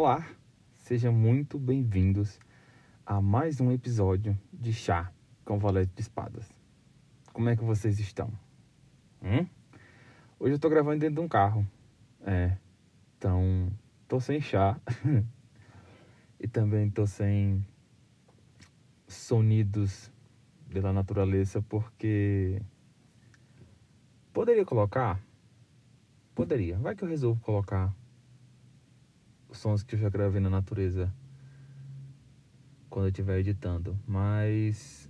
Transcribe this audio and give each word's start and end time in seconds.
Olá, 0.00 0.24
sejam 0.76 1.12
muito 1.12 1.58
bem-vindos 1.58 2.38
a 3.04 3.20
mais 3.20 3.60
um 3.60 3.72
episódio 3.72 4.38
de 4.52 4.72
Chá 4.72 5.12
com 5.44 5.58
Valete 5.58 5.90
de 5.92 6.02
Espadas. 6.02 6.48
Como 7.32 7.48
é 7.48 7.56
que 7.56 7.64
vocês 7.64 7.98
estão? 7.98 8.32
Hum? 9.20 9.44
Hoje 10.38 10.54
eu 10.54 10.58
tô 10.60 10.70
gravando 10.70 11.00
dentro 11.00 11.16
de 11.16 11.20
um 11.20 11.26
carro. 11.26 11.66
É, 12.24 12.56
então 13.16 13.72
tô 14.06 14.20
sem 14.20 14.40
chá 14.40 14.80
e 16.38 16.46
também 16.46 16.88
tô 16.88 17.04
sem 17.04 17.66
sonidos 19.08 20.12
da 20.80 20.92
natureza 20.92 21.60
porque 21.60 22.62
poderia 24.32 24.64
colocar 24.64 25.20
poderia 26.36 26.78
vai 26.78 26.94
que 26.94 27.02
eu 27.02 27.08
resolvo 27.08 27.40
colocar 27.40 27.92
sons 29.52 29.82
que 29.82 29.94
eu 29.94 29.98
já 29.98 30.08
gravei 30.08 30.40
na 30.40 30.50
natureza 30.50 31.12
quando 32.90 33.06
eu 33.06 33.10
estiver 33.10 33.38
editando 33.38 33.98
mas 34.06 35.08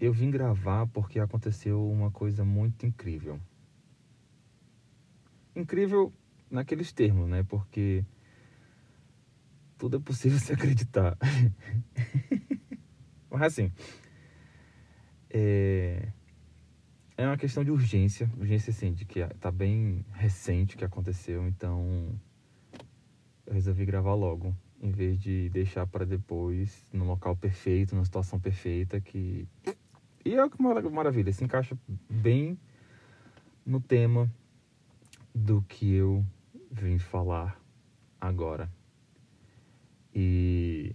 eu 0.00 0.12
vim 0.12 0.30
gravar 0.30 0.86
porque 0.86 1.18
aconteceu 1.18 1.90
uma 1.90 2.10
coisa 2.10 2.44
muito 2.44 2.84
incrível. 2.84 3.40
Incrível 5.54 6.12
naqueles 6.50 6.92
termos 6.92 7.28
né? 7.28 7.42
Porque 7.42 8.04
tudo 9.78 9.96
é 9.96 10.00
possível 10.00 10.38
se 10.38 10.52
acreditar. 10.52 11.16
Mas 13.30 13.42
assim, 13.42 13.72
é, 15.30 16.08
é 17.16 17.26
uma 17.26 17.36
questão 17.36 17.64
de 17.64 17.70
urgência, 17.70 18.30
urgência 18.38 18.70
assim, 18.70 18.92
de 18.92 19.04
que 19.04 19.24
tá 19.40 19.50
bem 19.50 20.04
recente 20.12 20.76
que 20.76 20.84
aconteceu, 20.84 21.46
então 21.48 22.12
eu 23.46 23.54
resolvi 23.54 23.84
gravar 23.84 24.14
logo, 24.14 24.54
em 24.80 24.90
vez 24.90 25.18
de 25.18 25.48
deixar 25.50 25.86
para 25.86 26.04
depois, 26.04 26.86
no 26.92 27.04
local 27.04 27.36
perfeito, 27.36 27.94
na 27.94 28.04
situação 28.04 28.38
perfeita, 28.38 29.00
que... 29.00 29.46
E 30.24 30.34
é 30.34 30.48
que 30.48 30.62
maravilha, 30.62 31.32
se 31.32 31.44
encaixa 31.44 31.76
bem 32.08 32.58
no 33.64 33.80
tema 33.80 34.30
do 35.34 35.62
que 35.62 35.92
eu 35.94 36.24
vim 36.70 36.98
falar 36.98 37.60
agora. 38.20 38.70
E 40.14 40.94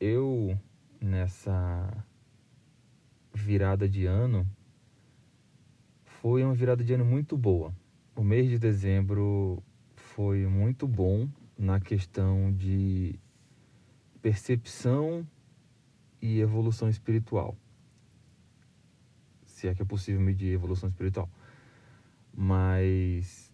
eu 0.00 0.58
nessa 1.00 2.04
virada 3.34 3.88
de 3.88 4.06
ano 4.06 4.46
foi 6.04 6.44
uma 6.44 6.54
virada 6.54 6.84
de 6.84 6.94
ano 6.94 7.04
muito 7.04 7.36
boa. 7.36 7.74
O 8.14 8.22
mês 8.22 8.48
de 8.48 8.58
dezembro 8.58 9.62
foi 10.14 10.46
muito 10.46 10.86
bom 10.86 11.26
na 11.58 11.80
questão 11.80 12.52
de 12.52 13.18
percepção 14.20 15.26
e 16.20 16.38
evolução 16.40 16.90
espiritual. 16.90 17.56
Se 19.46 19.68
é 19.68 19.74
que 19.74 19.80
é 19.80 19.84
possível 19.86 20.20
medir 20.20 20.52
evolução 20.52 20.90
espiritual. 20.90 21.30
Mas 22.34 23.50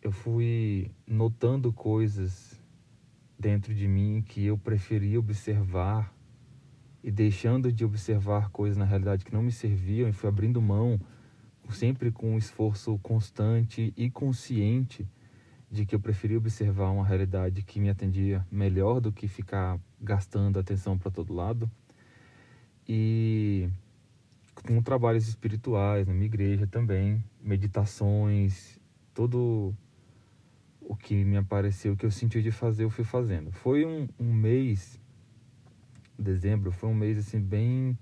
eu 0.00 0.10
fui 0.10 0.90
notando 1.06 1.70
coisas 1.70 2.58
dentro 3.38 3.74
de 3.74 3.86
mim 3.86 4.24
que 4.26 4.46
eu 4.46 4.56
preferia 4.56 5.18
observar 5.18 6.14
e 7.04 7.10
deixando 7.10 7.70
de 7.70 7.84
observar 7.84 8.48
coisas 8.48 8.78
na 8.78 8.86
realidade 8.86 9.22
que 9.22 9.34
não 9.34 9.42
me 9.42 9.52
serviam 9.52 10.08
e 10.08 10.12
fui 10.12 10.30
abrindo 10.30 10.62
mão, 10.62 10.98
sempre 11.68 12.10
com 12.10 12.34
um 12.34 12.38
esforço 12.38 12.98
constante 13.02 13.92
e 13.98 14.10
consciente 14.10 15.06
de 15.70 15.86
que 15.86 15.94
eu 15.94 16.00
preferia 16.00 16.36
observar 16.36 16.90
uma 16.90 17.04
realidade 17.04 17.62
que 17.62 17.78
me 17.78 17.88
atendia 17.88 18.44
melhor 18.50 19.00
do 19.00 19.12
que 19.12 19.28
ficar 19.28 19.78
gastando 20.00 20.58
atenção 20.58 20.98
para 20.98 21.10
todo 21.10 21.32
lado. 21.32 21.70
E 22.88 23.68
com 24.66 24.82
trabalhos 24.82 25.28
espirituais 25.28 26.06
na 26.06 26.12
minha 26.12 26.26
igreja 26.26 26.66
também, 26.66 27.22
meditações, 27.40 28.80
todo 29.14 29.74
o 30.80 30.96
que 30.96 31.24
me 31.24 31.36
apareceu, 31.36 31.92
o 31.92 31.96
que 31.96 32.04
eu 32.04 32.10
senti 32.10 32.42
de 32.42 32.50
fazer, 32.50 32.82
eu 32.82 32.90
fui 32.90 33.04
fazendo. 33.04 33.52
Foi 33.52 33.86
um, 33.86 34.08
um 34.18 34.32
mês, 34.32 35.00
dezembro, 36.18 36.72
foi 36.72 36.88
um 36.88 36.94
mês 36.94 37.16
assim 37.16 37.40
bem 37.40 37.96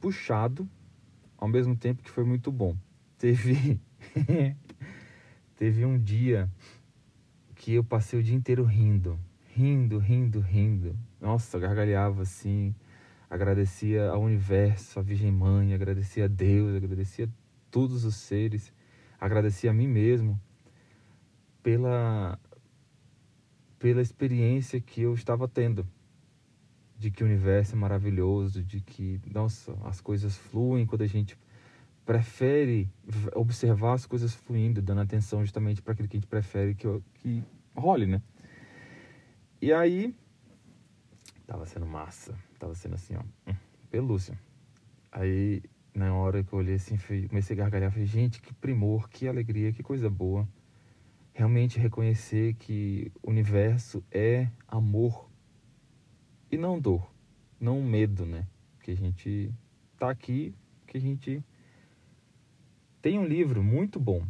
puxado, 0.00 0.66
ao 1.36 1.46
mesmo 1.46 1.76
tempo 1.76 2.02
que 2.02 2.10
foi 2.10 2.24
muito 2.24 2.50
bom. 2.50 2.74
Teve 3.18 3.78
teve 5.62 5.86
um 5.86 5.96
dia 5.96 6.50
que 7.54 7.72
eu 7.72 7.84
passei 7.84 8.18
o 8.18 8.22
dia 8.22 8.34
inteiro 8.34 8.64
rindo, 8.64 9.16
rindo, 9.46 9.96
rindo, 9.96 10.40
rindo. 10.40 10.98
Nossa, 11.20 11.56
gargalhava 11.56 12.22
assim, 12.22 12.74
agradecia 13.30 14.10
ao 14.10 14.22
universo, 14.22 14.98
à 14.98 15.02
Virgem 15.02 15.30
Mãe, 15.30 15.72
agradecia 15.72 16.24
a 16.24 16.26
Deus, 16.26 16.74
agradecia 16.74 17.26
a 17.26 17.28
todos 17.70 18.04
os 18.04 18.16
seres, 18.16 18.72
agradecia 19.20 19.70
a 19.70 19.72
mim 19.72 19.86
mesmo 19.86 20.36
pela 21.62 22.36
pela 23.78 24.02
experiência 24.02 24.80
que 24.80 25.02
eu 25.02 25.14
estava 25.14 25.46
tendo 25.46 25.86
de 26.98 27.08
que 27.08 27.22
o 27.22 27.26
universo 27.26 27.76
é 27.76 27.78
maravilhoso, 27.78 28.64
de 28.64 28.80
que 28.80 29.20
nossa, 29.32 29.78
as 29.84 30.00
coisas 30.00 30.36
fluem 30.36 30.84
quando 30.84 31.02
a 31.02 31.06
gente 31.06 31.38
prefere 32.04 32.88
observar 33.34 33.94
as 33.94 34.06
coisas 34.06 34.34
fluindo, 34.34 34.82
dando 34.82 35.00
atenção 35.00 35.42
justamente 35.42 35.80
para 35.80 35.92
aquilo 35.92 36.08
que 36.08 36.16
a 36.16 36.20
gente 36.20 36.28
prefere 36.28 36.74
que 36.74 36.86
que 37.14 37.44
role, 37.74 38.06
né? 38.06 38.22
E 39.60 39.72
aí 39.72 40.14
tava 41.46 41.66
sendo 41.66 41.86
massa, 41.86 42.34
tava 42.58 42.74
sendo 42.74 42.94
assim, 42.94 43.14
ó, 43.16 43.22
hum, 43.50 43.54
pelúcia. 43.90 44.38
Aí 45.10 45.62
na 45.94 46.14
hora 46.14 46.42
que 46.42 46.52
eu 46.52 46.58
olhei 46.58 46.74
assim, 46.74 46.96
comecei 47.28 47.54
a 47.54 47.58
gargalhar, 47.58 47.90
falei, 47.90 48.06
gente, 48.06 48.40
que 48.40 48.52
primor, 48.54 49.08
que 49.08 49.28
alegria, 49.28 49.72
que 49.72 49.82
coisa 49.82 50.08
boa 50.08 50.48
realmente 51.32 51.78
reconhecer 51.78 52.54
que 52.54 53.10
o 53.22 53.30
universo 53.30 54.04
é 54.10 54.48
amor 54.68 55.30
e 56.50 56.56
não 56.56 56.78
dor, 56.78 57.10
não 57.58 57.82
medo, 57.82 58.26
né? 58.26 58.46
Que 58.82 58.90
a 58.90 58.96
gente 58.96 59.50
tá 59.98 60.10
aqui, 60.10 60.54
que 60.86 60.98
a 60.98 61.00
gente 61.00 61.42
tem 63.02 63.18
um 63.18 63.24
livro 63.24 63.64
muito 63.64 63.98
bom 63.98 64.24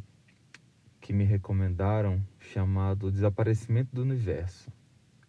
que 0.99 1.13
me 1.13 1.25
recomendaram 1.25 2.25
chamado 2.41 3.13
Desaparecimento 3.13 3.95
do 3.95 4.01
Universo. 4.01 4.73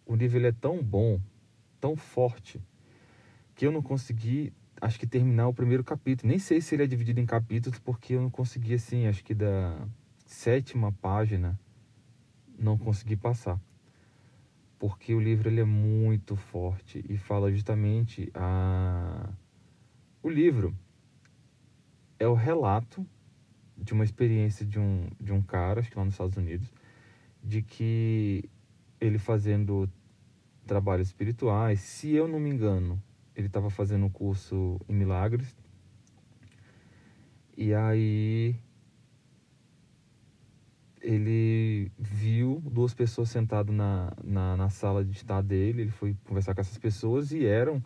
O 0.06 0.16
livro 0.16 0.44
é 0.46 0.50
tão 0.50 0.82
bom, 0.82 1.20
tão 1.78 1.94
forte, 1.94 2.58
que 3.54 3.66
eu 3.66 3.70
não 3.70 3.82
consegui, 3.82 4.50
acho 4.80 4.98
que 4.98 5.06
terminar 5.06 5.46
o 5.46 5.52
primeiro 5.52 5.84
capítulo. 5.84 6.30
Nem 6.30 6.38
sei 6.38 6.62
se 6.62 6.74
ele 6.74 6.84
é 6.84 6.86
dividido 6.86 7.20
em 7.20 7.26
capítulos, 7.26 7.78
porque 7.78 8.14
eu 8.14 8.22
não 8.22 8.30
consegui 8.30 8.74
assim, 8.74 9.06
acho 9.06 9.22
que 9.22 9.34
da 9.34 9.86
sétima 10.24 10.90
página 10.90 11.60
não 12.58 12.78
consegui 12.78 13.14
passar. 13.14 13.60
Porque 14.78 15.12
o 15.12 15.20
livro 15.20 15.50
ele 15.50 15.60
é 15.60 15.64
muito 15.64 16.34
forte 16.34 17.04
e 17.10 17.18
fala 17.18 17.52
justamente 17.52 18.30
a 18.32 19.28
o 20.22 20.30
livro 20.30 20.74
é 22.18 22.26
o 22.26 22.32
relato 22.32 23.06
de 23.76 23.92
uma 23.92 24.04
experiência 24.04 24.64
de 24.64 24.78
um 24.78 25.08
de 25.20 25.32
um 25.32 25.42
cara, 25.42 25.80
acho 25.80 25.90
que 25.90 25.98
lá 25.98 26.04
nos 26.04 26.14
Estados 26.14 26.36
Unidos, 26.36 26.72
de 27.42 27.62
que 27.62 28.48
ele 29.00 29.18
fazendo 29.18 29.90
trabalhos 30.66 31.08
espirituais, 31.08 31.80
se 31.80 32.12
eu 32.12 32.26
não 32.26 32.40
me 32.40 32.50
engano, 32.50 33.02
ele 33.36 33.48
estava 33.48 33.70
fazendo 33.70 34.06
um 34.06 34.10
curso 34.10 34.80
em 34.88 34.94
milagres. 34.94 35.54
E 37.56 37.72
aí 37.74 38.56
ele 41.04 41.92
viu 41.98 42.62
duas 42.64 42.94
pessoas 42.94 43.28
sentadas 43.28 43.74
na, 43.74 44.12
na, 44.24 44.56
na, 44.56 44.70
sala 44.70 45.04
de 45.04 45.12
estar 45.12 45.42
dele, 45.42 45.82
ele 45.82 45.90
foi 45.90 46.16
conversar 46.24 46.54
com 46.54 46.62
essas 46.62 46.78
pessoas 46.78 47.30
e 47.30 47.44
eram, 47.44 47.82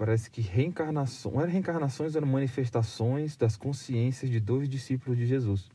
parece 0.00 0.30
que 0.30 0.40
reencarnações, 0.40 1.36
eram 1.36 1.52
reencarnações, 1.52 2.16
eram 2.16 2.26
manifestações 2.26 3.36
das 3.36 3.54
consciências 3.54 4.30
de 4.30 4.40
dois 4.40 4.66
discípulos 4.66 5.18
de 5.18 5.26
Jesus. 5.26 5.68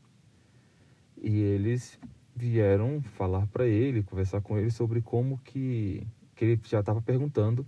E 1.16 1.38
eles 1.38 1.96
vieram 2.34 3.00
falar 3.00 3.46
para 3.46 3.68
ele, 3.68 4.02
conversar 4.02 4.40
com 4.40 4.58
ele 4.58 4.72
sobre 4.72 5.00
como 5.00 5.38
que, 5.44 6.04
que 6.34 6.44
ele 6.44 6.60
já 6.64 6.80
estava 6.80 7.00
perguntando 7.00 7.64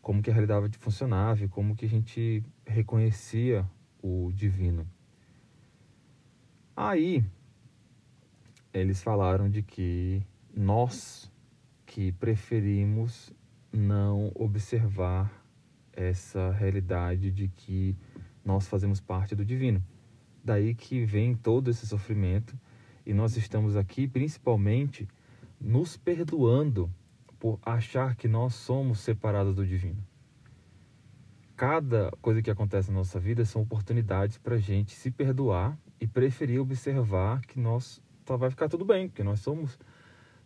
como 0.00 0.22
que 0.22 0.30
a 0.30 0.32
realidade 0.32 0.78
funcionava 0.78 1.42
e 1.42 1.48
como 1.48 1.74
que 1.74 1.84
a 1.84 1.88
gente 1.88 2.44
reconhecia 2.64 3.68
o 4.00 4.30
divino. 4.32 4.86
Aí 6.76 7.24
eles 8.72 9.02
falaram 9.02 9.50
de 9.50 9.62
que 9.62 10.22
nós 10.54 11.28
que 11.84 12.12
preferimos 12.12 13.32
não 13.72 14.30
observar 14.32 15.44
essa 15.96 16.52
realidade 16.52 17.30
de 17.32 17.48
que 17.48 17.96
nós 18.44 18.68
fazemos 18.68 19.00
parte 19.00 19.34
do 19.34 19.44
divino. 19.44 19.82
Daí 20.44 20.74
que 20.74 21.04
vem 21.04 21.34
todo 21.34 21.70
esse 21.70 21.84
sofrimento 21.86 22.56
E 23.04 23.12
nós 23.12 23.36
estamos 23.36 23.76
aqui 23.76 24.06
principalmente 24.06 25.08
nos 25.60 25.96
perdoando 25.96 26.90
por 27.38 27.58
achar 27.64 28.16
que 28.16 28.26
nós 28.26 28.54
somos 28.54 29.00
separados 29.00 29.54
do 29.54 29.64
divino. 29.64 30.02
Cada 31.56 32.10
coisa 32.20 32.42
que 32.42 32.50
acontece 32.50 32.90
na 32.90 32.98
nossa 32.98 33.20
vida 33.20 33.44
são 33.44 33.62
oportunidades 33.62 34.38
para 34.38 34.56
a 34.56 34.58
gente 34.58 34.92
se 34.94 35.10
perdoar 35.10 35.78
e 36.00 36.06
preferir 36.06 36.60
observar 36.60 37.40
que 37.42 37.58
nós 37.60 38.02
tá, 38.24 38.36
vai 38.36 38.50
ficar 38.50 38.68
tudo 38.68 38.84
bem, 38.84 39.08
que 39.08 39.22
nós 39.22 39.40
somos 39.40 39.78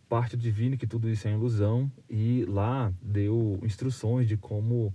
parte 0.07 0.37
do 0.37 0.41
divino, 0.41 0.77
que 0.77 0.87
tudo 0.87 1.09
isso 1.09 1.27
é 1.27 1.33
ilusão. 1.33 1.91
E 2.09 2.45
lá 2.45 2.93
deu 3.01 3.59
instruções 3.63 4.27
de 4.27 4.37
como 4.37 4.93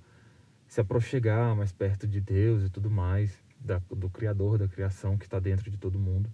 se 0.66 0.80
aproximar 0.80 1.54
mais 1.56 1.72
perto 1.72 2.06
de 2.06 2.20
Deus 2.20 2.64
e 2.64 2.70
tudo 2.70 2.90
mais, 2.90 3.42
da, 3.58 3.78
do 3.90 4.10
Criador 4.10 4.58
da 4.58 4.68
criação 4.68 5.16
que 5.16 5.24
está 5.24 5.38
dentro 5.38 5.70
de 5.70 5.76
todo 5.76 5.98
mundo. 5.98 6.32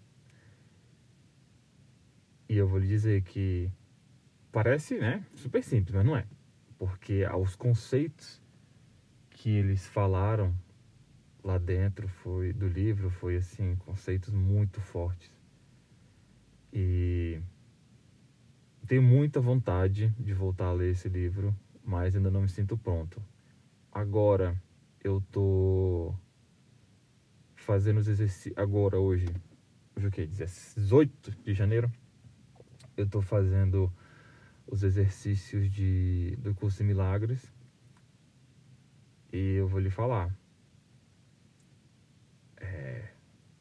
E 2.49 2.56
eu 2.56 2.69
vou 2.69 2.79
lhe 2.79 2.87
dizer 2.87 3.23
que 3.23 3.70
parece, 4.50 4.99
né, 4.99 5.25
super 5.34 5.62
simples, 5.62 5.94
mas 5.94 6.05
não 6.05 6.17
é. 6.17 6.26
Porque 6.79 7.25
os 7.26 7.56
conceitos 7.56 8.43
que 9.31 9.50
eles 9.50 9.87
falaram 9.87 10.55
lá 11.43 11.58
dentro 11.58 12.06
foi 12.08 12.52
do 12.52 12.69
livro 12.69 13.11
foi 13.11 13.37
assim, 13.37 13.76
conceitos 13.76 14.32
muito 14.32 14.81
fortes. 14.81 15.32
E 16.73 17.40
tenho 18.87 19.02
muita 19.02 19.40
vontade 19.40 20.14
de 20.19 20.32
voltar 20.32 20.67
a 20.67 20.73
ler 20.73 20.93
esse 20.93 21.08
livro, 21.08 21.55
mas 21.85 22.14
ainda 22.14 22.31
não 22.31 22.43
me 22.43 22.49
sinto 22.49 22.76
pronto. 22.76 23.23
Agora 23.93 24.61
eu 25.05 25.23
tô 25.31 26.15
fazendo 27.55 27.99
os 27.99 28.09
exercícios 28.09 28.56
agora 28.56 28.99
hoje, 28.99 29.27
hoje 29.94 30.06
o 30.06 30.11
que? 30.11 30.27
18 30.27 31.31
de 31.44 31.53
janeiro 31.53 31.93
eu 32.97 33.05
estou 33.05 33.21
fazendo 33.21 33.93
os 34.67 34.83
exercícios 34.83 35.71
de, 35.71 36.37
do 36.39 36.55
curso 36.55 36.79
de 36.79 36.85
milagres 36.85 37.53
e 39.31 39.56
eu 39.56 39.69
vou 39.69 39.79
lhe 39.79 39.91
falar. 39.91 40.35
É, 42.56 43.09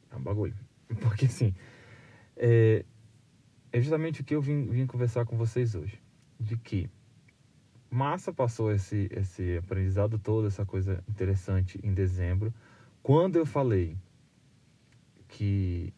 é 0.10 0.16
um 0.16 0.22
bagulho. 0.22 0.56
Porque 1.01 1.25
assim, 1.25 1.54
é, 2.38 2.86
é 3.72 3.81
justamente 3.81 4.22
o 4.22 4.24
que 4.24 4.36
eu 4.36 4.42
vim, 4.42 4.66
vim 4.68 4.88
conversar 4.88 5.25
com 5.25 5.36
vocês 5.36 5.75
hoje. 5.75 6.01
De 6.39 6.56
que 6.56 6.89
massa 7.91 8.33
passou 8.33 8.71
esse, 8.71 9.07
esse 9.11 9.57
aprendizado 9.57 10.17
todo, 10.17 10.47
essa 10.47 10.65
coisa 10.65 11.03
interessante 11.07 11.79
em 11.83 11.93
dezembro. 11.93 12.53
Quando 13.03 13.35
eu 13.35 13.45
falei 13.45 13.97
que 15.27 15.93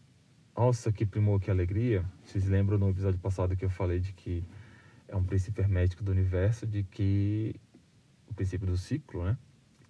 nossa, 0.56 0.92
que 0.92 1.06
primor, 1.06 1.40
que 1.40 1.50
alegria. 1.50 2.06
Vocês 2.24 2.48
lembram 2.48 2.78
no 2.78 2.90
episódio 2.90 3.20
passado 3.20 3.56
que 3.56 3.66
eu 3.66 3.70
falei 3.70 4.00
de 4.00 4.14
que 4.14 4.44
é 5.08 5.16
um 5.16 5.24
princípio 5.24 5.64
hermético 5.64 6.04
do 6.04 6.12
universo, 6.12 6.68
de 6.68 6.84
que 6.84 7.56
o 8.28 8.34
princípio 8.34 8.68
do 8.68 8.78
ciclo, 8.78 9.24
né? 9.26 9.38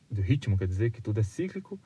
Do 0.09 0.21
ritmo, 0.21 0.57
quer 0.57 0.67
dizer 0.67 0.91
que 0.91 1.01
tudo 1.01 1.19
é 1.19 1.23
cíclico, 1.23 1.77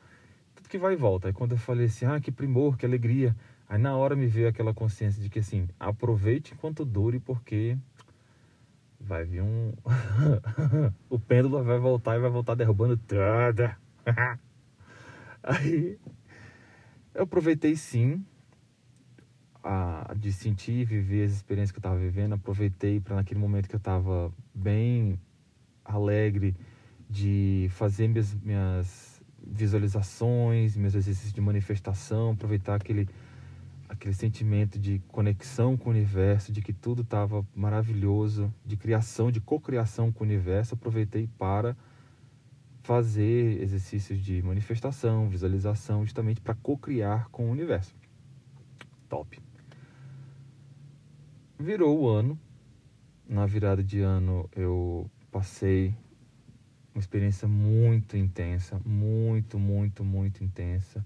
tudo 0.55 0.69
que 0.69 0.77
vai 0.77 0.93
e 0.93 0.95
volta. 0.95 1.27
Aí 1.27 1.33
quando 1.33 1.53
eu 1.53 1.57
falei 1.57 1.87
assim, 1.87 2.05
ah, 2.05 2.19
que 2.19 2.31
primor, 2.31 2.77
que 2.77 2.85
alegria. 2.85 3.35
Aí 3.67 3.79
na 3.79 3.95
hora 3.95 4.15
me 4.15 4.27
veio 4.27 4.47
aquela 4.47 4.73
consciência 4.73 5.21
de 5.21 5.29
que 5.29 5.39
assim, 5.39 5.67
aproveite 5.79 6.53
enquanto 6.53 6.85
dure, 6.85 7.19
porque 7.19 7.75
vai 8.99 9.23
vir 9.23 9.41
um. 9.41 9.73
o 11.09 11.19
pêndulo 11.19 11.63
vai 11.63 11.79
voltar 11.79 12.17
e 12.17 12.19
vai 12.19 12.29
voltar 12.29 12.55
derrubando 12.55 12.97
toda. 12.97 13.77
Aí 15.43 15.97
eu 17.13 17.23
aproveitei 17.23 17.75
sim, 17.75 18.23
a, 19.63 20.13
de 20.15 20.31
sentir 20.31 20.81
e 20.81 20.85
viver 20.85 21.25
as 21.25 21.31
experiências 21.33 21.71
que 21.71 21.77
eu 21.77 21.81
estava 21.81 21.97
vivendo, 21.97 22.33
aproveitei 22.33 22.99
para 22.99 23.15
naquele 23.15 23.39
momento 23.39 23.67
que 23.67 23.75
eu 23.75 23.79
estava 23.79 24.31
bem 24.53 25.19
alegre 25.83 26.55
de 27.09 27.67
fazer 27.71 28.07
minhas, 28.07 28.33
minhas 28.35 29.21
visualizações, 29.45 30.75
meus 30.75 30.95
exercícios 30.95 31.33
de 31.33 31.41
manifestação, 31.41 32.31
aproveitar 32.31 32.75
aquele 32.75 33.07
aquele 33.97 34.13
sentimento 34.13 34.79
de 34.79 34.99
conexão 35.07 35.75
com 35.75 35.89
o 35.89 35.91
universo, 35.91 36.51
de 36.51 36.61
que 36.61 36.71
tudo 36.71 37.01
estava 37.01 37.45
maravilhoso, 37.55 38.53
de 38.63 38.77
criação, 38.77 39.31
de 39.31 39.41
cocriação 39.41 40.11
com 40.11 40.23
o 40.23 40.27
universo, 40.27 40.75
aproveitei 40.75 41.27
para 41.37 41.75
fazer 42.83 43.61
exercícios 43.61 44.23
de 44.23 44.41
manifestação, 44.43 45.27
visualização, 45.27 46.05
justamente 46.05 46.39
para 46.39 46.53
cocriar 46.53 47.27
com 47.29 47.49
o 47.49 47.51
universo. 47.51 47.93
Top. 49.09 49.41
Virou 51.59 51.99
o 51.99 52.07
ano. 52.07 52.39
Na 53.27 53.45
virada 53.45 53.83
de 53.83 53.99
ano 53.99 54.49
eu 54.55 55.09
passei 55.31 55.93
uma 56.93 57.01
experiência 57.01 57.47
muito 57.47 58.15
intensa, 58.15 58.79
muito, 58.85 59.59
muito, 59.59 60.05
muito 60.05 60.43
intensa, 60.43 61.05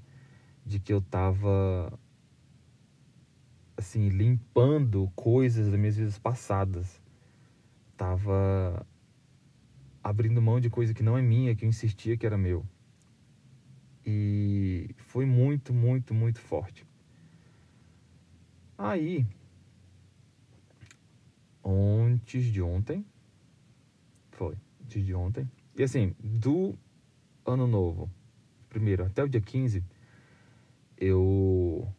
de 0.63 0.79
que 0.79 0.93
eu 0.93 1.01
tava 1.01 1.91
assim, 3.81 4.09
limpando 4.09 5.11
coisas 5.15 5.69
das 5.69 5.79
minhas 5.79 5.97
vidas 5.97 6.17
passadas. 6.17 7.01
Tava 7.97 8.85
abrindo 10.03 10.41
mão 10.41 10.59
de 10.59 10.69
coisa 10.69 10.93
que 10.93 11.03
não 11.03 11.17
é 11.17 11.21
minha, 11.21 11.55
que 11.55 11.65
eu 11.65 11.69
insistia 11.69 12.15
que 12.15 12.25
era 12.25 12.37
meu. 12.37 12.65
E 14.05 14.95
foi 14.97 15.25
muito, 15.25 15.73
muito, 15.73 16.13
muito 16.13 16.39
forte. 16.39 16.85
Aí, 18.77 19.25
antes 21.63 22.45
de 22.45 22.61
ontem. 22.61 23.05
Foi, 24.31 24.55
antes 24.83 25.05
de 25.05 25.13
ontem. 25.13 25.49
E 25.75 25.83
assim, 25.83 26.15
do 26.19 26.75
ano 27.45 27.67
novo, 27.67 28.09
primeiro 28.69 29.05
até 29.05 29.23
o 29.23 29.29
dia 29.29 29.41
15, 29.41 29.83
eu 30.97 31.91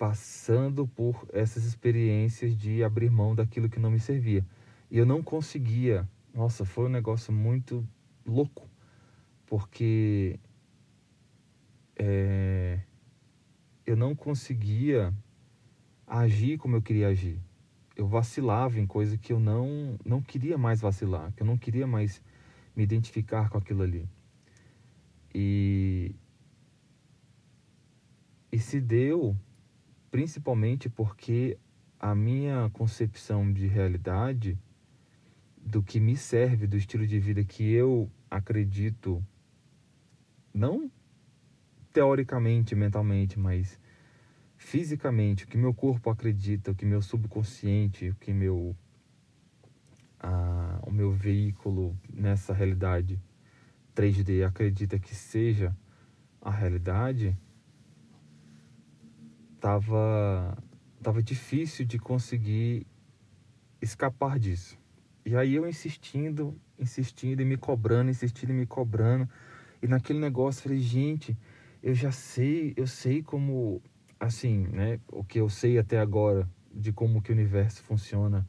passando 0.00 0.86
por 0.86 1.28
essas 1.30 1.64
experiências 1.64 2.56
de 2.56 2.82
abrir 2.82 3.10
mão 3.10 3.34
daquilo 3.34 3.68
que 3.68 3.78
não 3.78 3.90
me 3.90 4.00
servia. 4.00 4.42
E 4.90 4.96
eu 4.96 5.04
não 5.04 5.22
conseguia. 5.22 6.08
Nossa, 6.32 6.64
foi 6.64 6.86
um 6.86 6.88
negócio 6.88 7.30
muito 7.32 7.86
louco, 8.24 8.66
porque 9.44 10.40
é, 11.96 12.80
eu 13.84 13.94
não 13.94 14.14
conseguia 14.14 15.12
agir 16.06 16.56
como 16.56 16.76
eu 16.76 16.82
queria 16.82 17.08
agir 17.08 17.38
eu 18.00 18.06
vacilava 18.06 18.80
em 18.80 18.86
coisa 18.86 19.18
que 19.18 19.30
eu 19.30 19.38
não 19.38 19.98
não 20.02 20.22
queria 20.22 20.56
mais 20.56 20.80
vacilar, 20.80 21.32
que 21.34 21.42
eu 21.42 21.46
não 21.46 21.58
queria 21.58 21.86
mais 21.86 22.22
me 22.74 22.82
identificar 22.82 23.50
com 23.50 23.58
aquilo 23.58 23.82
ali. 23.82 24.08
E 25.34 26.14
e 28.50 28.58
se 28.58 28.80
deu 28.80 29.36
principalmente 30.10 30.88
porque 30.88 31.58
a 31.98 32.14
minha 32.14 32.68
concepção 32.70 33.52
de 33.52 33.66
realidade 33.66 34.58
do 35.56 35.82
que 35.82 36.00
me 36.00 36.16
serve, 36.16 36.66
do 36.66 36.76
estilo 36.76 37.06
de 37.06 37.20
vida 37.20 37.44
que 37.44 37.70
eu 37.70 38.10
acredito 38.30 39.24
não 40.52 40.90
teoricamente, 41.92 42.74
mentalmente, 42.74 43.38
mas 43.38 43.78
fisicamente, 44.56 45.44
o 45.44 45.46
que 45.46 45.56
meu 45.56 45.74
corpo 45.74 46.10
acredita, 46.10 46.70
o 46.70 46.74
que 46.74 46.84
meu 46.84 47.02
subconsciente, 47.02 48.08
o 48.10 48.14
que 48.14 48.32
meu 48.32 48.76
o 50.82 50.90
meu 50.90 51.12
veículo 51.12 51.96
nessa 52.12 52.52
realidade 52.52 53.18
3D 53.94 54.46
acredita 54.46 54.98
que 54.98 55.14
seja 55.14 55.74
a 56.42 56.50
realidade, 56.50 57.36
tava 59.60 60.56
tava 61.02 61.22
difícil 61.22 61.84
de 61.84 61.98
conseguir 61.98 62.86
escapar 63.80 64.38
disso. 64.38 64.78
E 65.24 65.36
aí 65.36 65.54
eu 65.54 65.66
insistindo, 65.66 66.58
insistindo 66.78 67.40
e 67.40 67.44
me 67.44 67.56
cobrando, 67.56 68.10
insistindo 68.10 68.50
e 68.50 68.54
me 68.54 68.66
cobrando. 68.66 69.28
E 69.82 69.86
naquele 69.86 70.18
negócio 70.18 70.62
falei, 70.62 70.80
gente, 70.80 71.36
eu 71.82 71.94
já 71.94 72.12
sei, 72.12 72.74
eu 72.76 72.86
sei 72.86 73.22
como 73.22 73.80
assim, 74.18 74.66
né, 74.68 75.00
o 75.10 75.24
que 75.24 75.40
eu 75.40 75.48
sei 75.48 75.78
até 75.78 75.98
agora 75.98 76.46
de 76.72 76.92
como 76.92 77.22
que 77.22 77.30
o 77.30 77.34
universo 77.34 77.82
funciona, 77.82 78.46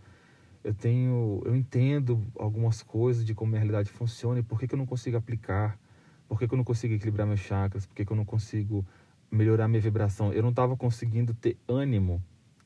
eu 0.64 0.74
tenho, 0.74 1.42
eu 1.46 1.56
entendo 1.56 2.22
algumas 2.38 2.84
coisas 2.84 3.24
de 3.24 3.34
como 3.34 3.56
a 3.56 3.58
realidade 3.58 3.90
funciona 3.90 4.40
e 4.40 4.44
por 4.44 4.60
que, 4.60 4.68
que 4.68 4.76
eu 4.76 4.78
não 4.78 4.86
consigo 4.86 5.16
aplicar, 5.16 5.80
por 6.28 6.38
que, 6.38 6.48
que 6.48 6.54
eu 6.54 6.58
não 6.58 6.64
consigo 6.64 6.94
equilibrar 6.94 7.26
meus 7.26 7.40
chakras, 7.40 7.86
por 7.86 7.96
que, 7.96 8.06
que 8.06 8.12
eu 8.12 8.18
não 8.18 8.26
consigo 8.26 8.86
melhorar 9.32 9.68
minha 9.68 9.82
vibração. 9.82 10.34
Eu 10.34 10.44
não 10.44 10.50
estava 10.50 10.76
conseguindo 10.76 11.34
ter 11.34 11.58
ânimo 11.68 12.22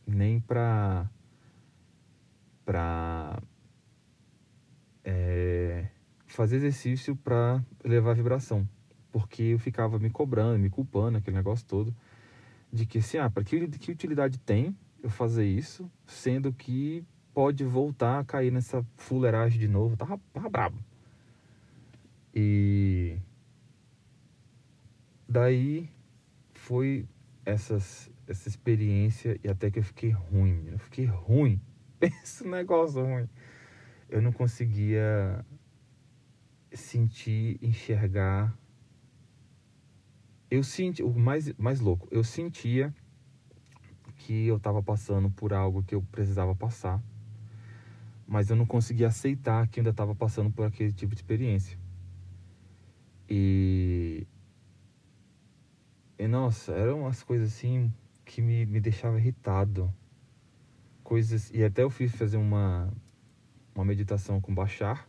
nem 0.06 0.40
para 0.40 1.10
para 2.66 3.40
é, 5.04 5.88
fazer 6.26 6.56
exercício 6.56 7.16
para 7.16 7.64
elevar 7.84 8.12
a 8.12 8.16
vibração, 8.16 8.68
porque 9.12 9.44
eu 9.44 9.60
ficava 9.60 10.00
me 10.00 10.10
cobrando, 10.10 10.58
me 10.58 10.70
culpando, 10.70 11.20
aquele 11.20 11.38
negócio 11.38 11.66
todo 11.68 11.96
de 12.74 12.86
que 12.86 12.98
assim, 12.98 13.18
ah, 13.18 13.30
para 13.30 13.44
que, 13.44 13.68
que 13.70 13.92
utilidade 13.92 14.38
tem 14.40 14.76
eu 15.02 15.10
fazer 15.10 15.46
isso, 15.46 15.90
sendo 16.06 16.52
que 16.52 17.06
pode 17.34 17.64
voltar 17.64 18.20
a 18.20 18.24
cair 18.24 18.52
nessa 18.52 18.86
fuleiragem 18.98 19.60
de 19.60 19.68
novo. 19.68 19.96
Tava, 19.96 20.20
tava 20.34 20.50
brabo. 20.50 20.78
E 22.34 23.18
daí 25.28 25.90
foi 26.66 27.08
essas, 27.46 28.12
essa 28.28 28.50
experiência 28.50 29.40
e 29.44 29.48
até 29.48 29.70
que 29.70 29.78
eu 29.78 29.84
fiquei 29.84 30.10
ruim. 30.10 30.68
Eu 30.72 30.80
fiquei 30.80 31.06
ruim. 31.06 31.62
Pensa 32.00 32.44
um 32.44 32.50
negócio 32.50 33.06
ruim. 33.06 33.30
Eu 34.10 34.20
não 34.20 34.32
conseguia 34.32 35.46
sentir, 36.74 37.60
enxergar. 37.62 38.58
Eu 40.50 40.64
senti, 40.64 41.04
o 41.04 41.14
mais, 41.14 41.54
mais 41.54 41.80
louco, 41.80 42.08
eu 42.10 42.24
sentia 42.24 42.92
que 44.18 44.48
eu 44.48 44.58
estava 44.58 44.82
passando 44.82 45.30
por 45.30 45.54
algo 45.54 45.84
que 45.84 45.94
eu 45.94 46.02
precisava 46.02 46.56
passar, 46.56 47.00
mas 48.26 48.50
eu 48.50 48.56
não 48.56 48.66
conseguia 48.66 49.08
aceitar 49.08 49.68
que 49.68 49.80
eu 49.80 49.82
ainda 49.82 49.92
estava 49.92 50.16
passando 50.16 50.50
por 50.50 50.66
aquele 50.66 50.92
tipo 50.92 51.14
de 51.14 51.22
experiência. 51.22 51.78
E, 53.30 54.26
e 56.18 56.28
nossa, 56.28 56.72
eram 56.72 57.02
umas 57.02 57.24
coisas 57.24 57.54
assim 57.54 57.92
que 58.24 58.42
me, 58.42 58.66
me 58.66 58.80
deixava 58.80 59.18
irritado. 59.18 59.94
Coisas. 61.04 61.52
E 61.54 61.64
até 61.64 61.84
eu 61.84 61.90
fiz 61.90 62.16
fazer 62.16 62.38
uma, 62.38 62.92
uma 63.74 63.86
meditação 63.86 64.42
com 64.42 64.54
Bachar, 64.54 65.08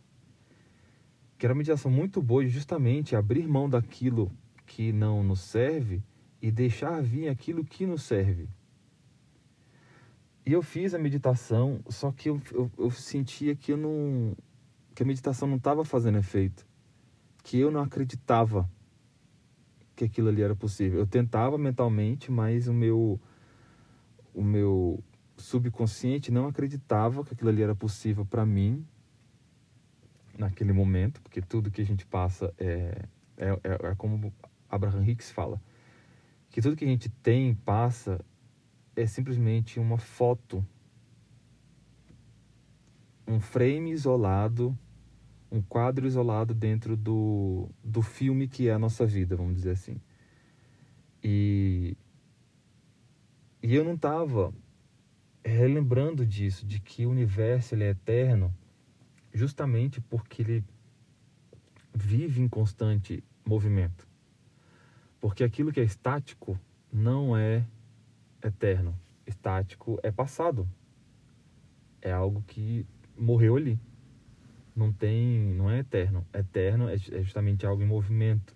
que 1.37 1.45
era 1.45 1.53
uma 1.53 1.59
meditação 1.59 1.89
muito 1.89 2.21
boa 2.21 2.43
de 2.43 2.49
justamente 2.49 3.15
abrir 3.15 3.47
mão 3.47 3.69
daquilo 3.69 4.31
que 4.65 4.91
não 4.91 5.23
nos 5.23 5.41
serve 5.41 6.03
e 6.41 6.51
deixar 6.51 7.01
vir 7.01 7.29
aquilo 7.29 7.63
que 7.63 7.85
nos 7.85 8.03
serve. 8.03 8.49
E 10.45 10.53
eu 10.53 10.61
fiz 10.61 10.93
a 10.93 10.99
meditação, 10.99 11.81
só 11.89 12.11
que 12.11 12.29
eu, 12.29 12.41
eu, 12.51 12.71
eu 12.77 12.91
sentia 12.91 13.55
que 13.55 13.71
eu 13.71 13.77
não. 13.77 14.35
que 14.93 15.03
a 15.03 15.05
meditação 15.05 15.47
não 15.47 15.57
estava 15.57 15.83
fazendo 15.83 16.17
efeito 16.17 16.67
que 17.47 17.57
eu 17.57 17.71
não 17.71 17.79
acreditava 17.79 18.69
que 19.97 20.05
aquilo 20.05 20.29
ali 20.29 20.43
era 20.43 20.55
possível. 20.55 20.99
Eu 20.99 21.07
tentava 21.07 21.57
mentalmente, 21.57 22.31
mas 22.31 22.67
o 22.67 22.73
meu 22.73 23.19
o 24.33 24.43
meu 24.43 25.03
subconsciente 25.35 26.31
não 26.31 26.47
acreditava 26.47 27.25
que 27.25 27.33
aquilo 27.33 27.49
ali 27.49 27.63
era 27.63 27.73
possível 27.73 28.23
para 28.23 28.45
mim 28.45 28.85
naquele 30.37 30.71
momento, 30.71 31.19
porque 31.23 31.41
tudo 31.41 31.71
que 31.71 31.81
a 31.81 31.85
gente 31.85 32.05
passa 32.05 32.53
é, 32.59 33.05
é, 33.35 33.49
é, 33.63 33.87
é 33.89 33.95
como 33.95 34.31
Abraham 34.69 35.03
Hicks 35.03 35.31
fala, 35.31 35.59
que 36.51 36.61
tudo 36.61 36.75
que 36.75 36.85
a 36.85 36.87
gente 36.87 37.09
tem, 37.09 37.55
passa, 37.55 38.23
é 38.95 39.07
simplesmente 39.07 39.79
uma 39.79 39.97
foto, 39.97 40.63
um 43.27 43.39
frame 43.39 43.91
isolado 43.91 44.77
um 45.51 45.61
quadro 45.61 46.05
isolado 46.05 46.53
dentro 46.53 46.95
do, 46.95 47.69
do 47.83 48.01
filme 48.01 48.47
que 48.47 48.67
é 48.67 48.73
a 48.73 48.79
nossa 48.79 49.05
vida, 49.05 49.35
vamos 49.35 49.55
dizer 49.55 49.71
assim. 49.71 49.99
E, 51.23 51.97
e 53.63 53.73
eu 53.73 53.83
não 53.83 53.95
estava 53.95 54.53
relembrando 55.43 56.25
disso, 56.25 56.65
de 56.65 56.79
que 56.79 57.05
o 57.05 57.09
universo 57.09 57.73
ele 57.73 57.85
é 57.85 57.89
eterno, 57.89 58.53
justamente 59.33 60.01
porque 60.01 60.41
ele 60.41 60.63
vive 61.93 62.41
em 62.41 62.47
constante 62.47 63.23
movimento. 63.45 64.07
Porque 65.19 65.43
aquilo 65.43 65.71
que 65.71 65.79
é 65.79 65.83
estático 65.83 66.59
não 66.91 67.35
é 67.35 67.65
eterno. 68.43 68.97
Estático 69.25 69.99
é 70.03 70.11
passado. 70.11 70.67
É 72.01 72.11
algo 72.11 72.43
que 72.45 72.85
morreu 73.17 73.55
ali 73.55 73.79
não 74.77 74.93
tem, 74.93 75.53
não 75.55 75.69
é 75.69 75.79
eterno. 75.79 76.25
Eterno 76.31 76.87
é, 76.87 76.93
é 76.93 77.23
justamente 77.23 77.65
algo 77.65 77.81
em 77.81 77.87
movimento. 77.87 78.55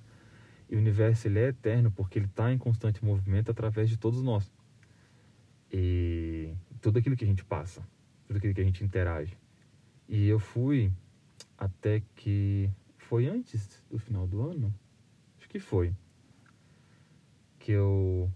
E 0.70 0.76
o 0.76 0.80
universo 0.80 1.28
ele 1.28 1.40
é 1.40 1.48
eterno 1.48 1.92
porque 1.92 2.20
ele 2.20 2.28
está 2.28 2.54
em 2.54 2.58
constante 2.58 3.04
movimento 3.04 3.50
através 3.50 3.90
de 3.90 3.98
todos 3.98 4.22
nós. 4.22 4.50
E 5.74 6.54
tudo 6.80 7.00
aquilo 7.00 7.16
que 7.16 7.24
a 7.24 7.28
gente 7.28 7.44
passa, 7.44 7.82
tudo 8.28 8.38
aquilo 8.38 8.54
que 8.54 8.62
a 8.62 8.64
gente 8.64 8.84
interage. 8.84 9.36
E 10.08 10.28
eu 10.28 10.40
fui 10.40 10.92
até 11.58 12.02
que 12.16 12.70
foi 12.98 13.28
antes 13.28 13.84
do 13.90 13.98
final 13.98 14.28
do 14.28 14.42
ano, 14.42 14.74
acho 15.38 15.50
que 15.50 15.60
foi, 15.60 15.94
que 17.60 17.72
eu 17.72 18.32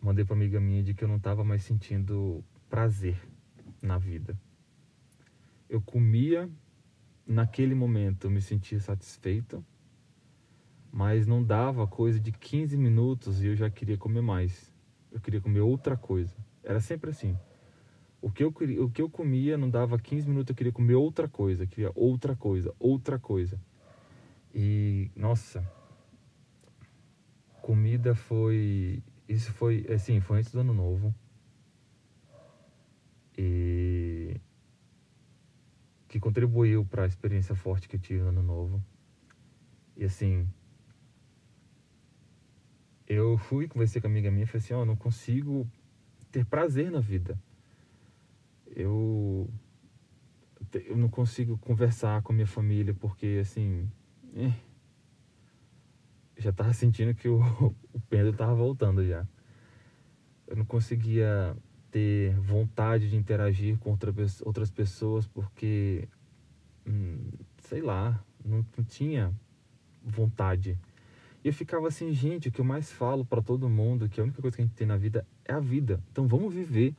mandei 0.00 0.24
para 0.24 0.34
amiga 0.34 0.60
minha 0.60 0.82
de 0.82 0.94
que 0.94 1.04
eu 1.04 1.08
não 1.08 1.16
estava 1.16 1.44
mais 1.44 1.62
sentindo 1.62 2.44
prazer 2.68 3.16
na 3.82 3.98
vida. 3.98 4.36
Eu 5.68 5.80
comia 5.80 6.48
naquele 7.30 7.74
momento 7.74 8.26
eu 8.26 8.30
me 8.30 8.40
sentia 8.40 8.80
satisfeito, 8.80 9.64
mas 10.90 11.26
não 11.26 11.42
dava 11.44 11.86
coisa 11.86 12.18
de 12.18 12.32
15 12.32 12.76
minutos 12.76 13.40
e 13.42 13.46
eu 13.46 13.56
já 13.56 13.70
queria 13.70 13.96
comer 13.96 14.20
mais. 14.20 14.72
Eu 15.12 15.20
queria 15.20 15.40
comer 15.40 15.60
outra 15.60 15.96
coisa. 15.96 16.34
Era 16.64 16.80
sempre 16.80 17.10
assim. 17.10 17.38
O 18.20 18.30
que 18.30 18.42
eu, 18.42 18.48
o 18.48 18.90
que 18.90 19.00
eu 19.00 19.08
comia 19.08 19.56
não 19.56 19.70
dava 19.70 19.98
15 19.98 20.28
minutos, 20.28 20.50
eu 20.50 20.56
queria 20.56 20.72
comer 20.72 20.96
outra 20.96 21.28
coisa, 21.28 21.66
queria 21.66 21.92
outra 21.94 22.34
coisa, 22.34 22.74
outra 22.78 23.18
coisa. 23.18 23.58
E, 24.52 25.10
nossa, 25.14 25.64
comida 27.62 28.14
foi. 28.14 29.02
Isso 29.28 29.52
foi, 29.52 29.86
assim, 29.88 30.20
foi 30.20 30.40
antes 30.40 30.50
do 30.50 30.60
ano 30.60 30.74
novo. 30.74 31.14
E 33.38 33.79
que 36.10 36.18
contribuiu 36.18 36.84
para 36.84 37.04
a 37.04 37.06
experiência 37.06 37.54
forte 37.54 37.88
que 37.88 37.94
eu 37.94 38.00
tive 38.00 38.20
no 38.20 38.30
ano 38.30 38.42
novo. 38.42 38.84
E 39.96 40.04
assim, 40.04 40.48
eu 43.06 43.38
fui 43.38 43.68
conversei 43.68 44.02
com 44.02 44.08
uma 44.08 44.14
amiga 44.14 44.28
minha 44.28 44.42
e 44.42 44.46
falei 44.46 44.58
assim, 44.58 44.74
ó, 44.74 44.82
oh, 44.82 44.84
não 44.84 44.96
consigo 44.96 45.70
ter 46.32 46.44
prazer 46.44 46.90
na 46.90 46.98
vida. 46.98 47.40
Eu 48.66 49.48
eu 50.84 50.96
não 50.96 51.08
consigo 51.08 51.56
conversar 51.58 52.22
com 52.22 52.32
a 52.32 52.34
minha 52.34 52.46
família 52.46 52.92
porque 52.92 53.38
assim, 53.40 53.88
eh, 54.34 54.52
já 56.36 56.52
tava 56.52 56.72
sentindo 56.72 57.14
que 57.14 57.28
o, 57.28 57.38
o 57.94 58.00
pêndulo 58.08 58.36
tava 58.36 58.54
voltando 58.54 59.06
já. 59.06 59.24
Eu 60.48 60.56
não 60.56 60.64
conseguia 60.64 61.56
ter 61.90 62.34
vontade 62.40 63.10
de 63.10 63.16
interagir 63.16 63.78
com 63.78 63.90
outra, 63.90 64.14
outras 64.44 64.70
pessoas 64.70 65.26
porque, 65.26 66.08
hum, 66.86 67.30
sei 67.58 67.80
lá, 67.80 68.22
não, 68.44 68.64
não 68.76 68.84
tinha 68.84 69.34
vontade. 70.02 70.78
E 71.42 71.48
eu 71.48 71.52
ficava 71.52 71.88
assim, 71.88 72.12
gente, 72.12 72.48
o 72.48 72.52
que 72.52 72.60
eu 72.60 72.64
mais 72.64 72.92
falo 72.92 73.24
para 73.24 73.42
todo 73.42 73.68
mundo, 73.68 74.08
que 74.08 74.20
a 74.20 74.22
única 74.22 74.40
coisa 74.40 74.56
que 74.56 74.62
a 74.62 74.66
gente 74.66 74.74
tem 74.74 74.86
na 74.86 74.96
vida 74.96 75.26
é 75.44 75.52
a 75.52 75.60
vida. 75.60 76.02
Então 76.12 76.26
vamos 76.26 76.52
viver. 76.52 76.94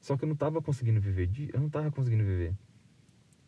Só 0.00 0.16
que 0.16 0.24
eu 0.24 0.26
não 0.26 0.34
estava 0.34 0.62
conseguindo 0.62 1.00
viver, 1.00 1.30
eu 1.52 1.60
não 1.60 1.66
estava 1.66 1.90
conseguindo 1.90 2.24
viver. 2.24 2.54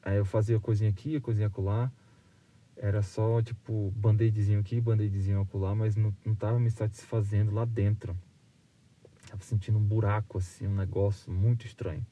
Aí 0.03 0.17
eu 0.17 0.25
fazia 0.25 0.59
coisinha 0.59 0.91
aqui, 0.91 1.21
coisinha 1.21 1.47
acolá. 1.47 1.91
Era 2.77 3.03
só, 3.03 3.41
tipo, 3.41 3.93
band-aidzinho 3.97 4.61
aqui, 4.61 4.81
band-aidzinho 4.81 5.41
acolá, 5.41 5.75
mas 5.75 5.97
não, 5.97 6.15
não 6.25 6.35
tava 6.35 6.59
me 6.59 6.71
satisfazendo 6.71 7.53
lá 7.53 7.65
dentro. 7.65 8.17
Tava 9.33 9.45
sentindo 9.45 9.79
um 9.79 9.83
buraco, 9.83 10.37
assim, 10.37 10.67
um 10.67 10.75
negócio 10.75 11.33
muito 11.33 11.65
estranho. 11.65 12.05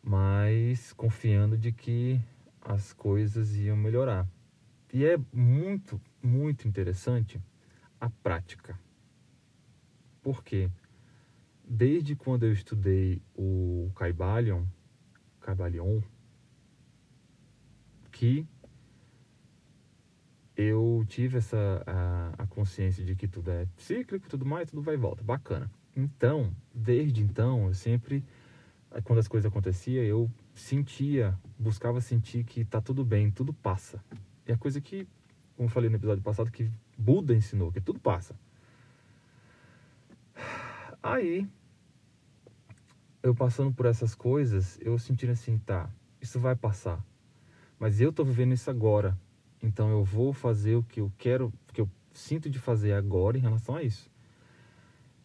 Mas 0.00 0.92
confiando 0.92 1.58
de 1.58 1.72
que 1.72 2.20
as 2.60 2.92
coisas 2.92 3.56
iam 3.56 3.76
melhorar. 3.76 4.24
E 4.94 5.04
é 5.04 5.18
muito, 5.32 6.00
muito 6.22 6.68
interessante 6.68 7.40
a 8.00 8.08
prática. 8.08 8.78
Por 10.22 10.44
quê? 10.44 10.70
Desde 11.64 12.14
quando 12.14 12.44
eu 12.44 12.52
estudei 12.52 13.20
o 13.34 13.90
Caibalion, 13.96 14.64
Caibalion, 15.40 16.00
que 18.12 18.46
eu 20.56 21.04
tive 21.08 21.38
essa 21.38 21.82
a, 21.84 22.44
a, 22.44 22.46
consciência 22.46 23.04
de 23.04 23.16
que 23.16 23.26
tudo 23.26 23.50
é 23.50 23.66
cíclico, 23.76 24.28
tudo 24.28 24.46
mais, 24.46 24.70
tudo 24.70 24.82
vai 24.82 24.94
e 24.94 24.98
volta, 24.98 25.24
bacana. 25.24 25.68
Então, 25.96 26.54
desde 26.74 27.22
então, 27.22 27.66
eu 27.66 27.74
sempre, 27.74 28.24
quando 29.04 29.18
as 29.18 29.28
coisas 29.28 29.50
aconteciam, 29.50 30.04
eu 30.04 30.30
sentia, 30.54 31.36
buscava 31.58 32.00
sentir 32.00 32.44
que 32.44 32.64
tá 32.64 32.80
tudo 32.80 33.04
bem, 33.04 33.30
tudo 33.30 33.52
passa. 33.52 34.02
E 34.46 34.52
a 34.52 34.56
coisa 34.56 34.80
que, 34.80 35.06
como 35.56 35.68
eu 35.68 35.72
falei 35.72 35.90
no 35.90 35.96
episódio 35.96 36.22
passado, 36.22 36.50
que 36.50 36.70
Buda 36.96 37.34
ensinou, 37.34 37.72
que 37.72 37.80
tudo 37.80 37.98
passa. 37.98 38.34
Aí, 41.02 41.48
eu 43.22 43.34
passando 43.34 43.72
por 43.72 43.86
essas 43.86 44.14
coisas, 44.14 44.78
eu 44.80 44.98
sentindo 44.98 45.32
assim, 45.32 45.58
tá, 45.58 45.90
isso 46.20 46.38
vai 46.38 46.54
passar. 46.54 47.04
Mas 47.78 48.00
eu 48.00 48.12
tô 48.12 48.24
vivendo 48.24 48.52
isso 48.52 48.70
agora. 48.70 49.16
Então 49.62 49.90
eu 49.90 50.04
vou 50.04 50.32
fazer 50.32 50.76
o 50.76 50.82
que 50.82 51.00
eu 51.00 51.12
quero, 51.18 51.52
o 51.68 51.72
que 51.72 51.80
eu 51.80 51.88
sinto 52.12 52.48
de 52.48 52.58
fazer 52.58 52.92
agora 52.92 53.36
em 53.36 53.40
relação 53.40 53.76
a 53.76 53.82
isso. 53.82 54.10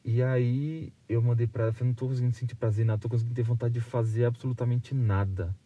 E 0.08 0.22
aí 0.22 0.94
eu 1.10 1.20
mandei 1.20 1.48
pra 1.48 1.64
ela, 1.64 1.74
falei, 1.74 1.88
não 1.88 1.96
tô 1.96 2.08
conseguindo 2.08 2.36
sentir 2.36 2.54
prazer, 2.56 2.86
não 2.86 2.96
tô 2.96 3.10
conseguindo 3.10 3.34
ter 3.34 3.42
vontade 3.42 3.74
de 3.74 3.82
fazer 3.82 4.26
absolutamente 4.26 4.94
nada. 4.94 5.58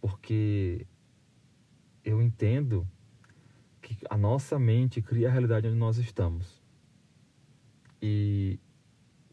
Porque 0.00 0.86
eu 2.04 2.22
entendo 2.22 2.86
que 3.82 3.96
a 4.08 4.16
nossa 4.16 4.56
mente 4.56 5.02
cria 5.02 5.28
a 5.28 5.32
realidade 5.32 5.66
onde 5.66 5.76
nós 5.76 5.98
estamos. 5.98 6.62
E 8.00 8.60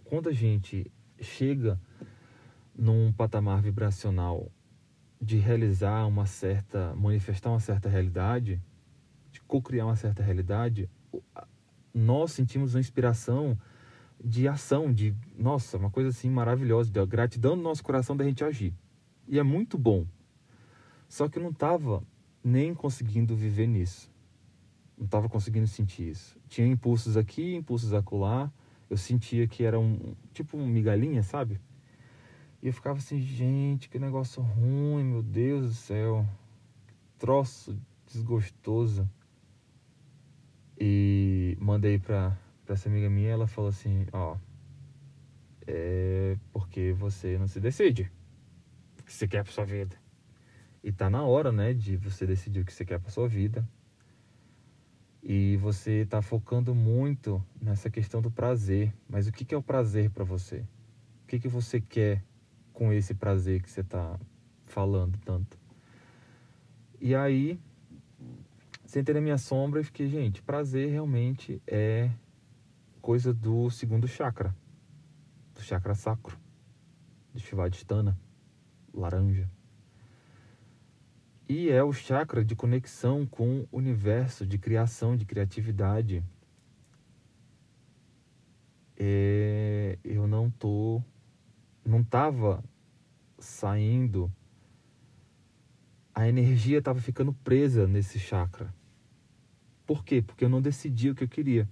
quando 0.03 0.29
a 0.29 0.33
gente 0.33 0.91
chega 1.21 1.79
num 2.75 3.13
patamar 3.13 3.61
vibracional 3.61 4.51
de 5.21 5.37
realizar 5.37 6.07
uma 6.07 6.25
certa, 6.25 6.95
manifestar 6.95 7.51
uma 7.51 7.59
certa 7.59 7.87
realidade, 7.87 8.59
de 9.31 9.41
co-criar 9.41 9.85
uma 9.85 9.95
certa 9.95 10.23
realidade, 10.23 10.89
nós 11.93 12.31
sentimos 12.31 12.73
uma 12.73 12.79
inspiração 12.79 13.55
de 14.23 14.47
ação, 14.47 14.91
de, 14.91 15.15
nossa, 15.37 15.77
uma 15.77 15.89
coisa 15.89 16.09
assim 16.09 16.29
maravilhosa, 16.29 16.91
de 16.91 17.05
gratidão 17.05 17.55
no 17.55 17.61
nosso 17.61 17.83
coração 17.83 18.15
da 18.15 18.23
gente 18.23 18.43
agir. 18.43 18.73
E 19.27 19.39
é 19.39 19.43
muito 19.43 19.77
bom. 19.77 20.05
Só 21.07 21.27
que 21.27 21.37
eu 21.37 21.43
não 21.43 21.51
estava 21.51 22.03
nem 22.43 22.73
conseguindo 22.73 23.35
viver 23.35 23.67
nisso. 23.67 24.11
Não 24.97 25.05
estava 25.05 25.27
conseguindo 25.27 25.67
sentir 25.67 26.09
isso. 26.09 26.37
Tinha 26.47 26.67
impulsos 26.67 27.17
aqui, 27.17 27.55
impulsos 27.55 27.93
acolá. 27.93 28.51
Eu 28.89 28.97
sentia 28.97 29.47
que 29.47 29.63
era 29.63 29.79
um 29.79 30.15
tipo 30.33 30.57
um 30.57 30.67
migalhinha, 30.67 31.23
sabe? 31.23 31.59
E 32.61 32.67
eu 32.67 32.73
ficava 32.73 32.97
assim, 32.97 33.19
gente, 33.19 33.89
que 33.89 33.99
negócio 33.99 34.41
ruim, 34.41 35.03
meu 35.03 35.23
Deus 35.23 35.67
do 35.67 35.73
céu. 35.73 36.25
Troço 37.17 37.77
desgostoso. 38.05 39.09
E 40.79 41.57
mandei 41.59 41.97
pra, 41.97 42.37
essa 42.73 42.89
amiga 42.89 43.09
minha, 43.09 43.29
ela 43.29 43.47
falou 43.47 43.69
assim, 43.69 44.05
ó, 44.11 44.37
é 45.67 46.37
porque 46.51 46.93
você 46.93 47.37
não 47.37 47.47
se 47.47 47.59
decide 47.59 48.11
o 48.99 49.03
que 49.03 49.13
você 49.13 49.27
quer 49.27 49.43
pra 49.43 49.51
sua 49.51 49.65
vida. 49.65 49.95
E 50.83 50.91
tá 50.91 51.09
na 51.09 51.23
hora, 51.23 51.51
né, 51.51 51.73
de 51.73 51.97
você 51.97 52.25
decidir 52.25 52.61
o 52.61 52.65
que 52.65 52.73
você 52.73 52.85
quer 52.85 52.99
pra 52.99 53.09
sua 53.09 53.27
vida. 53.27 53.67
E 55.23 55.57
você 55.57 56.05
tá 56.05 56.21
focando 56.21 56.75
muito 56.75 57.43
nessa 57.59 57.89
questão 57.89 58.21
do 58.21 58.29
prazer. 58.29 58.93
Mas 59.09 59.27
o 59.27 59.31
que, 59.31 59.43
que 59.43 59.55
é 59.55 59.57
o 59.57 59.63
prazer 59.63 60.11
para 60.11 60.23
você? 60.23 60.57
O 61.23 61.27
que, 61.27 61.39
que 61.39 61.47
você 61.47 61.81
quer 61.81 62.23
com 62.71 62.93
esse 62.93 63.15
prazer 63.15 63.63
que 63.63 63.71
você 63.71 63.83
tá 63.83 64.19
falando 64.65 65.17
tanto? 65.25 65.57
E 67.01 67.15
aí, 67.15 67.59
sentei 68.85 69.15
na 69.15 69.21
minha 69.21 69.39
sombra 69.39 69.81
e 69.81 69.83
fiquei, 69.83 70.07
gente, 70.07 70.41
prazer 70.43 70.91
realmente 70.91 71.59
é 71.65 72.11
coisa 73.05 73.31
do 73.31 73.69
segundo 73.69 74.07
chakra, 74.07 74.55
do 75.53 75.61
chakra 75.61 75.93
sacro, 75.93 76.39
do 77.31 77.39
Shivadhisthana, 77.39 78.19
laranja. 78.91 79.47
E 81.47 81.69
é 81.69 81.83
o 81.83 81.93
chakra 81.93 82.43
de 82.43 82.55
conexão 82.55 83.23
com 83.23 83.67
o 83.71 83.77
universo, 83.77 84.43
de 84.43 84.57
criação, 84.57 85.15
de 85.15 85.23
criatividade. 85.23 86.23
É, 88.97 89.99
eu 90.03 90.25
não 90.25 90.49
tô, 90.49 90.99
não 91.85 92.03
tava 92.03 92.63
saindo, 93.37 94.31
a 96.11 96.27
energia 96.27 96.79
estava 96.79 96.99
ficando 96.99 97.31
presa 97.31 97.85
nesse 97.85 98.17
chakra. 98.17 98.73
Por 99.85 100.03
quê? 100.03 100.23
Porque 100.23 100.43
eu 100.43 100.49
não 100.49 100.59
decidi 100.59 101.11
o 101.11 101.13
que 101.13 101.23
eu 101.23 101.29
queria. 101.29 101.69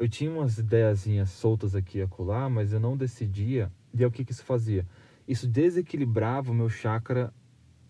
Eu 0.00 0.08
tinha 0.08 0.30
umas 0.30 0.56
ideiazinhas 0.56 1.28
soltas 1.28 1.74
aqui 1.74 1.98
e 1.98 2.02
acolá, 2.02 2.48
mas 2.48 2.72
eu 2.72 2.80
não 2.80 2.96
decidia. 2.96 3.70
E 3.92 4.02
é 4.02 4.06
o 4.06 4.10
que, 4.10 4.24
que 4.24 4.32
isso 4.32 4.42
fazia? 4.42 4.86
Isso 5.28 5.46
desequilibrava 5.46 6.50
o 6.50 6.54
meu 6.54 6.70
chakra 6.70 7.30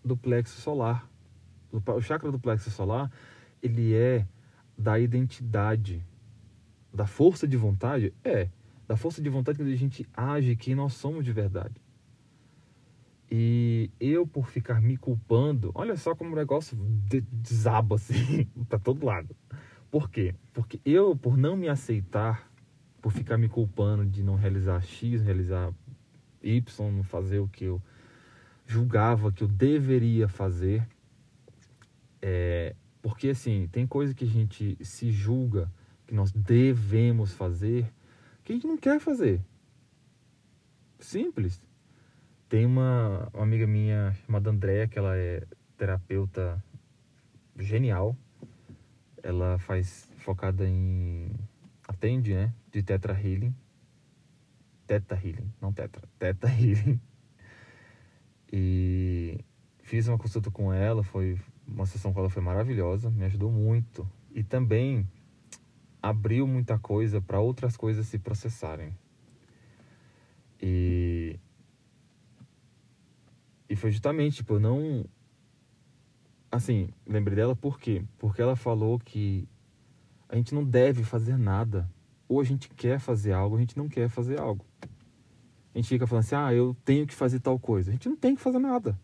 do 0.03 0.17
plexo 0.17 0.59
solar. 0.59 1.09
O 1.71 2.01
chakra 2.01 2.29
do 2.29 2.37
plexo 2.37 2.69
solar, 2.69 3.09
ele 3.63 3.95
é 3.95 4.27
da 4.77 4.99
identidade, 4.99 6.05
da 6.93 7.07
força 7.07 7.47
de 7.47 7.55
vontade? 7.55 8.13
É, 8.25 8.49
da 8.85 8.97
força 8.97 9.21
de 9.21 9.29
vontade 9.29 9.57
que 9.57 9.63
a 9.63 9.77
gente 9.77 10.05
age 10.13 10.53
quem 10.57 10.75
nós 10.75 10.95
somos 10.95 11.23
de 11.23 11.31
verdade. 11.31 11.81
E 13.31 13.89
eu, 14.01 14.27
por 14.27 14.49
ficar 14.49 14.81
me 14.81 14.97
culpando, 14.97 15.71
olha 15.73 15.95
só 15.95 16.13
como 16.13 16.33
o 16.33 16.35
negócio 16.35 16.75
desaba 17.31 17.95
assim, 17.95 18.49
para 18.67 18.77
todo 18.77 19.05
lado. 19.05 19.33
Por 19.91 20.09
quê? 20.09 20.33
Porque 20.53 20.79
eu, 20.85 21.13
por 21.17 21.37
não 21.37 21.57
me 21.57 21.67
aceitar, 21.67 22.49
por 23.01 23.11
ficar 23.11 23.37
me 23.37 23.49
culpando 23.49 24.05
de 24.05 24.23
não 24.23 24.35
realizar 24.35 24.81
X, 24.81 25.21
realizar 25.21 25.73
Y, 26.41 26.91
não 26.91 27.03
fazer 27.03 27.39
o 27.39 27.47
que 27.49 27.65
eu 27.65 27.81
julgava 28.65 29.33
que 29.33 29.43
eu 29.43 29.49
deveria 29.49 30.29
fazer. 30.29 30.87
É, 32.21 32.73
porque 33.01 33.29
assim, 33.29 33.67
tem 33.69 33.85
coisa 33.85 34.13
que 34.13 34.23
a 34.23 34.27
gente 34.27 34.77
se 34.81 35.11
julga 35.11 35.69
que 36.07 36.13
nós 36.13 36.31
devemos 36.31 37.33
fazer 37.33 37.91
que 38.45 38.53
a 38.53 38.55
gente 38.55 38.67
não 38.67 38.77
quer 38.77 38.99
fazer. 38.99 39.41
Simples. 40.99 41.61
Tem 42.47 42.65
uma, 42.65 43.29
uma 43.33 43.43
amiga 43.43 43.67
minha 43.67 44.13
chamada 44.25 44.49
Andréa, 44.49 44.87
que 44.87 44.97
ela 44.97 45.17
é 45.17 45.43
terapeuta 45.77 46.63
genial 47.57 48.15
ela 49.23 49.57
faz 49.59 50.09
focada 50.17 50.67
em 50.67 51.31
atende, 51.87 52.33
né, 52.33 52.53
de 52.71 52.81
Tetra 52.81 53.13
Healing. 53.13 53.53
Teta 54.87 55.15
Healing, 55.15 55.51
não 55.61 55.71
Tetra, 55.71 56.03
Teta 56.19 56.47
Healing. 56.51 56.99
E 58.51 59.39
fiz 59.83 60.07
uma 60.07 60.17
consulta 60.17 60.51
com 60.51 60.73
ela, 60.73 61.03
foi 61.03 61.39
uma 61.67 61.85
sessão 61.85 62.11
com 62.11 62.19
ela 62.19 62.29
foi 62.29 62.41
maravilhosa, 62.41 63.09
me 63.09 63.23
ajudou 63.25 63.51
muito 63.51 64.09
e 64.33 64.43
também 64.43 65.07
abriu 66.01 66.45
muita 66.45 66.77
coisa 66.77 67.21
para 67.21 67.39
outras 67.39 67.77
coisas 67.77 68.07
se 68.07 68.19
processarem. 68.19 68.93
E 70.61 71.39
e 73.69 73.75
foi 73.77 73.89
justamente, 73.89 74.37
tipo, 74.37 74.55
eu 74.55 74.59
não 74.59 75.05
assim, 76.51 76.89
lembrei 77.07 77.35
dela 77.35 77.55
por 77.55 77.79
quê? 77.79 78.03
Porque 78.19 78.41
ela 78.41 78.55
falou 78.55 78.99
que 78.99 79.47
a 80.27 80.35
gente 80.35 80.53
não 80.53 80.63
deve 80.63 81.03
fazer 81.03 81.37
nada. 81.37 81.89
Ou 82.27 82.39
a 82.39 82.43
gente 82.43 82.69
quer 82.69 82.99
fazer 82.99 83.33
algo, 83.33 83.55
ou 83.55 83.57
a 83.57 83.61
gente 83.61 83.77
não 83.77 83.89
quer 83.89 84.09
fazer 84.09 84.39
algo. 84.39 84.65
A 85.73 85.77
gente 85.77 85.87
fica 85.87 86.05
falando 86.05 86.23
assim: 86.23 86.35
ah, 86.35 86.53
eu 86.53 86.75
tenho 86.85 87.07
que 87.07 87.13
fazer 87.13 87.39
tal 87.39 87.59
coisa. 87.59 87.89
A 87.89 87.93
gente 87.93 88.07
não 88.07 88.15
tem 88.15 88.35
que 88.35 88.41
fazer 88.41 88.59
nada. 88.59 88.97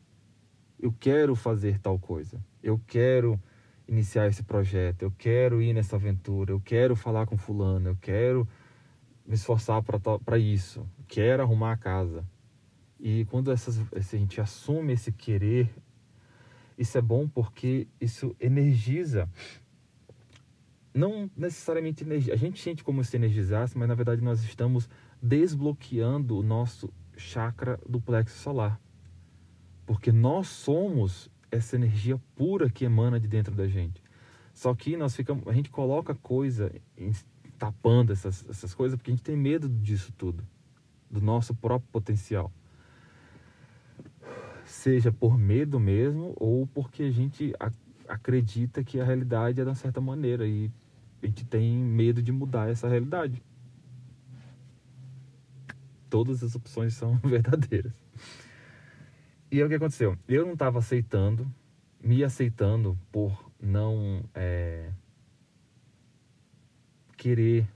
Eu 0.80 0.94
quero 0.98 1.36
fazer 1.36 1.80
tal 1.80 1.98
coisa. 1.98 2.40
Eu 2.62 2.80
quero 2.86 3.40
iniciar 3.88 4.28
esse 4.28 4.44
projeto. 4.44 5.02
Eu 5.02 5.12
quero 5.18 5.62
ir 5.62 5.74
nessa 5.74 5.96
aventura. 5.96 6.52
Eu 6.52 6.62
quero 6.62 6.96
falar 6.96 7.26
com 7.26 7.38
Fulano. 7.38 7.90
Eu 7.90 7.98
quero 8.00 8.48
me 9.26 9.36
esforçar 9.36 9.82
para 10.24 10.38
isso. 10.38 10.80
Eu 10.80 11.06
quero 11.08 11.44
arrumar 11.44 11.74
a 11.74 11.78
casa. 11.78 12.24
E 13.00 13.26
quando 13.26 13.52
essas, 13.52 13.80
a 13.94 14.00
gente 14.00 14.40
assume 14.40 14.94
esse 14.94 15.12
querer 15.12 15.74
isso 16.78 16.98
é 16.98 17.02
bom 17.02 17.28
porque 17.28 17.88
isso 18.00 18.36
energiza. 18.40 19.30
Não 20.94 21.30
necessariamente 21.36 22.04
energia. 22.04 22.34
A 22.34 22.38
gente 22.38 22.62
sente 22.62 22.84
como 22.84 23.04
se 23.04 23.16
energizasse, 23.16 23.78
mas 23.78 23.88
na 23.88 23.96
verdade 23.96 24.22
nós 24.22 24.44
estamos 24.44 24.90
desbloqueando 25.22 26.38
o 26.38 26.44
nosso 26.44 26.94
chakra 27.16 27.80
do 27.88 28.00
plexo 28.00 28.38
solar. 28.38 28.80
Porque 29.86 30.12
nós 30.12 30.48
somos 30.48 31.30
essa 31.50 31.76
energia 31.76 32.20
pura 32.36 32.70
que 32.70 32.86
emana 32.86 33.20
de 33.20 33.28
dentro 33.28 33.56
da 33.56 33.68
gente. 33.68 34.04
Só 34.54 34.74
que 34.76 34.98
nós 34.98 35.16
ficamos, 35.16 35.48
a 35.48 35.54
gente 35.54 35.70
coloca 35.70 36.14
coisa 36.14 36.72
tapando 37.58 38.12
essas, 38.12 38.48
essas 38.50 38.74
coisas 38.74 38.98
porque 38.98 39.12
a 39.12 39.16
gente 39.16 39.24
tem 39.24 39.36
medo 39.36 39.68
disso 39.68 40.12
tudo, 40.16 40.44
do 41.10 41.22
nosso 41.22 41.56
próprio 41.56 41.90
potencial 41.92 42.52
seja 44.70 45.12
por 45.12 45.38
medo 45.38 45.80
mesmo 45.80 46.34
ou 46.38 46.68
porque 46.68 47.04
a 47.04 47.12
gente 47.12 47.54
acredita 48.08 48.84
que 48.84 49.00
a 49.00 49.06
realidade 49.06 49.60
é 49.60 49.64
de 49.64 49.70
uma 49.70 49.76
certa 49.76 50.02
maneira 50.02 50.48
e 50.48 50.72
a 51.22 51.26
gente 51.26 51.46
tem 51.46 51.76
medo 51.76 52.22
de 52.22 52.32
mudar 52.32 52.70
essa 52.70 52.88
realidade. 52.88 53.42
Todas 56.10 56.44
as 56.44 56.56
opções 56.56 56.94
são 56.94 57.18
verdadeiras. 57.24 57.94
E 59.52 59.58
aí 59.58 59.64
o 59.64 59.70
que 59.70 59.76
aconteceu? 59.76 60.18
Eu 60.28 60.46
não 60.46 60.54
estava 60.54 60.80
aceitando, 60.80 61.50
me 62.02 62.24
aceitando 62.24 62.98
por 63.12 63.50
não 63.60 64.24
é, 64.36 64.92
querer 67.16 67.68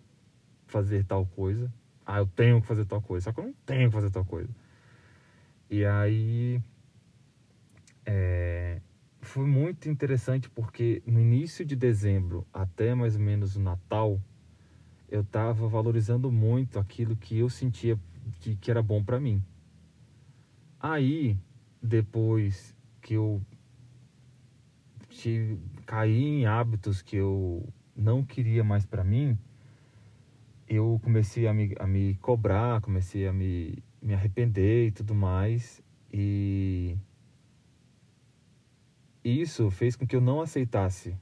fazer 0.67 1.05
tal 1.05 1.25
coisa. 1.25 1.71
Ah, 2.05 2.19
eu 2.19 2.27
tenho 2.27 2.61
que 2.61 2.67
fazer 2.67 2.85
tal 2.85 3.01
coisa. 3.01 3.25
Só 3.25 3.31
que 3.31 3.39
eu 3.39 3.45
não 3.45 3.53
tenho 3.65 3.89
que 3.89 3.95
fazer 3.95 4.09
tal 4.09 4.25
coisa. 4.25 4.49
E 5.69 5.85
aí 5.85 6.61
é, 8.13 8.81
foi 9.21 9.45
muito 9.45 9.87
interessante 9.87 10.49
porque 10.49 11.01
no 11.05 11.17
início 11.17 11.63
de 11.63 11.77
dezembro 11.77 12.45
até 12.53 12.93
mais 12.93 13.15
ou 13.15 13.21
menos 13.21 13.55
o 13.55 13.59
Natal, 13.61 14.21
eu 15.09 15.21
estava 15.21 15.65
valorizando 15.65 16.29
muito 16.29 16.77
aquilo 16.77 17.15
que 17.15 17.37
eu 17.37 17.49
sentia 17.49 17.97
que, 18.41 18.57
que 18.57 18.69
era 18.69 18.81
bom 18.81 19.01
para 19.01 19.17
mim. 19.17 19.41
Aí, 20.77 21.37
depois 21.81 22.75
que 23.01 23.13
eu 23.13 23.41
tive, 25.09 25.57
caí 25.85 26.21
em 26.21 26.45
hábitos 26.45 27.01
que 27.01 27.15
eu 27.15 27.65
não 27.95 28.25
queria 28.25 28.61
mais 28.61 28.85
para 28.85 29.05
mim, 29.05 29.37
eu 30.67 30.99
comecei 31.01 31.47
a 31.47 31.53
me, 31.53 31.73
a 31.79 31.87
me 31.87 32.15
cobrar, 32.15 32.81
comecei 32.81 33.25
a 33.25 33.31
me, 33.31 33.81
me 34.01 34.13
arrepender 34.13 34.87
e 34.87 34.91
tudo 34.91 35.15
mais. 35.15 35.81
E 36.11 36.97
isso 39.23 39.69
fez 39.69 39.95
com 39.95 40.05
que 40.05 40.15
eu 40.15 40.21
não 40.21 40.41
aceitasse 40.41 41.15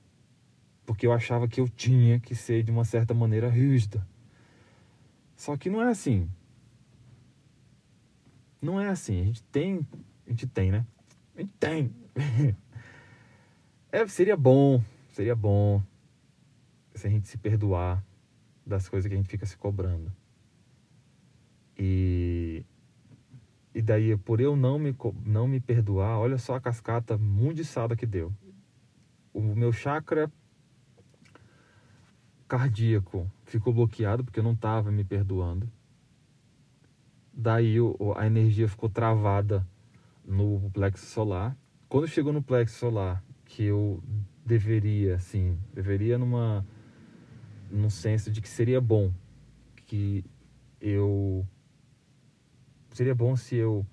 porque 0.90 1.06
eu 1.06 1.14
achava 1.14 1.48
que 1.48 1.62
eu 1.62 1.70
tinha 1.70 2.20
que 2.20 2.34
ser 2.34 2.64
de 2.64 2.72
uma 2.72 2.84
certa 2.84 3.14
maneira 3.14 3.48
rígida. 3.48 4.04
Só 5.36 5.56
que 5.56 5.70
não 5.70 5.84
é 5.84 5.92
assim. 5.92 6.28
Não 8.60 8.82
é 8.82 8.90
assim. 8.90 9.22
A 9.22 9.24
gente 9.26 9.44
tem, 9.44 9.88
a 10.26 10.30
gente 10.32 10.48
tem, 10.48 10.72
né? 10.72 10.84
A 11.36 11.42
gente 11.42 11.54
tem. 11.60 11.94
é, 13.92 14.08
seria 14.08 14.36
bom, 14.36 14.84
seria 15.12 15.36
bom 15.36 15.80
se 16.96 17.06
a 17.06 17.10
gente 17.12 17.28
se 17.28 17.38
perdoar 17.38 18.04
das 18.66 18.90
coisas 18.90 19.08
que 19.08 19.14
a 19.14 19.18
gente 19.18 19.30
fica 19.30 19.46
se 19.46 19.56
cobrando. 19.56 20.12
E 21.78 22.66
e 23.80 23.82
daí 23.82 24.18
por 24.18 24.42
eu 24.42 24.58
não 24.58 24.78
me 24.78 24.94
não 25.26 25.48
me 25.48 25.58
perdoar, 25.58 26.20
olha 26.20 26.38
só 26.38 26.56
a 26.56 26.60
cascata 26.60 27.18
mundiçada 27.18 27.96
que 27.96 28.06
deu. 28.06 28.34
O 29.34 29.42
meu 29.42 29.72
chakra 29.72 30.30
cardíaco 32.46 33.32
ficou 33.46 33.74
bloqueado 33.74 34.22
porque 34.22 34.38
eu 34.38 34.44
não 34.44 34.52
estava 34.52 34.92
me 34.92 35.06
perdoando. 35.06 35.72
Daí 37.32 37.78
a 38.18 38.28
energia 38.28 38.68
ficou 38.68 38.89
travada 38.89 39.65
no 40.26 40.70
plexo 40.72 41.06
solar. 41.06 41.56
Quando 41.88 42.06
chegou 42.06 42.34
no 42.34 42.44
plexo 42.44 42.80
solar, 42.80 43.24
que 43.46 43.63
eu 43.63 44.04
deveria, 44.46 45.15
assim, 45.15 45.58
deveria 45.74 46.18
numa 46.18 46.65
num 47.72 47.89
senso 47.89 48.30
de 48.30 48.42
que 48.42 48.50
seria 48.50 48.82
bom 48.82 49.13
que 49.86 50.26
eu 50.82 51.48
seria 52.91 53.15
bom 53.15 53.36
se 53.36 53.56
eu 53.56 53.86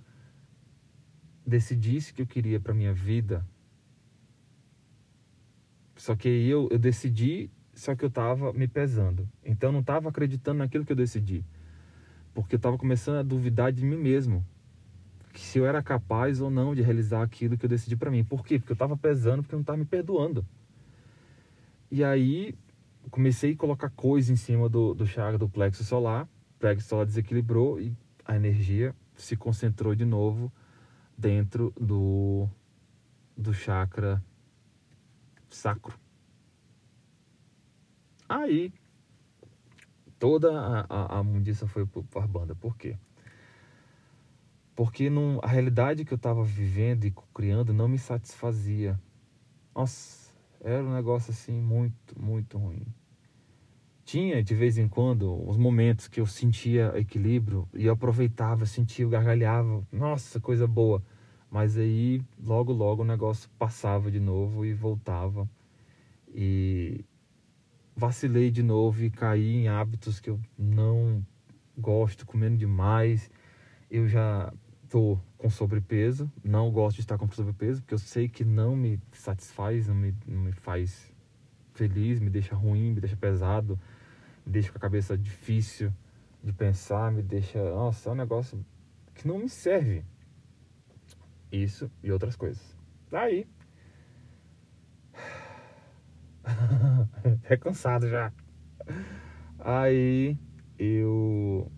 decidisse 1.46 2.12
que 2.12 2.22
eu 2.22 2.26
queria 2.26 2.58
para 2.58 2.74
minha 2.74 2.92
vida. 2.92 3.46
Só 5.96 6.14
que 6.14 6.28
eu 6.28 6.68
eu 6.70 6.78
decidi 6.78 7.50
só 7.76 7.94
que 7.94 8.04
eu 8.04 8.08
estava 8.08 8.54
me 8.54 8.66
pesando. 8.66 9.28
Então 9.44 9.68
eu 9.68 9.72
não 9.72 9.80
estava 9.80 10.08
acreditando 10.08 10.58
naquilo 10.58 10.84
que 10.84 10.92
eu 10.92 10.96
decidi. 10.96 11.44
Porque 12.32 12.54
eu 12.54 12.58
estava 12.58 12.78
começando 12.78 13.18
a 13.18 13.22
duvidar 13.22 13.70
de 13.70 13.84
mim 13.84 13.98
mesmo. 13.98 14.44
Se 15.34 15.58
eu 15.58 15.66
era 15.66 15.82
capaz 15.82 16.40
ou 16.40 16.50
não 16.50 16.74
de 16.74 16.80
realizar 16.80 17.22
aquilo 17.22 17.58
que 17.58 17.66
eu 17.66 17.68
decidi 17.68 17.94
para 17.94 18.10
mim. 18.10 18.24
Por 18.24 18.44
quê? 18.44 18.58
Porque 18.58 18.72
eu 18.72 18.76
estava 18.76 18.96
pesando, 18.96 19.42
porque 19.42 19.54
eu 19.54 19.58
não 19.58 19.62
estava 19.62 19.76
me 19.76 19.84
perdoando. 19.84 20.44
E 21.90 22.02
aí 22.02 22.54
comecei 23.10 23.52
a 23.52 23.56
colocar 23.56 23.90
coisa 23.90 24.32
em 24.32 24.36
cima 24.36 24.68
do, 24.68 24.94
do 24.94 25.06
chakra 25.06 25.36
do 25.36 25.48
plexo 25.48 25.84
solar. 25.84 26.24
O 26.24 26.58
plexo 26.58 26.88
solar 26.88 27.04
desequilibrou 27.04 27.78
e 27.78 27.94
a 28.26 28.36
energia 28.36 28.94
se 29.16 29.36
concentrou 29.36 29.94
de 29.94 30.04
novo 30.04 30.52
dentro 31.16 31.72
do, 31.80 32.48
do 33.36 33.54
chakra 33.54 34.22
sacro. 35.48 35.98
Aí, 38.28 38.72
toda 40.18 40.52
a, 40.52 40.86
a, 40.88 41.18
a 41.18 41.22
mundiça 41.22 41.66
foi 41.66 41.86
para 41.86 42.24
a 42.24 42.26
banda. 42.26 42.54
Por 42.54 42.76
quê? 42.76 42.96
Porque 44.74 45.08
não, 45.08 45.40
a 45.42 45.46
realidade 45.46 46.04
que 46.04 46.12
eu 46.12 46.16
estava 46.16 46.42
vivendo 46.42 47.04
e 47.04 47.14
criando 47.32 47.72
não 47.72 47.88
me 47.88 47.98
satisfazia. 47.98 49.00
Nossa, 49.74 50.34
era 50.60 50.82
um 50.82 50.92
negócio 50.92 51.30
assim 51.30 51.58
muito, 51.60 52.20
muito 52.20 52.58
ruim. 52.58 52.86
Tinha 54.06 54.40
de 54.40 54.54
vez 54.54 54.78
em 54.78 54.86
quando 54.86 55.44
os 55.48 55.56
momentos 55.56 56.06
que 56.06 56.20
eu 56.20 56.26
sentia 56.26 56.92
equilíbrio 56.96 57.68
e 57.74 57.86
eu 57.86 57.92
aproveitava, 57.92 58.64
sentia, 58.64 59.04
gargalhava. 59.08 59.84
Nossa, 59.90 60.38
coisa 60.38 60.64
boa. 60.64 61.02
Mas 61.50 61.76
aí, 61.76 62.22
logo, 62.40 62.72
logo 62.72 63.02
o 63.02 63.04
negócio 63.04 63.50
passava 63.58 64.08
de 64.08 64.20
novo 64.20 64.64
e 64.64 64.72
voltava. 64.72 65.50
E 66.32 67.04
vacilei 67.96 68.48
de 68.48 68.62
novo 68.62 69.02
e 69.02 69.10
caí 69.10 69.56
em 69.56 69.66
hábitos 69.66 70.20
que 70.20 70.30
eu 70.30 70.38
não 70.56 71.26
gosto, 71.76 72.24
comendo 72.24 72.56
demais. 72.56 73.28
Eu 73.90 74.06
já 74.06 74.52
tô 74.88 75.18
com 75.36 75.50
sobrepeso, 75.50 76.30
não 76.44 76.70
gosto 76.70 76.94
de 76.94 77.00
estar 77.00 77.18
com 77.18 77.28
sobrepeso, 77.32 77.82
porque 77.82 77.94
eu 77.94 77.98
sei 77.98 78.28
que 78.28 78.44
não 78.44 78.76
me 78.76 79.00
satisfaz, 79.10 79.88
não 79.88 79.96
me, 79.96 80.14
não 80.28 80.42
me 80.42 80.52
faz 80.52 81.12
feliz, 81.74 82.20
me 82.20 82.30
deixa 82.30 82.54
ruim, 82.54 82.92
me 82.92 83.00
deixa 83.00 83.16
pesado, 83.16 83.76
deixa 84.46 84.70
com 84.70 84.78
a 84.78 84.80
cabeça 84.80 85.18
difícil 85.18 85.92
de 86.42 86.52
pensar, 86.52 87.10
me 87.10 87.22
deixa. 87.22 87.58
Nossa, 87.58 88.08
é 88.08 88.12
um 88.12 88.16
negócio 88.16 88.64
que 89.14 89.26
não 89.26 89.38
me 89.38 89.48
serve. 89.48 90.04
Isso 91.50 91.90
e 92.02 92.12
outras 92.12 92.36
coisas. 92.36 92.76
Daí, 93.10 93.48
é 97.44 97.56
cansado 97.56 98.08
já. 98.08 98.32
Aí 99.58 100.38
eu 100.78 101.70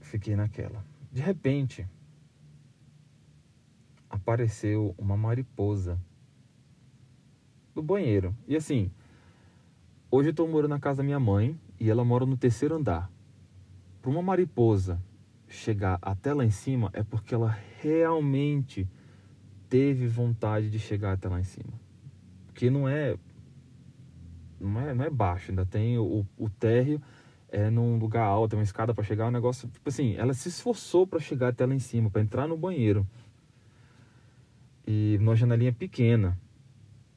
fiquei 0.00 0.36
naquela. 0.36 0.84
De 1.10 1.20
repente 1.20 1.88
apareceu 4.08 4.94
uma 4.98 5.16
mariposa 5.16 6.00
no 7.74 7.82
banheiro. 7.82 8.36
E 8.46 8.56
assim, 8.56 8.92
hoje 10.10 10.30
eu 10.30 10.34
tô 10.34 10.46
morando 10.46 10.70
na 10.70 10.80
casa 10.80 10.98
da 10.98 11.04
minha 11.04 11.20
mãe 11.20 11.58
e 11.78 11.88
ela 11.88 12.04
mora 12.04 12.26
no 12.26 12.36
terceiro 12.36 12.74
andar. 12.74 13.10
Para 14.02 14.10
uma 14.10 14.22
mariposa 14.22 15.00
chegar 15.48 15.98
até 16.00 16.32
lá 16.32 16.44
em 16.44 16.50
cima 16.50 16.90
é 16.92 17.02
porque 17.02 17.34
ela 17.34 17.56
realmente 17.80 18.88
teve 19.68 20.06
vontade 20.06 20.70
de 20.70 20.78
chegar 20.78 21.12
até 21.12 21.28
lá 21.28 21.40
em 21.40 21.44
cima. 21.44 21.72
Porque 22.46 22.70
não 22.70 22.88
é 22.88 23.16
não 24.58 24.80
é, 24.80 24.94
não 24.94 25.04
é 25.04 25.10
baixo, 25.10 25.50
ainda 25.50 25.64
tem 25.64 25.98
o, 25.98 26.26
o 26.36 26.50
térreo 26.50 27.00
é 27.52 27.68
num 27.68 27.98
lugar 27.98 28.24
alto, 28.24 28.50
tem 28.50 28.58
uma 28.58 28.64
escada 28.64 28.94
para 28.94 29.02
chegar, 29.02 29.26
um 29.26 29.30
negócio, 29.30 29.68
tipo 29.68 29.88
assim, 29.88 30.14
ela 30.16 30.32
se 30.32 30.48
esforçou 30.48 31.06
para 31.06 31.18
chegar 31.18 31.48
até 31.48 31.66
lá 31.66 31.74
em 31.74 31.80
cima, 31.80 32.08
para 32.08 32.22
entrar 32.22 32.46
no 32.46 32.56
banheiro. 32.56 33.06
E 34.86 35.18
numa 35.20 35.34
janelinha 35.34 35.72
pequena. 35.72 36.38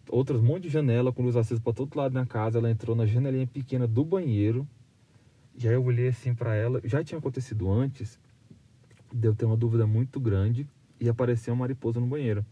Outras 0.09 0.41
um 0.41 0.43
monte 0.43 0.63
de 0.63 0.69
janela 0.69 1.11
com 1.11 1.23
luz 1.23 1.35
acesa 1.35 1.61
para 1.61 1.73
todo 1.73 1.95
lado 1.95 2.13
na 2.13 2.25
casa, 2.25 2.59
ela 2.59 2.69
entrou 2.69 2.95
na 2.95 3.05
janelinha 3.05 3.47
pequena 3.47 3.87
do 3.87 4.03
banheiro. 4.03 4.67
E 5.55 5.67
aí 5.67 5.73
eu 5.73 5.83
olhei 5.83 6.07
assim 6.07 6.33
para 6.33 6.55
ela, 6.55 6.81
já 6.83 7.03
tinha 7.03 7.17
acontecido 7.17 7.71
antes, 7.71 8.19
deu 9.11 9.35
ter 9.35 9.45
uma 9.45 9.55
dúvida 9.55 9.85
muito 9.85 10.19
grande 10.19 10.67
e 10.99 11.07
apareceu 11.07 11.53
uma 11.53 11.61
mariposa 11.61 11.99
no 11.99 12.07
banheiro. 12.07 12.45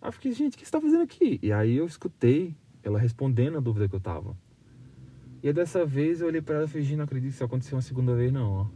Aí 0.00 0.08
eu 0.08 0.12
fiquei, 0.12 0.32
gente, 0.32 0.54
o 0.54 0.58
que 0.58 0.64
você 0.64 0.68
está 0.68 0.80
fazendo 0.80 1.02
aqui? 1.02 1.38
E 1.42 1.52
aí 1.52 1.76
eu 1.76 1.86
escutei 1.86 2.54
ela 2.82 2.98
respondendo 2.98 3.56
a 3.56 3.60
dúvida 3.60 3.88
que 3.88 3.94
eu 3.94 4.00
tava. 4.00 4.36
E 5.42 5.52
dessa 5.52 5.84
vez 5.86 6.20
eu 6.20 6.26
olhei 6.26 6.40
para 6.40 6.56
ela 6.56 6.64
e 6.64 6.68
falei, 6.68 6.96
não 6.96 7.04
acredito 7.04 7.30
que 7.30 7.34
isso 7.34 7.44
aconteceu 7.44 7.76
uma 7.76 7.82
segunda 7.82 8.14
vez 8.14 8.32
não, 8.32 8.50
ó. 8.50 8.66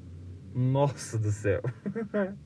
Nossa 0.55 1.19
do 1.19 1.31
céu. 1.31 1.63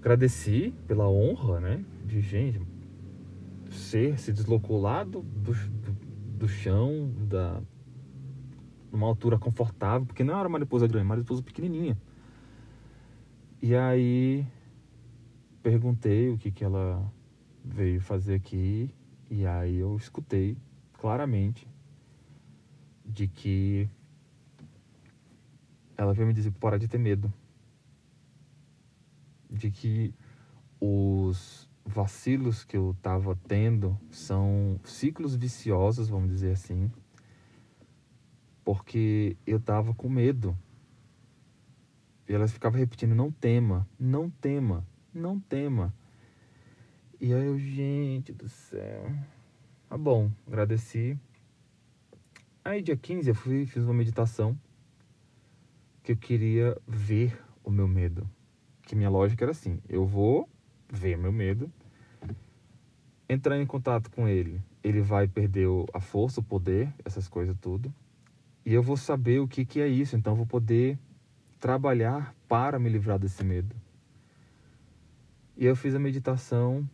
Agradeci 0.00 0.74
pela 0.86 1.08
honra, 1.08 1.60
né? 1.60 1.84
De 2.04 2.20
gente, 2.20 2.60
ser, 3.74 4.18
se 4.18 4.32
deslocou 4.32 4.80
lá 4.80 5.04
do, 5.04 5.22
do, 5.22 5.52
do 6.38 6.48
chão, 6.48 7.12
da, 7.28 7.60
numa 8.90 9.06
altura 9.06 9.38
confortável, 9.38 10.06
porque 10.06 10.24
não 10.24 10.38
era 10.38 10.48
mariposa 10.48 10.86
grande, 10.86 11.06
mariposa 11.06 11.42
pequenininha. 11.42 11.98
E 13.60 13.74
aí 13.74 14.46
perguntei 15.62 16.30
o 16.30 16.38
que, 16.38 16.50
que 16.50 16.62
ela 16.62 17.10
veio 17.64 18.00
fazer 18.00 18.34
aqui 18.34 18.94
e 19.30 19.46
aí 19.46 19.76
eu 19.76 19.96
escutei 19.96 20.56
claramente 20.92 21.66
de 23.04 23.26
que 23.26 23.88
ela 25.96 26.12
veio 26.12 26.26
me 26.26 26.34
dizer 26.34 26.52
para 26.52 26.78
de 26.78 26.86
ter 26.86 26.98
medo. 26.98 27.32
De 29.50 29.70
que 29.70 30.12
os 30.80 31.63
vacilos 31.84 32.64
que 32.64 32.76
eu 32.76 32.92
estava 32.92 33.36
tendo 33.46 33.98
são 34.10 34.80
ciclos 34.84 35.36
viciosos, 35.36 36.08
vamos 36.08 36.30
dizer 36.30 36.52
assim, 36.52 36.90
porque 38.64 39.36
eu 39.46 39.58
estava 39.58 39.92
com 39.94 40.08
medo. 40.08 40.56
E 42.28 42.32
ela 42.32 42.48
ficava 42.48 42.78
repetindo: 42.78 43.14
não 43.14 43.30
tema, 43.30 43.86
não 43.98 44.30
tema, 44.30 44.86
não 45.12 45.38
tema. 45.38 45.94
E 47.20 47.32
aí 47.32 47.46
eu, 47.46 47.58
gente 47.58 48.32
do 48.32 48.48
céu. 48.48 49.10
Tá 49.88 49.96
bom, 49.96 50.30
agradeci. 50.46 51.18
Aí, 52.64 52.80
dia 52.80 52.96
15, 52.96 53.28
eu 53.28 53.34
fui, 53.34 53.66
fiz 53.66 53.84
uma 53.84 53.92
meditação 53.92 54.58
que 56.02 56.12
eu 56.12 56.16
queria 56.16 56.76
ver 56.86 57.38
o 57.62 57.70
meu 57.70 57.86
medo. 57.86 58.28
Que 58.82 58.96
minha 58.96 59.10
lógica 59.10 59.44
era 59.44 59.52
assim: 59.52 59.80
eu 59.88 60.06
vou 60.06 60.48
ver 60.94 61.18
meu 61.18 61.32
medo, 61.32 61.70
entrar 63.28 63.58
em 63.58 63.66
contato 63.66 64.10
com 64.10 64.28
ele, 64.28 64.62
ele 64.82 65.00
vai 65.00 65.26
perder 65.26 65.68
a 65.92 66.00
força, 66.00 66.40
o 66.40 66.44
poder, 66.44 66.92
essas 67.04 67.28
coisas 67.28 67.56
tudo. 67.60 67.92
E 68.64 68.72
eu 68.72 68.82
vou 68.82 68.96
saber 68.96 69.40
o 69.40 69.48
que, 69.48 69.64
que 69.64 69.80
é 69.80 69.88
isso, 69.88 70.16
então 70.16 70.34
vou 70.34 70.46
poder 70.46 70.98
trabalhar 71.60 72.34
para 72.48 72.78
me 72.78 72.88
livrar 72.88 73.18
desse 73.18 73.44
medo. 73.44 73.74
E 75.56 75.66
eu 75.66 75.76
fiz 75.76 75.94
a 75.94 75.98
meditação 75.98 76.88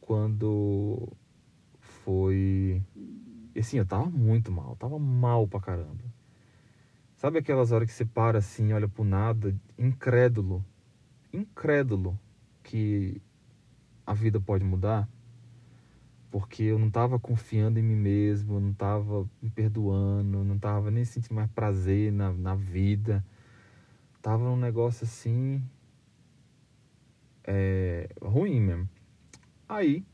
quando 0.00 1.08
foi. 1.80 2.82
Assim, 3.56 3.78
eu 3.78 3.86
tava 3.86 4.08
muito 4.08 4.50
mal, 4.50 4.76
tava 4.76 4.98
mal 4.98 5.46
pra 5.46 5.60
caramba. 5.60 6.04
Sabe 7.16 7.38
aquelas 7.38 7.72
horas 7.72 7.88
que 7.88 7.94
você 7.94 8.04
para 8.04 8.38
assim, 8.38 8.72
olha 8.72 8.88
pro 8.88 9.04
nada, 9.04 9.54
incrédulo, 9.78 10.64
incrédulo 11.32 12.18
que 12.70 13.20
a 14.06 14.14
vida 14.14 14.40
pode 14.40 14.64
mudar? 14.64 15.08
Porque 16.30 16.62
eu 16.62 16.78
não 16.78 16.88
tava 16.88 17.18
confiando 17.18 17.80
em 17.80 17.82
mim 17.82 17.96
mesmo, 17.96 18.54
eu 18.54 18.60
não 18.60 18.72
tava 18.72 19.28
me 19.42 19.50
perdoando, 19.50 20.44
não 20.44 20.56
tava 20.56 20.88
nem 20.88 21.04
sentindo 21.04 21.34
mais 21.34 21.50
prazer 21.50 22.12
na, 22.12 22.32
na 22.32 22.54
vida. 22.54 23.24
Tava 24.22 24.44
num 24.44 24.56
negócio 24.56 25.04
assim. 25.04 25.60
É, 27.42 28.08
ruim 28.22 28.60
mesmo. 28.60 28.88
Aí 29.68 30.04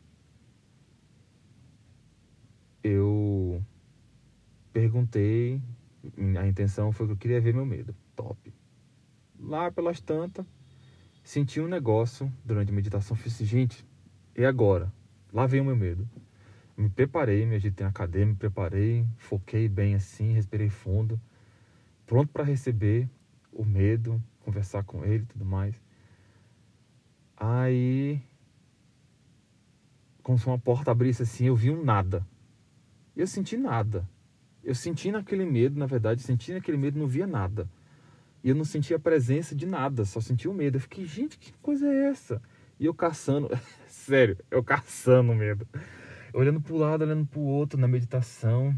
eu 2.82 3.62
perguntei, 4.72 5.60
a 6.38 6.46
intenção 6.46 6.92
foi 6.92 7.06
que 7.06 7.12
eu 7.12 7.16
queria 7.18 7.40
ver 7.40 7.52
meu 7.52 7.66
medo. 7.66 7.94
Top. 8.14 8.54
Lá 9.38 9.70
pelas 9.70 10.00
tantas, 10.00 10.46
senti 11.26 11.60
um 11.60 11.66
negócio 11.66 12.32
durante 12.44 12.70
a 12.70 12.74
meditação. 12.74 13.16
Fiz 13.16 13.34
assim, 13.34 13.44
gente, 13.44 13.84
e 14.36 14.44
agora? 14.44 14.92
Lá 15.32 15.44
vem 15.44 15.60
o 15.60 15.64
meu 15.64 15.74
medo. 15.74 16.08
Me 16.76 16.88
preparei, 16.88 17.44
me 17.44 17.56
agitei 17.56 17.84
na 17.84 17.92
cadeira, 17.92 18.28
me 18.28 18.36
preparei, 18.36 19.04
foquei 19.18 19.68
bem 19.68 19.96
assim, 19.96 20.32
respirei 20.32 20.68
fundo, 20.68 21.20
pronto 22.06 22.30
para 22.32 22.44
receber 22.44 23.08
o 23.52 23.64
medo, 23.64 24.22
conversar 24.44 24.84
com 24.84 25.04
ele 25.04 25.24
e 25.24 25.26
tudo 25.26 25.44
mais. 25.44 25.74
Aí, 27.36 28.22
como 30.22 30.38
se 30.38 30.46
uma 30.46 30.58
porta 30.58 30.92
abrisse 30.92 31.22
assim, 31.22 31.46
eu 31.46 31.56
vi 31.56 31.72
um 31.72 31.82
nada. 31.82 32.24
Eu 33.16 33.26
senti 33.26 33.56
nada. 33.56 34.08
Eu 34.62 34.76
senti 34.76 35.10
naquele 35.10 35.44
medo, 35.44 35.76
na 35.76 35.86
verdade, 35.86 36.22
senti 36.22 36.52
naquele 36.52 36.76
medo, 36.76 37.00
não 37.00 37.08
via 37.08 37.26
nada. 37.26 37.68
E 38.46 38.50
eu 38.50 38.54
não 38.54 38.64
sentia 38.64 38.94
a 38.94 39.00
presença 39.00 39.56
de 39.56 39.66
nada, 39.66 40.04
só 40.04 40.20
sentia 40.20 40.48
o 40.48 40.54
medo. 40.54 40.76
Eu 40.76 40.80
fiquei, 40.80 41.04
gente, 41.04 41.36
que 41.36 41.52
coisa 41.54 41.84
é 41.88 42.10
essa? 42.10 42.40
E 42.78 42.86
eu 42.86 42.94
caçando, 42.94 43.50
sério, 43.88 44.38
eu 44.48 44.62
caçando 44.62 45.34
medo. 45.34 45.66
Olhando 46.32 46.60
para 46.60 46.72
o 46.72 46.76
lado, 46.76 47.02
olhando 47.02 47.26
para 47.26 47.40
o 47.40 47.42
outro 47.44 47.76
na 47.76 47.88
meditação, 47.88 48.72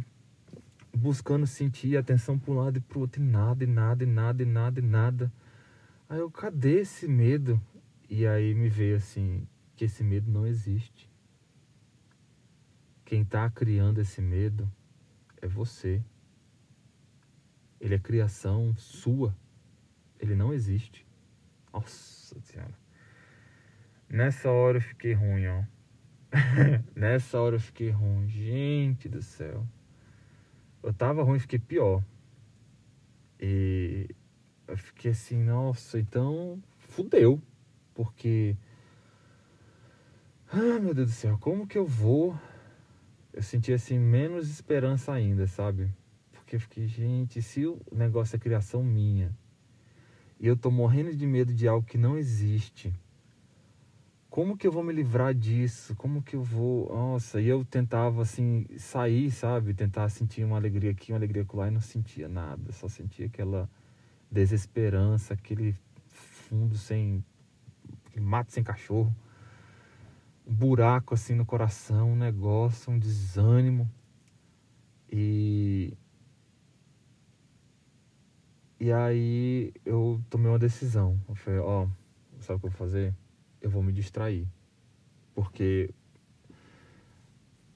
buscando 0.96 1.46
sentir 1.46 1.98
atenção 1.98 2.38
para 2.38 2.50
um 2.50 2.56
lado 2.56 2.78
e 2.78 2.80
para 2.80 2.96
o 2.96 3.02
outro, 3.02 3.20
e 3.20 3.26
nada, 3.26 3.62
e 3.62 3.66
nada, 3.66 4.04
e 4.04 4.06
nada, 4.06 4.42
e 4.42 4.46
nada, 4.46 4.80
e 4.80 4.82
nada. 4.82 5.32
Aí 6.08 6.18
eu, 6.18 6.30
cadê 6.30 6.80
esse 6.80 7.06
medo? 7.06 7.60
E 8.08 8.26
aí 8.26 8.54
me 8.54 8.70
veio 8.70 8.96
assim, 8.96 9.46
que 9.76 9.84
esse 9.84 10.02
medo 10.02 10.32
não 10.32 10.46
existe. 10.46 11.10
Quem 13.04 13.20
está 13.20 13.50
criando 13.50 14.00
esse 14.00 14.22
medo 14.22 14.66
é 15.42 15.46
você. 15.46 16.02
Ele 17.78 17.96
é 17.96 17.98
criação 17.98 18.74
sua. 18.74 19.36
Ele 20.18 20.34
não 20.34 20.52
existe. 20.52 21.06
Nossa 21.72 22.40
Senhora. 22.40 22.74
Nessa 24.08 24.50
hora 24.50 24.78
eu 24.78 24.82
fiquei 24.82 25.12
ruim, 25.12 25.46
ó. 25.46 25.64
Nessa 26.94 27.40
hora 27.40 27.56
eu 27.56 27.60
fiquei 27.60 27.90
ruim. 27.90 28.28
Gente 28.28 29.08
do 29.08 29.22
céu. 29.22 29.66
Eu 30.82 30.92
tava 30.92 31.22
ruim, 31.22 31.38
fiquei 31.38 31.58
pior. 31.58 32.02
E 33.40 34.08
eu 34.66 34.76
fiquei 34.76 35.10
assim, 35.10 35.42
nossa, 35.42 35.98
então 35.98 36.62
fudeu. 36.78 37.40
Porque. 37.94 38.56
Ah, 40.50 40.80
meu 40.80 40.94
Deus 40.94 41.08
do 41.08 41.14
céu, 41.14 41.38
como 41.38 41.66
que 41.66 41.76
eu 41.76 41.86
vou 41.86 42.38
eu 43.38 43.42
senti 43.42 43.72
assim 43.72 44.00
menos 44.00 44.50
esperança 44.50 45.12
ainda, 45.12 45.46
sabe? 45.46 45.88
Porque 46.32 46.56
eu 46.56 46.60
fiquei, 46.60 46.88
gente, 46.88 47.40
se 47.40 47.64
o 47.64 47.80
negócio 47.92 48.34
é 48.34 48.38
criação 48.38 48.82
minha 48.82 49.32
e 50.40 50.46
eu 50.46 50.56
tô 50.56 50.70
morrendo 50.70 51.14
de 51.14 51.26
medo 51.26 51.52
de 51.52 51.66
algo 51.66 51.86
que 51.86 51.98
não 51.98 52.16
existe, 52.16 52.92
como 54.30 54.56
que 54.56 54.66
eu 54.66 54.72
vou 54.72 54.84
me 54.84 54.92
livrar 54.92 55.34
disso? 55.34 55.96
Como 55.96 56.22
que 56.22 56.36
eu 56.36 56.42
vou. 56.42 56.88
Nossa, 56.94 57.40
e 57.40 57.48
eu 57.48 57.64
tentava 57.64 58.22
assim 58.22 58.66
sair, 58.76 59.30
sabe? 59.30 59.74
Tentar 59.74 60.08
sentir 60.10 60.44
uma 60.44 60.56
alegria 60.56 60.90
aqui, 60.90 61.12
uma 61.12 61.18
alegria 61.18 61.46
lá 61.54 61.68
e 61.68 61.70
não 61.70 61.80
sentia 61.80 62.28
nada, 62.28 62.70
só 62.72 62.88
sentia 62.88 63.26
aquela 63.26 63.68
desesperança, 64.30 65.34
aquele 65.34 65.74
fundo 66.06 66.76
sem. 66.76 67.24
mato 68.20 68.52
sem 68.52 68.62
cachorro 68.62 69.14
um 70.48 70.54
buraco 70.54 71.14
assim 71.14 71.34
no 71.34 71.44
coração, 71.44 72.12
um 72.12 72.16
negócio, 72.16 72.90
um 72.90 72.98
desânimo. 72.98 73.88
E 75.12 75.92
e 78.80 78.92
aí 78.92 79.72
eu 79.84 80.20
tomei 80.30 80.50
uma 80.50 80.58
decisão. 80.58 81.18
Eu 81.28 81.34
falei, 81.34 81.60
ó, 81.60 81.84
oh, 81.84 82.42
sabe 82.42 82.56
o 82.56 82.60
que 82.60 82.66
eu 82.66 82.70
vou 82.70 82.78
fazer? 82.78 83.14
Eu 83.60 83.70
vou 83.70 83.82
me 83.82 83.92
distrair. 83.92 84.46
Porque 85.34 85.90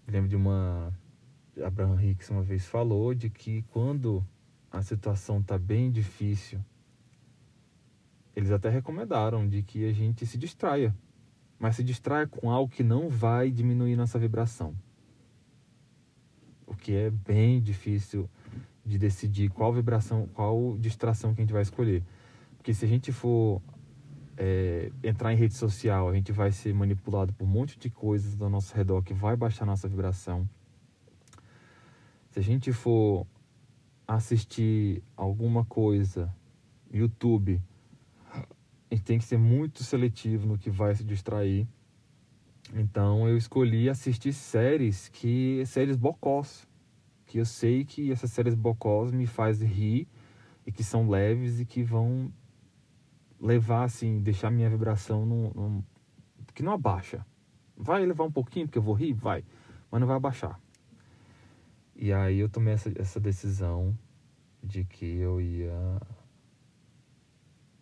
lembro 0.06 0.28
de 0.28 0.36
uma 0.36 0.92
Abraham 1.64 2.02
Hicks 2.02 2.30
uma 2.30 2.42
vez 2.42 2.66
falou 2.66 3.14
de 3.14 3.30
que 3.30 3.62
quando 3.70 4.24
a 4.70 4.82
situação 4.82 5.42
tá 5.42 5.58
bem 5.58 5.90
difícil, 5.90 6.60
eles 8.34 8.50
até 8.50 8.68
recomendaram 8.68 9.48
de 9.48 9.62
que 9.62 9.88
a 9.88 9.92
gente 9.92 10.26
se 10.26 10.38
distraia 10.38 10.94
mas 11.62 11.76
se 11.76 11.84
distrai 11.84 12.26
com 12.26 12.50
algo 12.50 12.74
que 12.74 12.82
não 12.82 13.08
vai 13.08 13.48
diminuir 13.48 13.94
nossa 13.94 14.18
vibração. 14.18 14.74
O 16.66 16.74
que 16.74 16.92
é 16.92 17.08
bem 17.08 17.62
difícil 17.62 18.28
de 18.84 18.98
decidir 18.98 19.48
qual 19.50 19.72
vibração, 19.72 20.28
qual 20.34 20.76
distração 20.78 21.34
que 21.34 21.40
a 21.40 21.44
gente 21.44 21.52
vai 21.52 21.62
escolher. 21.62 22.02
Porque 22.56 22.74
se 22.74 22.84
a 22.84 22.88
gente 22.88 23.12
for 23.12 23.62
é, 24.36 24.90
entrar 25.02 25.32
em 25.32 25.36
rede 25.36 25.54
social, 25.54 26.08
a 26.08 26.14
gente 26.14 26.32
vai 26.32 26.50
ser 26.50 26.74
manipulado 26.74 27.32
por 27.32 27.44
um 27.44 27.48
monte 27.48 27.78
de 27.78 27.90
coisas 27.90 28.40
ao 28.40 28.50
nosso 28.50 28.74
redor 28.74 29.02
que 29.02 29.14
vai 29.14 29.36
baixar 29.36 29.64
nossa 29.64 29.88
vibração. 29.88 30.48
Se 32.30 32.38
a 32.38 32.42
gente 32.42 32.72
for 32.72 33.26
assistir 34.06 35.02
alguma 35.16 35.64
coisa, 35.64 36.34
YouTube, 36.92 37.60
a 38.90 38.94
gente 38.94 39.04
tem 39.04 39.18
que 39.18 39.24
ser 39.24 39.38
muito 39.38 39.82
seletivo 39.84 40.46
no 40.46 40.58
que 40.58 40.70
vai 40.70 40.94
se 40.94 41.04
distrair. 41.04 41.66
Então 42.74 43.28
eu 43.28 43.36
escolhi 43.36 43.88
assistir 43.88 44.32
séries 44.32 45.08
que 45.08 45.62
séries 45.66 45.96
bocós, 45.96 46.66
que 47.32 47.38
eu 47.38 47.46
sei 47.46 47.82
que 47.82 48.12
essas 48.12 48.30
séries 48.30 48.54
bocós 48.54 49.10
me 49.10 49.26
faz 49.26 49.62
rir 49.62 50.06
e 50.66 50.70
que 50.70 50.84
são 50.84 51.08
leves 51.08 51.60
e 51.60 51.64
que 51.64 51.82
vão 51.82 52.30
levar 53.40 53.84
assim, 53.84 54.20
deixar 54.20 54.50
minha 54.50 54.68
vibração 54.68 55.24
num, 55.24 55.50
num, 55.54 55.84
que 56.52 56.62
não 56.62 56.72
abaixa. 56.72 57.24
Vai 57.74 58.04
levar 58.04 58.24
um 58.24 58.30
pouquinho 58.30 58.66
porque 58.66 58.76
eu 58.76 58.82
vou 58.82 58.92
rir, 58.92 59.14
vai, 59.14 59.42
mas 59.90 59.98
não 59.98 60.06
vai 60.06 60.16
abaixar. 60.16 60.60
E 61.96 62.12
aí 62.12 62.38
eu 62.38 62.50
tomei 62.50 62.74
essa, 62.74 62.92
essa 62.96 63.18
decisão 63.18 63.96
de 64.62 64.84
que 64.84 65.06
eu 65.06 65.40
ia 65.40 66.02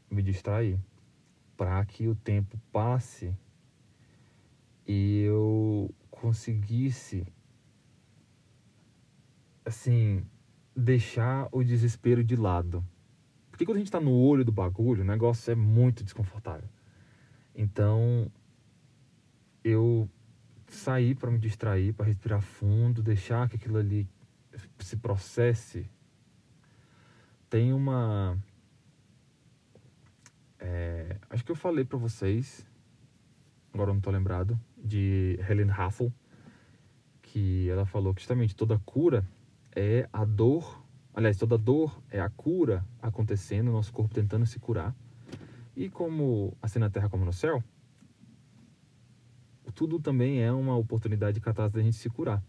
me 0.08 0.22
distrair 0.22 0.78
para 1.56 1.84
que 1.86 2.06
o 2.06 2.14
tempo 2.14 2.56
passe 2.70 3.36
e 4.86 5.22
eu 5.22 5.92
conseguisse 6.08 7.26
assim 9.64 10.24
deixar 10.74 11.48
o 11.52 11.62
desespero 11.62 12.22
de 12.24 12.36
lado. 12.36 12.84
Porque 13.50 13.64
quando 13.64 13.76
a 13.76 13.80
gente 13.80 13.88
está 13.88 14.00
no 14.00 14.12
olho 14.12 14.44
do 14.44 14.52
bagulho, 14.52 15.02
o 15.02 15.06
negócio 15.06 15.50
é 15.50 15.54
muito 15.54 16.02
desconfortável. 16.02 16.68
Então 17.54 18.30
eu 19.62 20.08
saí 20.68 21.14
para 21.14 21.30
me 21.30 21.38
distrair, 21.38 21.92
para 21.92 22.06
respirar 22.06 22.40
fundo, 22.40 23.02
deixar 23.02 23.48
que 23.48 23.56
aquilo 23.56 23.76
ali 23.76 24.08
se 24.78 24.96
processe. 24.96 25.88
Tem 27.48 27.72
uma 27.72 28.38
é, 30.60 31.16
acho 31.30 31.42
que 31.42 31.50
eu 31.50 31.56
falei 31.56 31.84
para 31.84 31.96
vocês, 31.96 32.66
agora 33.72 33.90
eu 33.90 33.94
não 33.94 34.00
tô 34.00 34.10
lembrado, 34.10 34.60
de 34.76 35.38
Helen 35.48 35.70
Hassel, 35.70 36.12
que 37.22 37.68
ela 37.70 37.86
falou 37.86 38.12
que 38.14 38.20
justamente 38.20 38.54
toda 38.54 38.78
cura 38.80 39.26
é 39.74 40.08
a 40.12 40.24
dor, 40.24 40.84
aliás, 41.14 41.36
toda 41.36 41.56
dor 41.56 42.02
é 42.10 42.20
a 42.20 42.28
cura 42.28 42.84
acontecendo, 43.00 43.72
nosso 43.72 43.92
corpo 43.92 44.14
tentando 44.14 44.46
se 44.46 44.58
curar. 44.58 44.94
E 45.76 45.88
como 45.88 46.56
assim 46.60 46.78
na 46.78 46.90
terra 46.90 47.08
como 47.08 47.24
no 47.24 47.32
céu, 47.32 47.62
tudo 49.74 49.98
também 49.98 50.42
é 50.42 50.52
uma 50.52 50.76
oportunidade 50.76 51.34
de 51.34 51.40
catástrofe 51.40 51.78
da 51.78 51.82
gente 51.82 51.96
se 51.96 52.10
curar. 52.10 52.42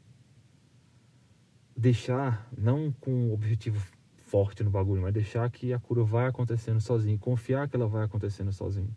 Deixar, 1.77 2.47
não 2.57 2.91
com 2.91 3.12
um 3.12 3.34
objetivo 3.34 3.79
forte 4.17 4.63
no 4.63 4.69
bagulho, 4.69 5.01
mas 5.01 5.13
deixar 5.13 5.49
que 5.49 5.73
a 5.73 5.79
cura 5.79 6.03
vai 6.03 6.27
acontecendo 6.27 6.79
sozinho, 6.79 7.17
confiar 7.19 7.67
que 7.67 7.75
ela 7.75 7.88
vai 7.88 8.03
acontecendo 8.05 8.51
sozinho. 8.51 8.95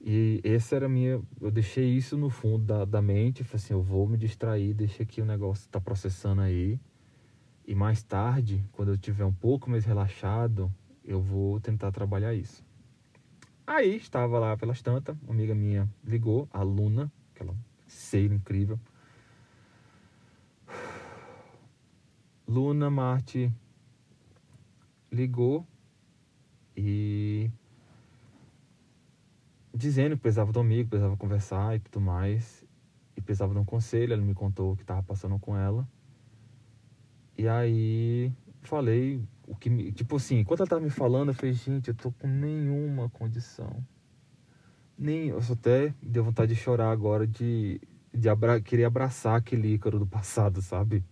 E 0.00 0.40
essa 0.44 0.76
era 0.76 0.86
a 0.86 0.88
minha. 0.88 1.20
Eu 1.40 1.50
deixei 1.50 1.88
isso 1.88 2.16
no 2.16 2.30
fundo 2.30 2.64
da, 2.64 2.84
da 2.84 3.02
mente. 3.02 3.44
Falei 3.44 3.62
assim: 3.62 3.74
eu 3.74 3.82
vou 3.82 4.08
me 4.08 4.16
distrair, 4.16 4.72
deixa 4.74 5.04
que 5.04 5.20
o 5.20 5.24
negócio 5.24 5.68
tá 5.68 5.80
processando 5.80 6.40
aí. 6.40 6.78
E 7.66 7.74
mais 7.74 8.02
tarde, 8.02 8.64
quando 8.72 8.92
eu 8.92 8.96
tiver 8.96 9.24
um 9.24 9.32
pouco 9.32 9.68
mais 9.68 9.84
relaxado, 9.84 10.72
eu 11.04 11.20
vou 11.20 11.60
tentar 11.60 11.90
trabalhar 11.92 12.34
isso. 12.34 12.64
Aí 13.66 13.96
estava 13.96 14.38
lá 14.38 14.56
pelas 14.56 14.80
tantas, 14.80 15.14
uma 15.22 15.34
amiga 15.34 15.54
minha 15.54 15.86
ligou, 16.02 16.48
a 16.50 16.62
Luna, 16.62 17.12
aquela 17.34 17.54
ser 17.86 18.32
incrível. 18.32 18.80
Luna 22.46 22.88
Marte 22.90 23.52
ligou 25.12 25.66
e 26.74 27.50
dizendo 29.78 30.16
que 30.16 30.22
precisava 30.22 30.52
do 30.52 30.60
amigo, 30.60 30.90
precisava 30.90 31.16
conversar 31.16 31.76
e 31.76 31.80
tudo 31.80 32.00
mais. 32.00 32.64
E 33.16 33.20
precisava 33.20 33.52
de 33.54 33.60
um 33.60 33.64
conselho, 33.64 34.12
ela 34.12 34.22
me 34.22 34.34
contou 34.34 34.72
o 34.72 34.76
que 34.76 34.82
estava 34.82 35.02
passando 35.02 35.38
com 35.38 35.56
ela. 35.56 35.88
E 37.36 37.48
aí 37.48 38.32
falei 38.62 39.22
o 39.46 39.54
que 39.54 39.70
me, 39.70 39.92
tipo 39.92 40.16
assim, 40.16 40.40
enquanto 40.40 40.60
ela 40.60 40.68
tava 40.68 40.82
me 40.82 40.90
falando, 40.90 41.28
eu 41.28 41.34
falei, 41.34 41.52
gente, 41.54 41.88
eu 41.88 41.94
tô 41.94 42.12
com 42.12 42.26
nenhuma 42.26 43.08
condição. 43.08 43.84
Nem, 44.98 45.28
eu 45.28 45.40
só 45.40 45.52
até 45.52 45.94
deu 46.02 46.24
vontade 46.24 46.54
de 46.54 46.60
chorar 46.60 46.90
agora 46.90 47.26
de 47.26 47.80
de 48.12 48.28
abra, 48.28 48.60
querer 48.60 48.84
abraçar 48.84 49.36
aquele 49.36 49.74
Ícaro 49.74 49.98
do 49.98 50.06
passado, 50.08 50.60
sabe? 50.60 51.04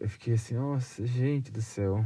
Eu 0.00 0.08
fiquei 0.08 0.34
assim, 0.34 0.54
nossa, 0.54 1.04
gente 1.06 1.50
do 1.50 1.60
céu. 1.60 2.04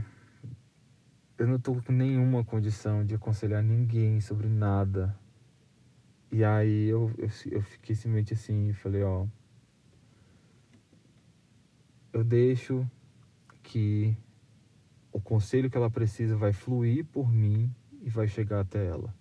Eu 1.42 1.48
não 1.48 1.58
tô 1.58 1.74
com 1.74 1.90
nenhuma 1.90 2.44
condição 2.44 3.04
de 3.04 3.16
aconselhar 3.16 3.64
ninguém 3.64 4.20
sobre 4.20 4.46
nada. 4.46 5.12
E 6.30 6.44
aí 6.44 6.86
eu, 6.86 7.10
eu, 7.18 7.28
eu 7.50 7.62
fiquei 7.62 7.96
simplesmente 7.96 8.32
assim 8.32 8.68
e 8.68 8.72
falei, 8.72 9.02
ó. 9.02 9.26
Eu 12.12 12.22
deixo 12.22 12.88
que 13.60 14.16
o 15.12 15.20
conselho 15.20 15.68
que 15.68 15.76
ela 15.76 15.90
precisa 15.90 16.36
vai 16.36 16.52
fluir 16.52 17.04
por 17.06 17.28
mim 17.28 17.68
e 18.02 18.08
vai 18.08 18.28
chegar 18.28 18.60
até 18.60 18.86
ela. 18.86 19.12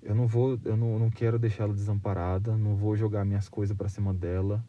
Eu 0.00 0.14
não 0.14 0.28
vou, 0.28 0.56
eu 0.64 0.76
não, 0.76 1.00
não 1.00 1.10
quero 1.10 1.36
deixá-la 1.36 1.72
desamparada, 1.72 2.56
não 2.56 2.76
vou 2.76 2.94
jogar 2.94 3.24
minhas 3.24 3.48
coisas 3.48 3.76
para 3.76 3.88
cima 3.88 4.14
dela. 4.14 4.64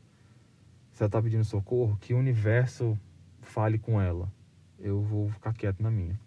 Se 0.94 1.04
ela 1.04 1.12
tá 1.12 1.22
pedindo 1.22 1.44
socorro, 1.44 1.96
que 2.02 2.12
o 2.12 2.18
universo 2.18 3.00
fale 3.40 3.78
com 3.78 4.02
ela. 4.02 4.36
Eu 4.80 5.02
vou 5.02 5.30
ficar 5.30 5.54
quieto 5.54 5.82
na 5.82 5.90
minha. 5.90 6.20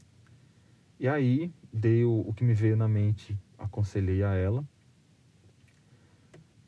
E 0.99 1.09
aí, 1.09 1.53
dei 1.73 2.05
o, 2.05 2.25
o 2.27 2.35
que 2.35 2.45
me 2.45 2.53
veio 2.53 2.77
na 2.77 2.89
mente, 2.89 3.39
aconselhei 3.59 4.23
a 4.23 4.35
ela. 4.35 4.65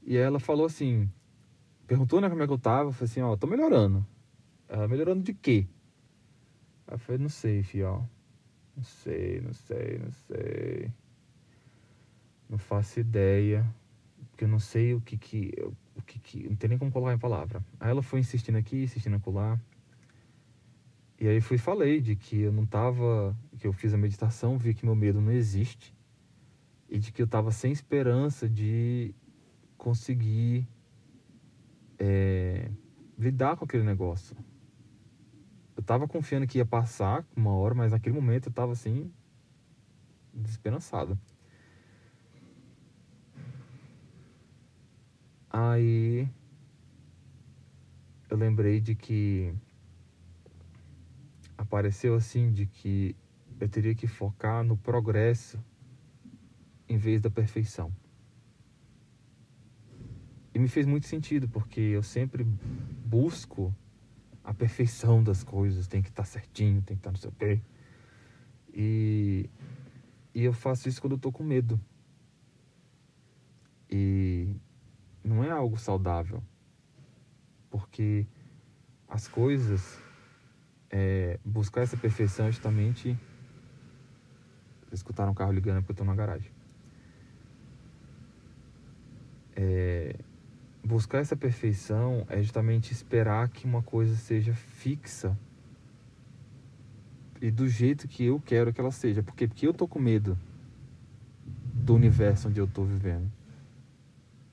E 0.04 0.16
ela 0.16 0.40
falou 0.40 0.66
assim, 0.66 1.08
perguntou 1.86 2.20
né, 2.20 2.28
como 2.28 2.42
é 2.42 2.46
que 2.46 2.52
eu 2.52 2.58
tava, 2.58 2.88
eu 2.88 2.92
falei 2.92 3.10
assim, 3.10 3.20
ó, 3.20 3.36
tô 3.36 3.46
melhorando. 3.46 4.06
Ela, 4.68 4.88
melhorando 4.88 5.22
de 5.22 5.34
quê? 5.34 5.66
Eu 6.90 6.98
falei, 6.98 7.20
não 7.20 7.28
sei, 7.28 7.62
fiel. 7.62 8.08
Não 8.76 8.84
sei, 8.84 9.40
não 9.40 9.52
sei, 9.52 9.98
não 9.98 10.10
sei. 10.10 10.90
Não 12.48 12.58
faço 12.58 13.00
ideia. 13.00 13.66
Porque 14.30 14.44
eu 14.44 14.48
não 14.48 14.58
sei 14.58 14.94
o 14.94 15.00
que 15.00 15.16
que. 15.16 15.52
O 15.94 16.02
que, 16.02 16.18
que 16.18 16.48
não 16.48 16.56
tem 16.56 16.70
nem 16.70 16.78
como 16.78 16.90
colocar 16.90 17.12
em 17.12 17.18
palavra. 17.18 17.62
Aí 17.78 17.90
ela 17.90 18.02
foi 18.02 18.20
insistindo 18.20 18.56
aqui, 18.56 18.84
insistindo 18.84 19.16
acolá. 19.16 19.60
E 21.22 21.28
aí 21.28 21.40
fui 21.40 21.56
falei 21.56 22.00
de 22.00 22.16
que 22.16 22.40
eu 22.40 22.52
não 22.52 22.66
tava. 22.66 23.36
Que 23.58 23.66
eu 23.66 23.72
fiz 23.72 23.94
a 23.94 23.96
meditação, 23.96 24.58
vi 24.58 24.74
que 24.74 24.84
meu 24.84 24.96
medo 24.96 25.20
não 25.20 25.30
existe. 25.30 25.94
E 26.88 26.98
de 26.98 27.12
que 27.12 27.22
eu 27.22 27.26
tava 27.26 27.52
sem 27.52 27.70
esperança 27.70 28.48
de 28.48 29.14
conseguir 29.78 30.66
é, 31.98 32.70
lidar 33.16 33.56
com 33.56 33.64
aquele 33.64 33.84
negócio 33.84 34.36
eu 35.82 35.82
tava 35.84 36.06
confiando 36.06 36.46
que 36.46 36.58
ia 36.58 36.64
passar 36.64 37.26
uma 37.36 37.50
hora, 37.50 37.74
mas 37.74 37.90
naquele 37.90 38.14
momento 38.14 38.48
eu 38.48 38.52
tava 38.52 38.70
assim, 38.70 39.10
desesperançado. 40.32 41.18
Aí 45.50 46.28
eu 48.30 48.36
lembrei 48.36 48.80
de 48.80 48.94
que 48.94 49.52
apareceu 51.62 52.14
assim 52.14 52.50
de 52.50 52.66
que 52.66 53.16
eu 53.60 53.68
teria 53.68 53.94
que 53.94 54.06
focar 54.06 54.64
no 54.64 54.76
progresso 54.76 55.58
em 56.88 56.96
vez 56.96 57.20
da 57.20 57.30
perfeição. 57.30 57.92
E 60.54 60.58
me 60.58 60.68
fez 60.68 60.84
muito 60.84 61.06
sentido, 61.06 61.48
porque 61.48 61.80
eu 61.80 62.02
sempre 62.02 62.44
busco 62.44 63.74
a 64.44 64.52
perfeição 64.52 65.22
das 65.22 65.42
coisas, 65.44 65.86
tem 65.86 66.02
que 66.02 66.08
estar 66.08 66.24
tá 66.24 66.28
certinho, 66.28 66.82
tem 66.82 66.96
que 66.96 67.00
estar 67.00 67.10
tá 67.10 67.12
não 67.12 67.18
sei 67.18 67.30
o 67.30 67.32
quê. 67.32 67.60
E, 68.74 69.48
e 70.34 70.42
eu 70.42 70.52
faço 70.52 70.88
isso 70.88 71.00
quando 71.00 71.12
eu 71.12 71.18
tô 71.18 71.30
com 71.30 71.44
medo. 71.44 71.80
E 73.88 74.56
não 75.22 75.44
é 75.44 75.50
algo 75.50 75.78
saudável. 75.78 76.42
Porque 77.70 78.26
as 79.08 79.28
coisas, 79.28 80.01
é, 80.92 81.40
buscar 81.42 81.80
essa 81.80 81.96
perfeição 81.96 82.46
é 82.46 82.52
justamente. 82.52 83.18
Escutaram 84.92 85.32
um 85.32 85.34
carro 85.34 85.52
ligando 85.52 85.78
porque 85.78 85.92
eu 85.92 85.96
tô 85.96 86.04
na 86.04 86.14
garagem. 86.14 86.50
É, 89.56 90.14
buscar 90.84 91.18
essa 91.20 91.34
perfeição 91.34 92.26
é 92.28 92.42
justamente 92.42 92.92
esperar 92.92 93.48
que 93.48 93.64
uma 93.64 93.82
coisa 93.82 94.14
seja 94.16 94.52
fixa 94.52 95.36
e 97.40 97.50
do 97.50 97.66
jeito 97.66 98.06
que 98.06 98.24
eu 98.24 98.38
quero 98.38 98.72
que 98.72 98.80
ela 98.80 98.90
seja. 98.90 99.22
Porque, 99.22 99.48
porque 99.48 99.66
eu 99.66 99.72
tô 99.72 99.88
com 99.88 99.98
medo 99.98 100.38
do 101.72 101.94
universo 101.94 102.48
onde 102.48 102.60
eu 102.60 102.66
tô 102.66 102.84
vivendo. 102.84 103.32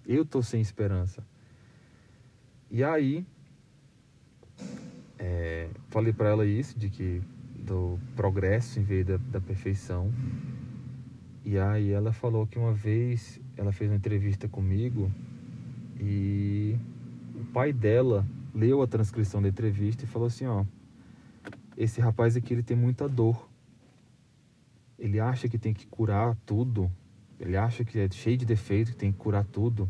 Eu 0.07 0.25
tô 0.25 0.41
sem 0.41 0.61
esperança. 0.61 1.21
E 2.71 2.83
aí, 2.83 3.25
é, 5.19 5.69
falei 5.89 6.13
para 6.13 6.29
ela 6.29 6.45
isso, 6.45 6.79
de 6.79 6.89
que 6.89 7.21
do 7.55 7.99
progresso 8.15 8.79
em 8.79 8.83
vez 8.83 9.05
da, 9.05 9.17
da 9.17 9.41
perfeição. 9.41 10.11
E 11.43 11.59
aí 11.59 11.91
ela 11.91 12.13
falou 12.13 12.47
que 12.47 12.57
uma 12.57 12.73
vez 12.73 13.39
ela 13.57 13.71
fez 13.71 13.89
uma 13.89 13.97
entrevista 13.97 14.47
comigo 14.47 15.11
e 15.99 16.77
o 17.35 17.43
pai 17.45 17.73
dela 17.73 18.25
leu 18.55 18.81
a 18.81 18.87
transcrição 18.87 19.41
da 19.41 19.49
entrevista 19.49 20.05
e 20.05 20.07
falou 20.07 20.27
assim, 20.27 20.45
ó, 20.45 20.65
esse 21.77 21.99
rapaz 22.01 22.35
aqui 22.35 22.53
ele 22.53 22.63
tem 22.63 22.77
muita 22.77 23.07
dor. 23.07 23.49
Ele 24.97 25.19
acha 25.19 25.47
que 25.47 25.57
tem 25.57 25.73
que 25.73 25.87
curar 25.87 26.35
tudo. 26.45 26.91
Ele 27.39 27.55
acha 27.55 27.85
que 27.85 27.99
é 27.99 28.09
cheio 28.11 28.37
de 28.37 28.45
defeito, 28.45 28.91
que 28.91 28.97
tem 28.97 29.11
que 29.11 29.17
curar 29.17 29.45
tudo. 29.45 29.89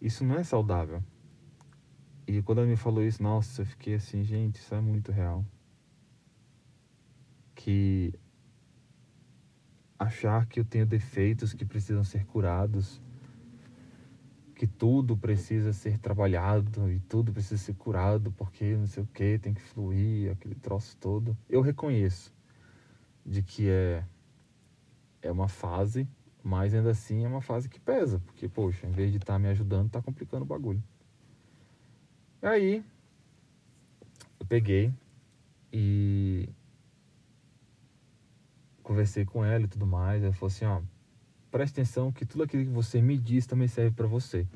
Isso 0.00 0.24
não 0.24 0.36
é 0.36 0.42
saudável. 0.42 1.02
E 2.30 2.42
quando 2.42 2.58
ela 2.58 2.66
me 2.68 2.76
falou 2.76 3.02
isso, 3.02 3.20
nossa, 3.20 3.62
eu 3.62 3.66
fiquei 3.66 3.94
assim, 3.94 4.22
gente, 4.22 4.56
isso 4.56 4.72
é 4.72 4.80
muito 4.80 5.10
real. 5.10 5.44
Que 7.56 8.14
achar 9.98 10.46
que 10.46 10.60
eu 10.60 10.64
tenho 10.64 10.86
defeitos 10.86 11.52
que 11.52 11.64
precisam 11.64 12.04
ser 12.04 12.24
curados 12.24 13.02
que 14.54 14.66
tudo 14.66 15.16
precisa 15.16 15.72
ser 15.72 15.98
trabalhado 15.98 16.92
e 16.92 17.00
tudo 17.00 17.32
precisa 17.32 17.56
ser 17.56 17.72
curado 17.72 18.30
porque 18.32 18.76
não 18.76 18.86
sei 18.86 19.02
o 19.02 19.06
que 19.06 19.38
tem 19.38 19.54
que 19.54 19.60
fluir, 19.62 20.30
aquele 20.30 20.54
troço 20.54 20.96
todo. 20.98 21.34
Eu 21.48 21.62
reconheço 21.62 22.30
de 23.24 23.42
que 23.42 23.70
é 23.70 24.04
é 25.22 25.32
uma 25.32 25.48
fase, 25.48 26.06
mas 26.44 26.74
ainda 26.74 26.90
assim 26.90 27.24
é 27.24 27.28
uma 27.28 27.40
fase 27.40 27.68
que 27.70 27.80
pesa, 27.80 28.20
porque 28.20 28.48
poxa, 28.48 28.86
em 28.86 28.90
vez 28.90 29.10
de 29.10 29.16
estar 29.16 29.32
tá 29.32 29.38
me 29.38 29.48
ajudando, 29.48 29.90
tá 29.90 30.00
complicando 30.00 30.44
o 30.44 30.46
bagulho. 30.46 30.82
Aí 32.42 32.82
eu 34.38 34.46
peguei 34.46 34.92
e 35.72 36.48
conversei 38.82 39.24
com 39.24 39.44
ela 39.44 39.64
e 39.64 39.68
tudo 39.68 39.86
mais, 39.86 40.22
ela 40.22 40.32
falou 40.32 40.48
assim, 40.48 40.64
ó, 40.64 40.80
preste 41.50 41.74
atenção 41.74 42.10
que 42.10 42.24
tudo 42.24 42.44
aquilo 42.44 42.64
que 42.64 42.70
você 42.70 43.02
me 43.02 43.18
diz 43.18 43.46
também 43.46 43.68
serve 43.68 43.94
para 43.94 44.06
você. 44.06 44.46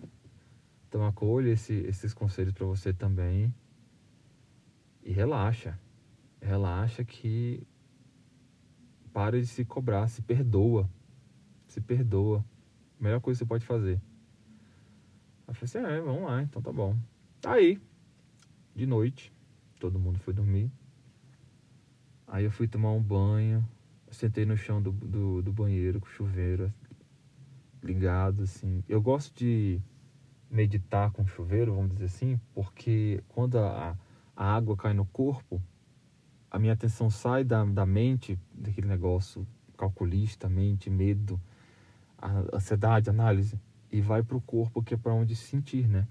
Então 0.88 1.04
acolha 1.06 1.50
esse, 1.50 1.72
esses 1.72 2.14
conselhos 2.14 2.54
para 2.54 2.64
você 2.64 2.92
também. 2.92 3.52
E 5.02 5.12
relaxa. 5.12 5.78
Relaxa 6.40 7.04
que 7.04 7.66
pare 9.12 9.40
de 9.40 9.46
se 9.46 9.64
cobrar, 9.64 10.08
se 10.08 10.22
perdoa. 10.22 10.88
Se 11.66 11.80
perdoa. 11.80 12.44
Melhor 12.98 13.20
coisa 13.20 13.38
que 13.38 13.44
você 13.44 13.48
pode 13.48 13.66
fazer. 13.66 14.00
Aí 15.46 15.48
eu 15.48 15.54
falei 15.54 15.64
assim, 15.64 15.78
é, 15.78 16.00
vamos 16.00 16.22
lá, 16.22 16.42
então 16.42 16.62
tá 16.62 16.72
bom. 16.72 16.96
Aí, 17.46 17.78
de 18.74 18.86
noite, 18.86 19.30
todo 19.78 19.98
mundo 19.98 20.18
foi 20.18 20.32
dormir. 20.32 20.70
Aí 22.26 22.44
eu 22.44 22.50
fui 22.50 22.66
tomar 22.66 22.92
um 22.92 23.02
banho, 23.02 23.62
sentei 24.10 24.46
no 24.46 24.56
chão 24.56 24.80
do, 24.80 24.90
do, 24.90 25.42
do 25.42 25.52
banheiro 25.52 26.00
com 26.00 26.06
o 26.06 26.10
chuveiro 26.10 26.72
ligado, 27.82 28.44
assim. 28.44 28.82
Eu 28.88 29.02
gosto 29.02 29.36
de 29.36 29.78
meditar 30.50 31.10
com 31.10 31.26
chuveiro, 31.26 31.74
vamos 31.74 31.92
dizer 31.92 32.06
assim, 32.06 32.40
porque 32.54 33.22
quando 33.28 33.58
a, 33.58 33.94
a 34.34 34.54
água 34.54 34.74
cai 34.74 34.94
no 34.94 35.04
corpo, 35.04 35.60
a 36.50 36.58
minha 36.58 36.72
atenção 36.72 37.10
sai 37.10 37.44
da, 37.44 37.62
da 37.64 37.84
mente, 37.84 38.38
daquele 38.54 38.86
negócio 38.86 39.46
calculista, 39.76 40.48
mente, 40.48 40.88
medo, 40.88 41.38
ansiedade, 42.54 43.10
análise, 43.10 43.60
e 43.92 44.00
vai 44.00 44.22
para 44.22 44.36
o 44.36 44.40
corpo, 44.40 44.82
que 44.82 44.94
é 44.94 44.96
para 44.96 45.12
onde 45.12 45.36
sentir, 45.36 45.86
né? 45.86 46.06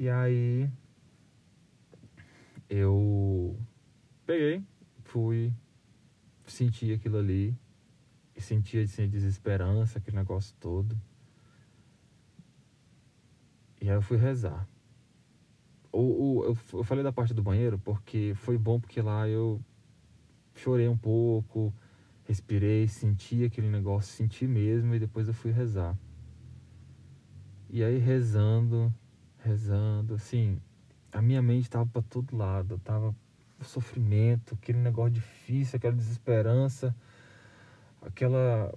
E 0.00 0.08
aí 0.08 0.70
eu 2.70 3.58
peguei, 4.24 4.62
fui, 5.02 5.52
senti 6.46 6.92
aquilo 6.92 7.18
ali, 7.18 7.52
e 8.36 8.40
sentia 8.40 8.80
assim, 8.84 9.08
desesperança, 9.08 9.98
aquele 9.98 10.16
negócio 10.16 10.54
todo. 10.60 10.96
E 13.80 13.90
aí 13.90 13.96
eu 13.96 14.00
fui 14.00 14.16
rezar. 14.16 14.68
O, 15.90 15.98
o, 15.98 16.44
eu, 16.44 16.56
eu 16.74 16.84
falei 16.84 17.02
da 17.02 17.10
parte 17.10 17.34
do 17.34 17.42
banheiro 17.42 17.76
porque 17.76 18.34
foi 18.36 18.56
bom 18.56 18.78
porque 18.78 19.02
lá 19.02 19.28
eu 19.28 19.60
chorei 20.54 20.88
um 20.88 20.96
pouco, 20.96 21.74
respirei, 22.22 22.86
senti 22.86 23.42
aquele 23.42 23.68
negócio, 23.68 24.14
senti 24.14 24.46
mesmo 24.46 24.94
e 24.94 25.00
depois 25.00 25.26
eu 25.26 25.34
fui 25.34 25.50
rezar. 25.50 25.98
E 27.68 27.82
aí 27.82 27.98
rezando, 27.98 28.94
rezando, 29.48 30.14
assim, 30.14 30.60
a 31.12 31.22
minha 31.22 31.42
mente 31.42 31.70
tava 31.70 31.86
para 31.86 32.02
todo 32.02 32.36
lado, 32.36 32.80
tava 32.84 33.14
sofrimento, 33.62 34.54
aquele 34.54 34.78
negócio 34.78 35.12
difícil, 35.12 35.76
aquela 35.76 35.94
desesperança 35.94 36.94
aquela 38.02 38.72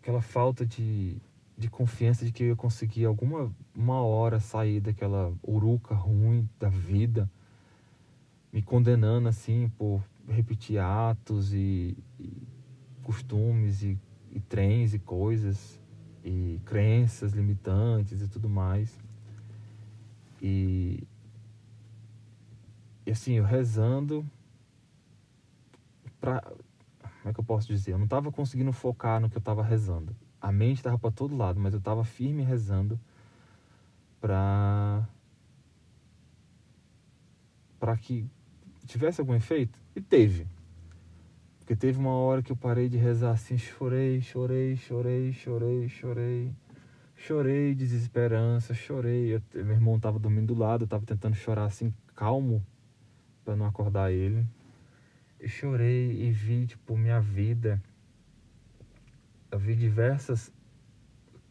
aquela 0.00 0.20
falta 0.20 0.64
de, 0.64 1.16
de 1.56 1.68
confiança 1.68 2.24
de 2.24 2.32
que 2.32 2.44
eu 2.44 2.48
ia 2.48 2.56
conseguir 2.56 3.04
alguma 3.04 3.52
uma 3.74 4.00
hora 4.02 4.40
sair 4.40 4.80
daquela 4.80 5.32
uruca 5.46 5.94
ruim 5.94 6.48
da 6.58 6.68
vida, 6.68 7.30
me 8.52 8.62
condenando 8.62 9.28
assim 9.28 9.70
por 9.76 10.02
repetir 10.28 10.78
atos 10.78 11.52
e, 11.52 11.96
e 12.18 12.42
costumes 13.02 13.82
e, 13.82 13.98
e 14.32 14.40
trens 14.40 14.94
e 14.94 14.98
coisas 14.98 15.80
e 16.24 16.60
crenças 16.64 17.32
limitantes 17.32 18.20
e 18.22 18.28
tudo 18.28 18.48
mais. 18.48 18.96
E, 20.40 21.06
e 23.04 23.10
assim, 23.10 23.34
eu 23.34 23.44
rezando 23.44 24.24
para 26.20 26.40
como 27.26 27.30
é 27.30 27.34
que 27.34 27.40
eu 27.40 27.44
posso 27.44 27.66
dizer? 27.66 27.92
Eu 27.92 27.98
não 27.98 28.04
estava 28.04 28.30
conseguindo 28.30 28.72
focar 28.72 29.20
no 29.20 29.28
que 29.28 29.36
eu 29.36 29.40
estava 29.40 29.60
rezando. 29.60 30.14
A 30.40 30.52
mente 30.52 30.76
estava 30.76 30.96
para 30.96 31.10
todo 31.10 31.36
lado, 31.36 31.58
mas 31.58 31.72
eu 31.72 31.80
estava 31.80 32.04
firme 32.04 32.44
rezando 32.44 33.00
para 34.20 35.04
para 37.80 37.96
que 37.96 38.30
tivesse 38.86 39.20
algum 39.20 39.34
efeito 39.34 39.76
e 39.96 40.00
teve. 40.00 40.46
Porque 41.58 41.74
teve 41.74 41.98
uma 41.98 42.12
hora 42.12 42.44
que 42.44 42.52
eu 42.52 42.56
parei 42.56 42.88
de 42.88 42.96
rezar 42.96 43.32
assim, 43.32 43.58
chorei, 43.58 44.20
chorei, 44.20 44.76
chorei, 44.76 45.32
chorei, 45.32 45.88
chorei. 45.88 46.52
Chorei 47.16 47.74
de 47.74 47.86
desesperança, 47.86 48.72
chorei. 48.74 49.34
Eu, 49.34 49.42
meu 49.64 49.74
irmão 49.74 49.96
estava 49.96 50.18
dormindo 50.18 50.54
do 50.54 50.58
lado, 50.58 50.82
eu 50.82 50.86
estava 50.86 51.04
tentando 51.04 51.34
chorar 51.34 51.64
assim, 51.64 51.92
calmo, 52.14 52.64
para 53.44 53.56
não 53.56 53.66
acordar 53.66 54.12
ele 54.12 54.46
eu 55.38 55.48
chorei 55.48 56.10
e 56.22 56.30
vi, 56.30 56.66
tipo, 56.66 56.96
minha 56.96 57.20
vida. 57.20 57.82
Eu 59.50 59.58
vi 59.58 59.74
diversas 59.74 60.52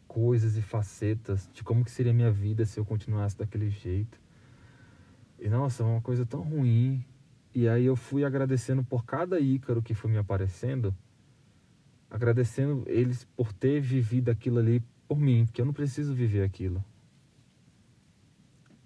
coisas 0.06 0.56
e 0.56 0.62
facetas 0.62 1.48
de 1.52 1.62
como 1.62 1.84
que 1.84 1.90
seria 1.90 2.12
minha 2.12 2.30
vida 2.30 2.64
se 2.64 2.78
eu 2.78 2.84
continuasse 2.84 3.36
daquele 3.36 3.70
jeito. 3.70 4.20
E 5.38 5.48
nossa, 5.48 5.84
uma 5.84 6.00
coisa 6.00 6.26
tão 6.26 6.40
ruim. 6.40 7.04
E 7.54 7.68
aí 7.68 7.86
eu 7.86 7.96
fui 7.96 8.24
agradecendo 8.24 8.84
por 8.84 9.04
cada 9.04 9.40
ícaro 9.40 9.82
que 9.82 9.94
foi 9.94 10.10
me 10.10 10.18
aparecendo, 10.18 10.94
agradecendo 12.10 12.84
eles 12.86 13.24
por 13.36 13.52
ter 13.52 13.80
vivido 13.80 14.30
aquilo 14.30 14.58
ali 14.58 14.82
por 15.08 15.18
mim, 15.18 15.46
porque 15.46 15.60
eu 15.60 15.66
não 15.66 15.72
preciso 15.72 16.14
viver 16.14 16.42
aquilo. 16.42 16.84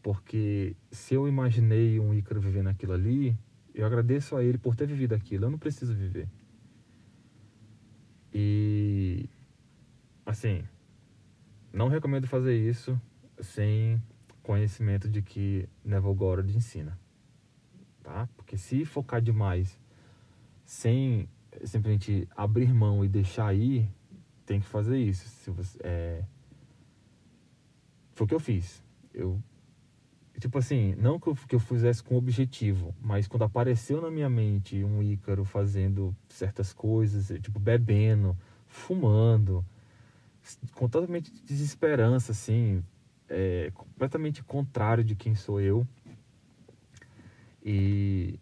Porque 0.03 0.77
se 0.91 1.15
eu 1.15 1.29
imaginei 1.29 2.01
um 2.01 2.15
ícaro 2.15 2.41
vivendo 2.41 2.69
aquilo 2.69 2.93
ali, 2.93 3.37
eu 3.75 3.87
agradeço 3.87 4.37
a 4.37 4.43
ele 4.43 4.59
por 4.59 4.75
ter 4.75 4.87
vivido 4.87 5.15
aquilo. 5.15 5.45
Eu 5.45 5.51
não 5.51 5.59
preciso 5.59 5.95
viver. 5.95 6.29
E 8.33 9.29
assim, 10.25 10.63
não 11.73 11.89
recomendo 11.89 12.27
fazer 12.27 12.57
isso 12.57 13.01
sem 13.41 14.01
conhecimento 14.43 15.09
de 15.09 15.23
que 15.23 15.69
Neville 15.85 16.15
Goddard 16.15 16.57
ensina, 16.57 16.99
tá? 18.03 18.29
Porque 18.37 18.57
se 18.57 18.85
focar 18.85 19.21
demais 19.21 19.79
sem 20.65 21.29
simplesmente 21.65 22.29
abrir 22.37 22.73
mão 22.73 23.05
e 23.05 23.09
deixar 23.09 23.55
ir, 23.55 23.89
tem 24.51 24.59
que 24.59 24.67
fazer 24.67 24.99
isso. 24.99 25.29
Se 25.29 25.49
você, 25.49 25.79
é... 25.81 26.25
Foi 28.15 28.25
o 28.25 28.29
que 28.29 28.35
eu 28.35 28.41
fiz. 28.41 28.83
Eu 29.15 29.41
tipo 30.41 30.59
assim, 30.59 30.95
não 30.97 31.21
que 31.21 31.29
eu, 31.29 31.37
que 31.37 31.55
eu 31.55 31.61
fizesse 31.61 32.03
com 32.03 32.17
objetivo, 32.17 32.95
mas 33.01 33.29
quando 33.29 33.45
apareceu 33.45 34.01
na 34.01 34.11
minha 34.11 34.29
mente 34.31 34.83
um 34.83 35.03
Ícaro 35.03 35.45
fazendo 35.45 36.17
certas 36.31 36.73
coisas, 36.73 37.29
tipo 37.43 37.61
bebendo, 37.61 38.35
fumando, 38.67 39.63
com 40.73 40.89
totalmente 40.89 41.31
desesperança, 41.45 42.33
assim, 42.33 42.83
é, 43.29 43.71
completamente 43.75 44.43
contrário 44.43 45.05
de 45.05 45.15
quem 45.15 45.35
sou 45.35 45.61
eu. 45.61 45.87
E 47.63 48.41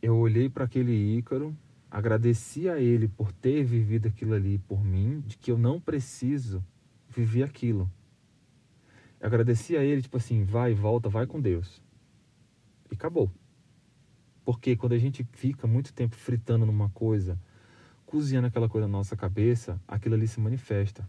eu 0.00 0.16
olhei 0.16 0.48
para 0.48 0.64
aquele 0.64 1.18
Ícaro, 1.18 1.54
agradeci 1.92 2.68
a 2.68 2.80
ele 2.80 3.06
por 3.06 3.30
ter 3.32 3.62
vivido 3.62 4.08
aquilo 4.08 4.34
ali 4.34 4.58
por 4.58 4.84
mim, 4.84 5.20
de 5.26 5.36
que 5.36 5.50
eu 5.52 5.58
não 5.58 5.80
preciso 5.80 6.64
viver 7.08 7.42
aquilo 7.42 7.90
eu 9.22 9.28
agradeci 9.28 9.76
a 9.76 9.84
ele, 9.84 10.02
tipo 10.02 10.16
assim, 10.16 10.42
vai, 10.42 10.74
volta, 10.74 11.08
vai 11.08 11.28
com 11.28 11.40
Deus. 11.40 11.80
E 12.90 12.94
acabou. 12.96 13.30
Porque 14.44 14.74
quando 14.74 14.94
a 14.94 14.98
gente 14.98 15.24
fica 15.30 15.64
muito 15.64 15.92
tempo 15.92 16.16
fritando 16.16 16.66
numa 16.66 16.88
coisa, 16.88 17.38
cozinhando 18.04 18.48
aquela 18.48 18.68
coisa 18.68 18.88
na 18.88 18.92
nossa 18.92 19.16
cabeça, 19.16 19.80
aquilo 19.86 20.16
ali 20.16 20.26
se 20.26 20.40
manifesta. 20.40 21.08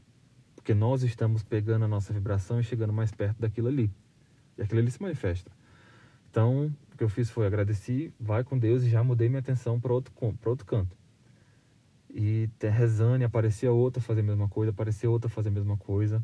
Porque 0.56 0.76
nós 0.76 1.02
estamos 1.02 1.42
pegando 1.42 1.86
a 1.86 1.88
nossa 1.88 2.14
vibração 2.14 2.60
e 2.60 2.64
chegando 2.64 2.94
mais 2.94 3.12
perto 3.12 3.40
daquilo 3.40 3.68
ali. 3.68 3.92
E 4.60 4.62
aquilo 4.62 4.80
ali 4.80 4.92
se 4.92 5.02
manifesta. 5.02 5.52
Então, 6.30 6.72
o 6.94 6.98
que 6.98 7.04
eu 7.04 7.10
fiz 7.10 7.30
foi 7.30 7.46
agradeci, 7.46 8.14
vai 8.20 8.44
com 8.44 8.58
Deus 8.58 8.84
e 8.84 8.90
já 8.90 9.04
mudei 9.04 9.30
minha 9.30 9.40
atenção 9.40 9.80
para 9.80 9.94
outro, 9.94 10.14
outro 10.46 10.66
canto. 10.66 10.96
E 12.10 12.50
rezando, 12.62 13.26
aparecia 13.26 13.72
outra 13.72 14.02
fazer 14.02 14.22
a 14.22 14.24
mesma 14.24 14.48
coisa, 14.48 14.72
aparecia 14.72 15.10
outra 15.10 15.30
fazer 15.30 15.50
a 15.50 15.52
mesma 15.52 15.78
coisa 15.78 16.24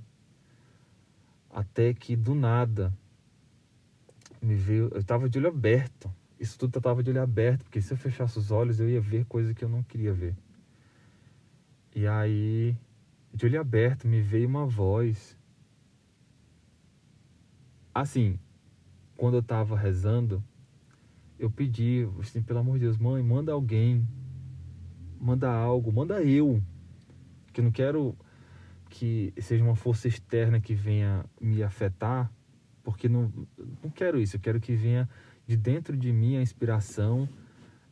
até 1.49 1.93
que 1.93 2.15
do 2.15 2.36
nada 2.36 2.93
me 4.41 4.55
veio, 4.55 4.89
eu 4.93 4.99
estava 4.99 5.30
de 5.30 5.38
olho 5.39 5.49
aberto. 5.49 6.13
Isso 6.39 6.57
tudo 6.57 6.76
eu 6.76 6.80
estava 6.80 7.03
de 7.03 7.09
olho 7.09 7.22
aberto, 7.22 7.63
porque 7.63 7.82
se 7.82 7.91
eu 7.91 7.97
fechasse 7.97 8.38
os 8.38 8.51
olhos 8.51 8.80
eu 8.80 8.89
ia 8.89 9.01
ver 9.01 9.26
coisas 9.26 9.53
que 9.53 9.63
eu 9.63 9.70
não 9.70 9.84
queria 9.84 10.13
ver. 10.13 10.36
E 11.93 12.07
aí, 12.07 12.78
de 13.34 13.45
olho 13.45 13.59
aberto, 13.59 14.07
me 14.07 14.22
veio 14.22 14.47
uma 14.47 14.65
voz. 14.65 15.38
Assim, 17.93 18.39
quando 19.17 19.34
eu 19.34 19.41
estava 19.41 19.76
rezando, 19.76 20.41
eu 21.40 21.50
pedi, 21.50 22.08
assim, 22.20 22.42
pelo 22.42 22.60
amor 22.60 22.78
de 22.78 22.86
Deus, 22.86 22.98
mãe, 22.98 23.24
manda 23.24 23.54
alguém, 23.54 24.06
manda 25.20 25.50
algo, 25.50 25.92
manda 25.92 26.22
eu, 26.22 26.62
que 27.54 27.62
eu 27.62 27.64
não 27.64 27.72
quero 27.72 28.16
que 28.90 29.34
seja 29.38 29.64
uma 29.64 29.76
força 29.76 30.08
externa 30.08 30.60
que 30.60 30.76
venha 30.76 31.26
me 31.40 31.64
afetar, 31.64 32.32
porque 32.84 33.08
não, 33.08 33.32
não 33.82 33.90
quero 33.90 34.20
isso, 34.20 34.36
eu 34.36 34.40
quero 34.40 34.60
que 34.60 34.76
venha 34.76 35.10
de 35.48 35.56
dentro 35.56 35.96
de 35.96 36.12
mim 36.12 36.36
a 36.36 36.42
inspiração 36.42 37.28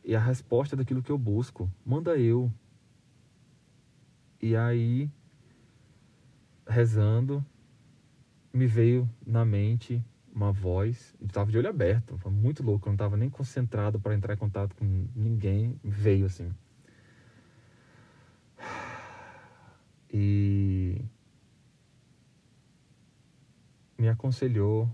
e 0.04 0.14
a 0.14 0.20
resposta 0.20 0.76
daquilo 0.76 1.02
que 1.02 1.10
eu 1.10 1.18
busco. 1.18 1.70
Manda 1.84 2.16
eu. 2.16 2.52
E 4.40 4.54
aí 4.54 5.10
rezando, 6.68 7.44
me 8.52 8.66
veio 8.66 9.08
na 9.26 9.44
mente 9.44 10.04
uma 10.38 10.52
voz, 10.52 11.16
eu 11.20 11.26
tava 11.26 11.50
de 11.50 11.58
olho 11.58 11.68
aberto, 11.68 12.16
foi 12.18 12.30
muito 12.30 12.62
louco, 12.62 12.88
eu 12.88 12.92
não 12.92 12.96
tava 12.96 13.16
nem 13.16 13.28
concentrado 13.28 13.98
para 13.98 14.14
entrar 14.14 14.34
em 14.34 14.36
contato 14.36 14.74
com 14.76 14.84
ninguém, 15.16 15.78
veio 15.82 16.26
assim. 16.26 16.54
E 20.10 21.04
me 23.98 24.08
aconselhou, 24.08 24.88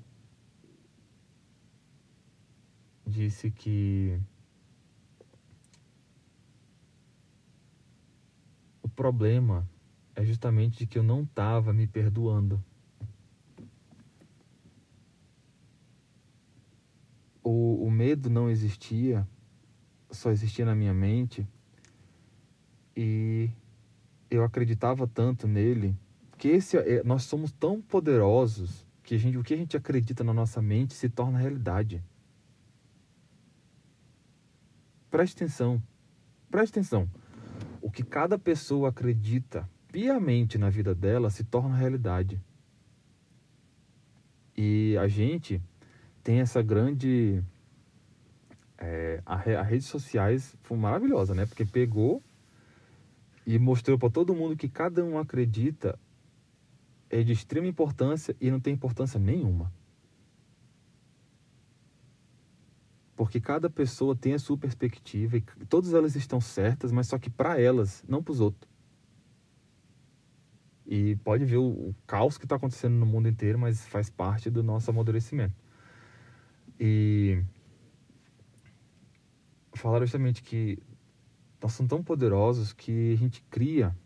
disse 3.07 3.51
que 3.51 4.19
o 8.83 8.89
problema 8.89 9.69
é 10.17 10.25
justamente 10.25 10.79
de 10.79 10.87
que 10.87 10.99
eu 10.99 11.03
não 11.03 11.23
estava 11.23 11.71
me 11.71 11.87
perdoando. 11.87 12.65
O, 17.45 17.85
o 17.85 17.91
medo 17.91 18.29
não 18.29 18.51
existia, 18.51 19.29
só 20.11 20.33
existia 20.33 20.65
na 20.65 20.75
minha 20.75 20.95
mente 20.95 21.47
e 22.97 23.51
eu 24.31 24.43
acreditava 24.43 25.07
tanto 25.07 25.47
nele 25.47 25.97
que 26.39 26.49
esse 26.49 26.77
é, 26.77 27.03
nós 27.05 27.25
somos 27.25 27.53
tão 27.53 27.81
poderosos 27.81 28.87
que 29.03 29.19
gente, 29.19 29.37
o 29.37 29.43
que 29.43 29.55
a 29.55 29.57
gente 29.57 29.77
acredita 29.77 30.25
na 30.25 30.33
nossa 30.33 30.63
mente 30.63 30.95
se 30.95 31.09
torna 31.09 31.39
realidade. 31.39 32.03
Preste 35.11 35.37
atenção. 35.37 35.83
Preste 36.51 36.73
atenção. 36.73 37.09
O 37.81 37.91
que 37.91 38.03
cada 38.03 38.39
pessoa 38.39 38.89
acredita 38.89 39.69
piamente 39.93 40.59
na 40.59 40.71
vida 40.71 40.95
dela 40.95 41.31
se 41.31 41.45
torna 41.45 41.77
realidade. 41.77 42.41
E 44.57 44.97
a 44.99 45.07
gente 45.07 45.61
tem 46.25 46.41
essa 46.41 46.63
grande. 46.63 47.45
É, 48.79 49.23
a, 49.25 49.35
a 49.35 49.63
redes 49.63 49.87
sociais 49.87 50.57
foi 50.63 50.77
maravilhosa, 50.77 51.35
né? 51.35 51.47
Porque 51.47 51.65
pegou 51.65 52.23
e 53.47 53.59
mostrou 53.59 53.99
para 53.99 54.11
todo 54.11 54.35
mundo 54.35 54.57
que 54.57 54.69
cada 54.69 55.05
um 55.05 55.19
acredita 55.19 55.99
é 57.11 57.23
de 57.23 57.33
extrema 57.33 57.67
importância 57.67 58.35
e 58.41 58.51
não 58.51 58.59
tem 58.59 58.73
importância 58.73 59.21
nenhuma. 59.21 59.71
Porque 63.15 63.41
cada 63.41 63.71
pessoa 63.71 64.17
tem 64.17 64.33
a 64.35 64.39
sua 64.39 64.59
perspectiva 64.59 65.37
e 65.37 65.43
todas 65.69 65.95
elas 65.95 66.17
estão 66.17 66.41
certas, 66.41 66.91
mas 66.91 67.07
só 67.07 67.19
que 67.19 67.31
para 67.31 67.61
elas, 67.61 68.03
não 68.09 68.23
para 68.23 68.33
os 68.33 68.41
outros. 68.41 68.69
E 70.87 71.15
pode 71.17 71.45
ver 71.45 71.59
o, 71.59 71.67
o 71.67 71.95
caos 72.07 72.37
que 72.37 72.45
está 72.45 72.57
acontecendo 72.57 72.95
no 72.95 73.07
mundo 73.07 73.29
inteiro, 73.29 73.59
mas 73.59 73.87
faz 73.87 74.11
parte 74.11 74.51
do 74.51 74.63
nosso 74.63 74.91
amadurecimento. 74.91 75.64
E 76.79 77.43
falaram 79.75 80.05
justamente 80.07 80.43
que 80.43 80.79
nós 81.63 81.73
somos 81.73 81.91
tão 81.91 82.03
poderosos 82.03 82.73
que 82.73 83.13
a 83.13 83.17
gente 83.17 83.43
cria 83.51 83.97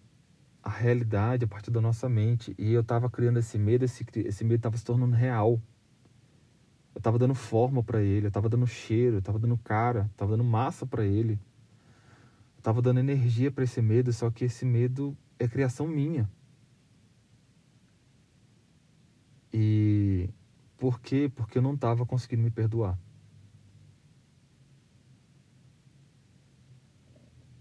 a 0.62 0.70
realidade 0.70 1.44
a 1.44 1.48
partir 1.48 1.70
da 1.70 1.80
nossa 1.80 2.08
mente. 2.08 2.54
E 2.58 2.72
eu 2.72 2.82
estava 2.82 3.08
criando 3.08 3.38
esse 3.38 3.58
medo, 3.58 3.84
esse, 3.84 4.04
esse 4.16 4.44
medo 4.44 4.56
estava 4.56 4.76
se 4.76 4.84
tornando 4.84 5.16
real. 5.16 5.60
Eu 6.94 6.98
estava 6.98 7.18
dando 7.18 7.34
forma 7.34 7.82
para 7.82 8.02
ele, 8.02 8.26
eu 8.26 8.28
estava 8.28 8.48
dando 8.48 8.66
cheiro, 8.66 9.16
eu 9.16 9.20
estava 9.20 9.38
dando 9.38 9.56
cara, 9.58 10.08
estava 10.12 10.32
dando 10.32 10.44
massa 10.44 10.84
para 10.84 11.04
ele. 11.04 11.34
Eu 12.54 12.58
estava 12.58 12.82
dando 12.82 13.00
energia 13.00 13.50
para 13.50 13.64
esse 13.64 13.80
medo, 13.80 14.12
só 14.12 14.30
que 14.30 14.44
esse 14.44 14.64
medo 14.64 15.16
é 15.38 15.46
criação 15.46 15.86
minha. 15.86 16.28
E 19.52 19.97
por 20.78 21.00
quê? 21.00 21.30
Porque 21.34 21.58
eu 21.58 21.62
não 21.62 21.74
estava 21.74 22.06
conseguindo 22.06 22.42
me 22.42 22.50
perdoar. 22.50 22.98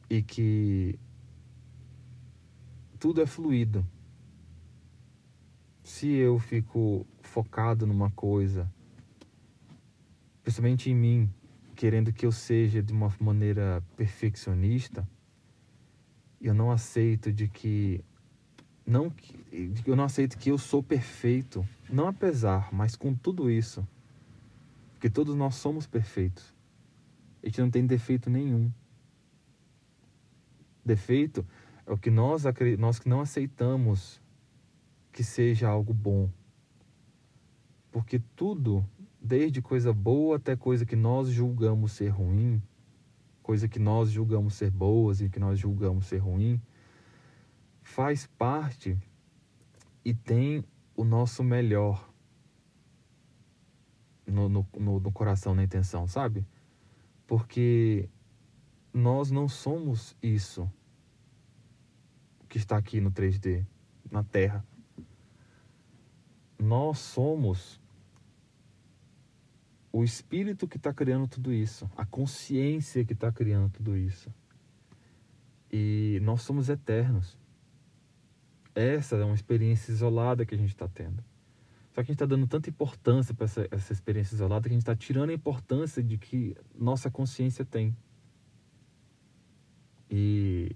E 0.10 0.22
que 0.22 0.98
tudo 3.00 3.22
é 3.22 3.26
fluido. 3.26 3.86
Se 5.84 6.08
eu 6.08 6.38
fico 6.38 7.06
focado 7.22 7.88
numa 7.88 8.12
coisa, 8.12 8.72
principalmente 10.44 10.90
em 10.90 10.96
mim, 10.96 11.34
querendo 11.76 12.14
que 12.14 12.26
eu 12.26 12.32
seja 12.32 12.82
de 12.82 12.94
uma 12.94 13.14
maneira 13.20 13.84
perfeccionista, 13.96 15.08
eu 16.40 16.54
não 16.54 16.72
aceito 16.72 17.32
de 17.34 17.48
que 17.48 18.04
não 18.88 19.14
eu 19.86 19.96
não 19.98 20.06
aceito 20.06 20.38
que 20.38 20.50
eu 20.50 20.58
sou 20.58 20.82
perfeito, 20.82 21.68
não 21.90 22.08
apesar, 22.08 22.74
mas 22.74 22.96
com 22.96 23.14
tudo 23.14 23.52
isso, 23.52 23.86
porque 24.94 25.10
todos 25.10 25.36
nós 25.36 25.56
somos 25.56 25.86
perfeitos. 25.86 26.56
A 27.44 27.48
gente 27.48 27.62
não 27.62 27.70
tem 27.70 27.86
defeito 27.86 28.30
nenhum. 28.30 28.72
Defeito 30.84 31.46
é 31.86 31.92
o 31.92 31.98
que 31.98 32.10
nós, 32.10 32.44
nós 32.80 32.98
que 32.98 33.10
não 33.10 33.20
aceitamos 33.20 34.22
que 35.12 35.24
seja 35.24 35.68
algo 35.68 35.94
bom. 35.94 36.30
Porque 37.92 38.22
tudo, 38.36 38.86
desde 39.22 39.62
coisa 39.62 39.92
boa 39.92 40.38
até 40.38 40.56
coisa 40.56 40.86
que 40.86 40.96
nós 40.96 41.28
julgamos 41.28 41.92
ser 41.92 42.10
ruim, 42.10 42.62
coisa 43.44 43.68
que 43.68 43.80
nós 43.80 44.10
julgamos 44.10 44.56
ser 44.56 44.72
boas 44.72 45.22
e 45.22 45.30
que 45.30 45.40
nós 45.40 45.60
julgamos 45.60 46.06
ser 46.06 46.18
ruim, 46.18 46.62
faz 47.88 48.28
parte 48.28 48.98
e 50.04 50.14
tem 50.14 50.64
o 50.96 51.06
nosso 51.06 51.42
melhor 51.42 52.14
no, 54.26 54.50
no, 54.50 54.68
no, 54.78 55.00
no 55.00 55.12
coração, 55.12 55.56
na 55.56 55.64
intenção, 55.64 56.06
sabe? 56.06 56.46
Porque 57.26 58.10
nós 58.94 59.32
não 59.32 59.48
somos 59.48 60.16
isso 60.22 60.70
que 62.50 62.58
está 62.58 62.78
aqui 62.78 63.00
no 63.00 63.10
3D, 63.10 63.66
na 64.12 64.22
Terra. 64.22 64.66
Nós 66.60 67.00
somos 67.00 67.82
o 69.94 70.04
espírito 70.04 70.68
que 70.68 70.78
está 70.78 70.94
criando 70.94 71.28
tudo 71.28 71.54
isso, 71.54 71.90
a 71.96 72.06
consciência 72.06 73.06
que 73.06 73.14
está 73.14 73.32
criando 73.32 73.72
tudo 73.72 73.96
isso. 73.96 74.32
E 75.72 76.20
nós 76.22 76.42
somos 76.42 76.68
eternos. 76.70 77.38
Essa 78.78 79.16
é 79.16 79.26
uma 79.26 79.34
experiência 79.34 79.92
isolada 79.92 80.46
que 80.46 80.54
a 80.54 80.58
gente 80.58 80.70
está 80.70 80.88
tendo. 80.88 81.24
Só 81.90 81.96
que 81.96 82.02
a 82.02 82.04
gente 82.04 82.12
está 82.12 82.28
dando 82.28 82.46
tanta 82.46 82.70
importância 82.70 83.34
para 83.34 83.46
essa, 83.46 83.68
essa 83.72 83.92
experiência 83.92 84.36
isolada 84.36 84.70
que 84.70 84.70
a 84.70 84.74
gente 84.74 84.84
está 84.84 84.96
tirando 84.96 85.32
a 85.32 85.34
importância 85.34 86.04
de 86.04 86.16
que 86.16 86.56
nossa 86.76 87.10
consciência 87.10 87.66
tem. 87.66 87.98
E 90.12 90.76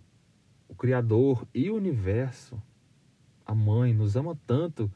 o 0.68 0.74
Criador 0.74 1.47
e 1.54 1.70
o 1.70 1.76
universo, 1.76 2.60
a 3.45 3.54
mãe, 3.54 3.93
nos 3.93 4.16
ama 4.16 4.36
tanto 4.47 4.91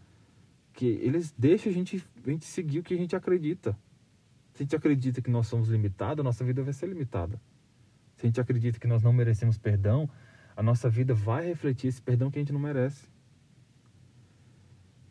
que 0.73 0.87
eles 0.87 1.31
deixam 1.37 1.71
a 1.71 1.75
gente, 1.75 2.03
a 2.25 2.29
gente 2.31 2.45
seguir 2.45 2.79
o 2.79 2.83
que 2.83 2.95
a 2.95 2.97
gente 2.97 3.15
acredita. 3.15 3.77
Se 4.55 4.63
a 4.63 4.65
gente 4.65 4.75
acredita 4.75 5.21
que 5.21 5.29
nós 5.29 5.45
somos 5.45 5.69
limitados, 5.69 6.21
a 6.21 6.23
nossa 6.23 6.43
vida 6.43 6.63
vai 6.63 6.73
ser 6.73 6.87
limitada. 6.87 7.39
Se 8.15 8.25
a 8.25 8.27
gente 8.27 8.41
acredita 8.41 8.79
que 8.79 8.87
nós 8.87 9.03
não 9.03 9.13
merecemos 9.13 9.59
perdão, 9.59 10.09
a 10.55 10.63
nossa 10.63 10.89
vida 10.89 11.13
vai 11.13 11.47
refletir 11.47 11.87
esse 11.87 12.01
perdão 12.01 12.31
que 12.31 12.37
a 12.37 12.41
gente 12.41 12.53
não 12.53 12.59
merece. 12.59 13.07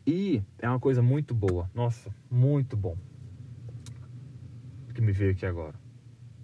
E 0.05 0.43
é 0.59 0.69
uma 0.69 0.79
coisa 0.79 1.01
muito 1.01 1.33
boa, 1.33 1.69
nossa, 1.73 2.13
muito 2.29 2.77
bom, 2.77 2.95
que 4.93 5.01
me 5.01 5.11
veio 5.11 5.31
aqui 5.31 5.45
agora. 5.45 5.75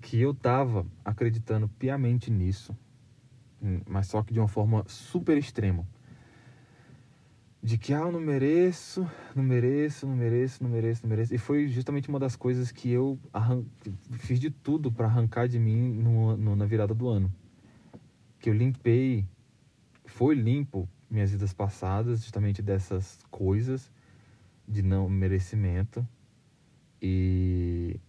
Que 0.02 0.20
eu 0.20 0.32
estava 0.32 0.86
acreditando 1.06 1.70
piamente 1.70 2.32
nisso, 2.32 2.76
Hum, 3.62 3.82
mas 3.88 4.08
só 4.08 4.24
que 4.24 4.34
de 4.34 4.40
uma 4.40 4.48
forma 4.48 4.84
super 4.88 5.38
extrema. 5.38 5.88
De 7.64 7.78
que, 7.78 7.94
ah, 7.94 8.00
eu 8.00 8.12
não 8.12 8.20
mereço, 8.20 9.08
não 9.36 9.44
mereço, 9.44 10.08
não 10.08 10.16
mereço, 10.16 10.64
não 10.64 10.70
mereço, 10.70 11.04
não 11.04 11.10
mereço. 11.10 11.36
E 11.36 11.38
foi 11.38 11.68
justamente 11.68 12.10
uma 12.10 12.20
das 12.20 12.36
coisas 12.36 12.72
que 12.72 12.90
eu 12.90 13.20
fiz 14.14 14.40
de 14.40 14.50
tudo 14.50 14.92
para 14.92 15.06
arrancar 15.06 15.48
de 15.48 15.60
mim 15.60 15.92
no, 15.94 16.36
no, 16.36 16.56
na 16.56 16.66
virada 16.66 16.96
do 16.96 17.08
ano. 17.08 17.32
Que 18.42 18.50
eu 18.50 18.54
limpei, 18.54 19.26
foi 20.06 20.36
limpo 20.36 20.90
minhas 21.10 21.32
vidas 21.32 21.54
passadas, 21.54 22.24
justamente 22.24 22.62
dessas 22.62 23.20
coisas 23.30 23.92
de 24.68 24.82
não 24.82 25.10
merecimento. 25.10 26.08
E 27.02 28.00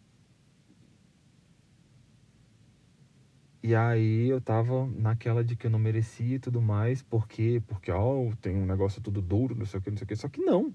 E 3.62 3.76
aí 3.76 4.28
eu 4.28 4.40
tava 4.40 4.86
naquela 4.88 5.44
de 5.44 5.54
que 5.54 5.66
eu 5.68 5.70
não 5.70 5.78
merecia 5.78 6.34
e 6.36 6.38
tudo 6.40 6.60
mais, 6.60 7.00
por 7.00 7.28
quê? 7.28 7.62
Porque, 7.68 7.92
ó, 7.92 8.32
tem 8.40 8.56
um 8.56 8.66
negócio 8.66 9.00
tudo 9.00 9.22
duro, 9.22 9.54
não 9.54 9.64
sei 9.64 9.78
o 9.78 9.82
que, 9.82 9.90
não 9.90 9.96
sei 9.96 10.04
o 10.04 10.08
que. 10.08 10.16
Só 10.16 10.28
que 10.28 10.40
não. 10.40 10.74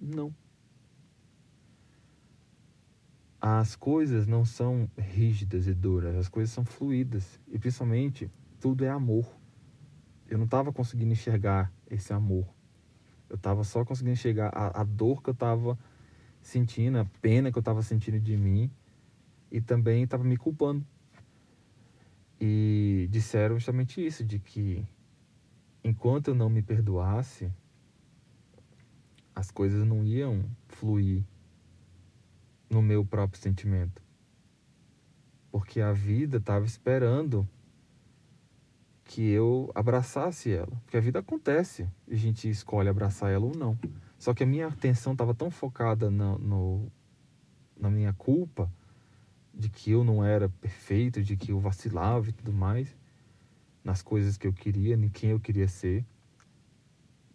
Não. 0.00 0.34
As 3.40 3.74
coisas 3.74 4.26
não 4.26 4.44
são 4.44 4.90
rígidas 4.98 5.66
e 5.66 5.72
duras, 5.72 6.14
as 6.14 6.28
coisas 6.28 6.52
são 6.52 6.62
fluídas. 6.64 7.40
E 7.48 7.58
principalmente, 7.58 8.30
tudo 8.60 8.84
é 8.84 8.90
amor. 8.90 9.26
Eu 10.28 10.36
não 10.36 10.44
estava 10.44 10.70
conseguindo 10.72 11.12
enxergar 11.12 11.72
esse 11.90 12.12
amor. 12.12 12.46
Eu 13.30 13.36
estava 13.36 13.64
só 13.64 13.82
conseguindo 13.84 14.12
enxergar 14.12 14.50
a, 14.54 14.82
a 14.82 14.84
dor 14.84 15.22
que 15.22 15.30
eu 15.30 15.32
estava 15.32 15.78
sentindo, 16.42 16.98
a 16.98 17.06
pena 17.22 17.50
que 17.50 17.56
eu 17.56 17.60
estava 17.60 17.82
sentindo 17.82 18.20
de 18.20 18.36
mim 18.36 18.70
e 19.50 19.60
também 19.60 20.02
estava 20.02 20.22
me 20.22 20.36
culpando. 20.36 20.84
E 22.38 23.08
disseram 23.10 23.56
justamente 23.56 24.04
isso, 24.04 24.22
de 24.22 24.38
que 24.38 24.86
enquanto 25.82 26.28
eu 26.28 26.34
não 26.34 26.50
me 26.50 26.60
perdoasse, 26.60 27.50
as 29.34 29.50
coisas 29.50 29.86
não 29.86 30.04
iam 30.04 30.44
fluir 30.68 31.24
no 32.70 32.80
meu 32.80 33.04
próprio 33.04 33.42
sentimento. 33.42 34.00
Porque 35.50 35.80
a 35.80 35.92
vida 35.92 36.36
estava 36.36 36.64
esperando 36.64 37.46
que 39.04 39.28
eu 39.28 39.72
abraçasse 39.74 40.52
ela. 40.52 40.70
Porque 40.84 40.96
a 40.96 41.00
vida 41.00 41.18
acontece 41.18 41.88
a 42.08 42.14
gente 42.14 42.48
escolhe 42.48 42.88
abraçar 42.88 43.32
ela 43.32 43.44
ou 43.44 43.56
não. 43.56 43.76
Só 44.16 44.32
que 44.32 44.44
a 44.44 44.46
minha 44.46 44.68
atenção 44.68 45.12
estava 45.12 45.34
tão 45.34 45.50
focada 45.50 46.08
no, 46.08 46.38
no, 46.38 46.92
na 47.76 47.90
minha 47.90 48.12
culpa, 48.12 48.70
de 49.52 49.68
que 49.68 49.90
eu 49.90 50.04
não 50.04 50.24
era 50.24 50.48
perfeito, 50.48 51.22
de 51.22 51.36
que 51.36 51.50
eu 51.50 51.58
vacilava 51.58 52.28
e 52.28 52.32
tudo 52.32 52.52
mais, 52.52 52.96
nas 53.82 54.00
coisas 54.00 54.36
que 54.36 54.46
eu 54.46 54.52
queria, 54.52 54.94
em 54.94 55.08
quem 55.08 55.30
eu 55.30 55.40
queria 55.40 55.66
ser, 55.66 56.04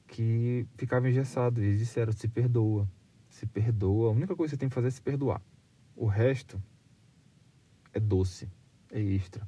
que 0.08 0.66
ficava 0.78 1.10
engessado. 1.10 1.62
Eles 1.62 1.80
disseram: 1.80 2.14
se 2.14 2.28
perdoa, 2.28 2.88
se 3.36 3.46
perdoa. 3.46 4.08
A 4.08 4.12
única 4.14 4.34
coisa 4.34 4.52
que 4.52 4.56
você 4.56 4.60
tem 4.60 4.70
que 4.70 4.76
fazer 4.76 4.88
é 4.88 4.92
se 4.92 5.02
perdoar. 5.02 5.42
O 5.94 6.06
resto 6.06 6.62
é 7.94 8.00
doce, 8.00 8.50
é 8.90 9.02
extra. 9.02 9.46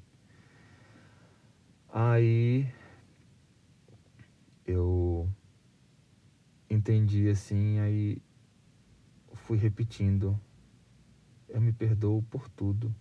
Aí 1.87 2.69
eu 4.65 5.29
entendi 6.69 7.29
assim, 7.29 7.79
aí 7.79 8.21
fui 9.33 9.57
repetindo. 9.57 10.37
Eu 11.47 11.61
me 11.61 11.71
perdoo 11.71 12.21
por 12.23 12.49
tudo. 12.49 12.93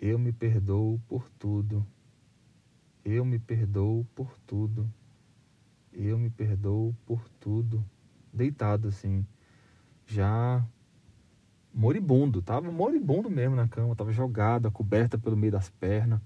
Eu 0.00 0.18
me 0.18 0.32
perdoo 0.32 1.00
por 1.06 1.30
tudo. 1.38 1.86
Eu 3.04 3.24
me 3.24 3.38
perdoo 3.38 4.04
por 4.16 4.36
tudo. 4.40 4.92
Eu 5.92 6.18
me 6.18 6.28
perdoo 6.28 6.92
por 7.06 7.28
tudo. 7.38 7.84
Deitado 8.32 8.88
assim, 8.88 9.26
já 10.06 10.64
moribundo, 11.72 12.42
tava 12.42 12.70
moribundo 12.70 13.30
mesmo 13.30 13.56
na 13.56 13.68
cama, 13.68 13.96
tava 13.96 14.12
jogada, 14.12 14.70
coberta 14.70 15.18
pelo 15.18 15.36
meio 15.36 15.52
das 15.52 15.70
pernas, 15.70 16.20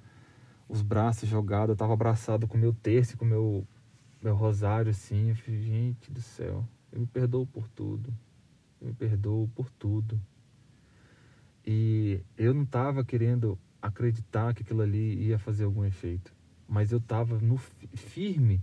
os 0.69 0.83
braços 0.83 1.29
jogados, 1.29 1.77
tava 1.77 1.93
abraçado 1.93 2.47
com 2.47 2.57
meu 2.59 2.73
terço, 2.73 3.17
com 3.17 3.25
meu 3.25 3.67
meu 4.23 4.35
rosário 4.35 4.91
assim, 4.91 5.29
eu 5.29 5.37
falei, 5.37 5.61
gente 5.61 6.11
do 6.11 6.21
céu, 6.21 6.67
eu 6.91 7.01
me 7.01 7.07
perdoo 7.07 7.47
por 7.47 7.69
tudo. 7.69 8.13
Eu 8.81 8.89
me 8.89 8.95
perdoo 8.95 9.49
por 9.55 9.71
tudo. 9.71 10.21
E 11.65 12.21
eu 12.37 12.53
não 12.53 12.65
tava 12.65 13.05
querendo 13.05 13.59
acreditar 13.81 14.55
que 14.55 14.63
aquilo 14.63 14.83
ali 14.83 15.15
ia 15.27 15.39
fazer 15.39 15.65
algum 15.65 15.85
efeito, 15.85 16.35
mas 16.69 16.93
eu 16.93 17.01
tava 17.01 17.39
no 17.39 17.57
firme 17.57 18.61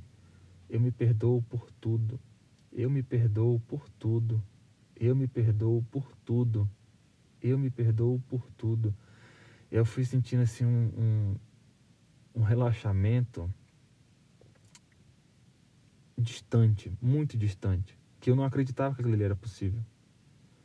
eu 0.69 0.79
me 0.79 0.91
perdoo 0.91 1.41
por 1.43 1.69
tudo. 1.79 2.19
Eu 2.75 2.89
me 2.89 3.03
perdoo 3.03 3.59
por 3.67 3.87
tudo. 3.99 4.43
Eu 4.95 5.15
me 5.15 5.27
perdoo 5.27 5.85
por 5.91 6.11
tudo. 6.25 6.69
Eu 7.41 7.57
me 7.57 7.69
perdoo 7.69 8.19
por 8.27 8.49
tudo. 8.57 8.93
Eu 9.71 9.85
fui 9.85 10.03
sentindo 10.03 10.41
assim 10.41 10.65
um, 10.65 10.91
um, 10.97 11.35
um 12.35 12.41
relaxamento 12.41 13.49
distante, 16.17 16.91
muito 17.01 17.37
distante, 17.37 17.97
que 18.19 18.29
eu 18.29 18.35
não 18.35 18.43
acreditava 18.43 18.95
que 18.95 19.01
aquilo 19.01 19.13
ali 19.13 19.23
era 19.23 19.35
possível. 19.35 19.83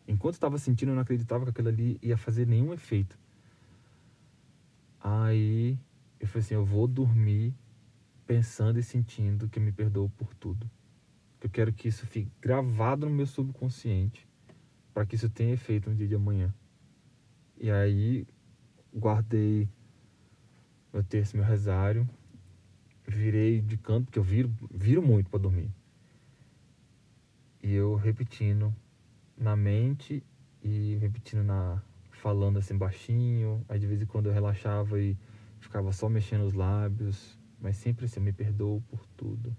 Enquanto 0.07 0.35
estava 0.35 0.57
sentindo, 0.57 0.91
eu 0.91 0.95
não 0.95 1.03
acreditava 1.03 1.45
que 1.45 1.51
aquilo 1.51 1.69
ali 1.69 1.99
ia 2.01 2.17
fazer 2.17 2.47
nenhum 2.47 2.73
efeito. 2.73 3.19
Aí 5.01 5.79
eu 6.19 6.27
falei 6.27 6.45
assim: 6.45 6.55
eu 6.55 6.65
vou 6.65 6.87
dormir 6.87 7.55
pensando 8.27 8.79
e 8.79 8.83
sentindo 8.83 9.49
que 9.49 9.61
me 9.61 9.73
perdoo 9.73 10.09
por 10.17 10.35
tudo. 10.35 10.71
Eu 11.41 11.49
quero 11.49 11.73
que 11.73 11.89
isso 11.89 12.07
fique 12.07 12.31
gravado 12.41 13.07
no 13.07 13.15
meu 13.15 13.27
subconsciente 13.27 14.27
para 14.93 15.07
que 15.07 15.15
isso 15.15 15.31
tenha 15.31 15.55
efeito 15.55 15.89
no 15.89 15.97
dia 15.97 16.09
de 16.09 16.15
amanhã. 16.15 16.53
E 17.57 17.71
aí 17.71 18.27
guardei 18.95 19.69
meu 20.93 21.05
terço, 21.05 21.37
meu 21.37 21.47
rosário, 21.47 22.09
virei 23.07 23.61
de 23.61 23.77
canto, 23.77 24.07
porque 24.07 24.19
eu 24.19 24.23
viro, 24.23 24.53
viro 24.71 25.03
muito 25.03 25.31
para 25.31 25.39
dormir. 25.39 25.71
E 27.63 27.73
eu 27.73 27.95
repetindo 27.95 28.75
na 29.37 29.55
mente 29.55 30.23
e 30.63 30.97
repetindo 31.01 31.45
na 31.45 31.83
falando 32.11 32.59
assim 32.59 32.77
baixinho, 32.77 33.65
aí 33.69 33.79
de 33.79 33.87
vez 33.87 34.03
em 34.03 34.07
quando 34.07 34.27
eu 34.27 34.33
relaxava 34.33 35.01
e 35.01 35.17
ficava 35.61 35.93
só 35.93 36.09
mexendo 36.09 36.45
os 36.45 36.53
lábios, 36.53 37.39
mas 37.61 37.77
sempre 37.77 38.07
assim, 38.07 38.19
eu 38.19 38.25
me 38.25 38.33
perdoo 38.33 38.83
por 38.89 39.07
tudo. 39.17 39.57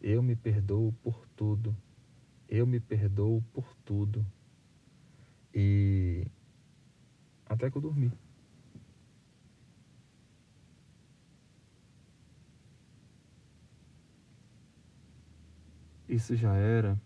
Eu 0.00 0.22
me 0.22 0.36
perdoo 0.36 0.92
por 1.02 1.26
tudo. 1.36 1.76
Eu 2.48 2.66
me 2.66 2.80
perdoo 2.80 3.42
por 3.52 3.74
tudo. 3.84 4.24
E 5.52 6.26
até 7.46 7.70
que 7.70 7.76
eu 7.76 7.82
dormi. 7.82 8.12
Isso 16.08 16.34
já 16.36 16.54
era 16.54 16.98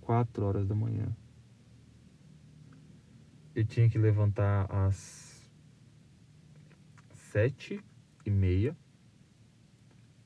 quatro 0.00 0.44
horas 0.44 0.66
da 0.68 0.74
manhã. 0.74 1.08
Eu 3.54 3.64
tinha 3.64 3.88
que 3.88 3.98
levantar 3.98 4.70
às 4.70 5.50
sete 7.10 7.82
e 8.24 8.30
meia 8.30 8.76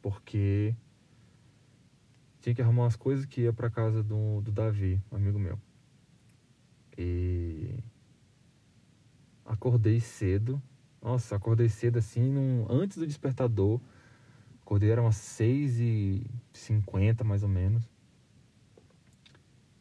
porque 0.03 0.75
tinha 2.41 2.55
que 2.55 2.63
arrumar 2.63 2.85
umas 2.85 2.97
coisas 2.97 3.27
que 3.27 3.43
ia 3.43 3.53
para 3.53 3.71
casa 3.71 4.03
do, 4.03 4.41
do 4.41 4.51
Davi, 4.51 5.01
um 5.13 5.17
amigo 5.17 5.39
meu. 5.39 5.59
E 6.97 7.83
acordei 9.45 10.01
cedo. 10.01 10.61
Nossa, 11.03 11.37
acordei 11.37 11.69
cedo 11.69 11.99
assim, 11.99 12.33
num, 12.33 12.67
antes 12.69 12.99
do 12.99 13.07
despertador. 13.07 13.81
Acordei 14.63 14.91
era 14.91 15.03
umas 15.03 15.17
6 15.17 15.81
e 15.81 16.27
50 16.53 17.25
mais 17.25 17.43
ou 17.43 17.49
menos. 17.49 17.89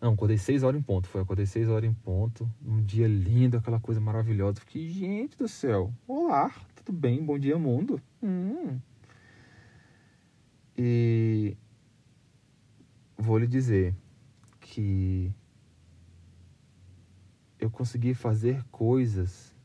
Não, 0.01 0.14
acordei 0.14 0.38
6 0.38 0.64
horas 0.64 0.80
em 0.80 0.84
ponto. 0.84 1.07
Foi, 1.07 1.22
acordei 1.22 1.45
6 1.45 1.68
horas 1.68 1.89
em 1.89 1.93
ponto. 1.93 2.49
Um 2.66 2.82
dia 2.82 3.07
lindo, 3.07 3.57
aquela 3.57 3.80
coisa 3.80 3.99
maravilhosa. 3.99 4.62
Fiquei, 4.62 4.89
gente 4.89 5.38
do 5.38 5.47
céu. 5.47 5.93
Olá, 6.07 6.51
tudo 6.76 6.97
bem? 6.97 7.24
Bom 7.24 7.38
dia, 7.38 7.57
mundo. 7.57 8.01
Hum, 8.24 8.80
e 10.82 11.57
vou 13.30 13.38
lhe 13.38 13.45
dizer 13.45 13.95
que 14.59 15.32
eu 17.59 17.69
consegui 17.69 18.15
fazer 18.15 18.63
coisas 18.71 19.55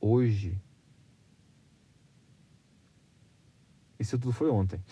hoje. 0.00 0.60
Isso 3.96 4.18
tudo 4.18 4.32
foi 4.32 4.50
ontem. 4.50 4.82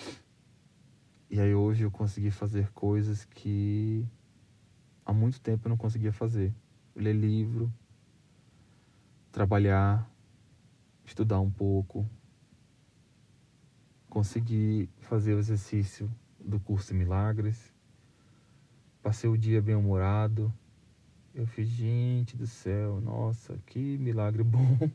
E 1.29 1.41
aí 1.41 1.53
hoje 1.53 1.83
eu 1.83 1.91
consegui 1.91 2.31
fazer 2.31 2.71
coisas 2.71 3.25
que 3.25 4.07
há 5.05 5.13
muito 5.13 5.41
tempo 5.41 5.67
eu 5.67 5.71
não 5.71 5.77
conseguia 5.77 6.13
fazer. 6.13 6.55
Ler 6.95 7.15
livro, 7.15 7.73
trabalhar, 9.33 10.09
estudar 11.05 11.41
um 11.41 11.51
pouco, 11.51 12.09
consegui 14.17 14.89
fazer 15.01 15.35
o 15.35 15.39
exercício 15.39 16.11
do 16.41 16.59
curso 16.59 16.95
milagres. 16.95 17.71
Passei 19.03 19.29
o 19.29 19.37
dia 19.37 19.61
bem-humorado. 19.61 20.51
Eu 21.35 21.47
fiz, 21.47 21.69
gente 21.69 22.35
do 22.35 22.47
céu, 22.47 22.99
nossa, 22.99 23.59
que 23.67 23.99
milagre 23.99 24.41
bom. 24.43 24.91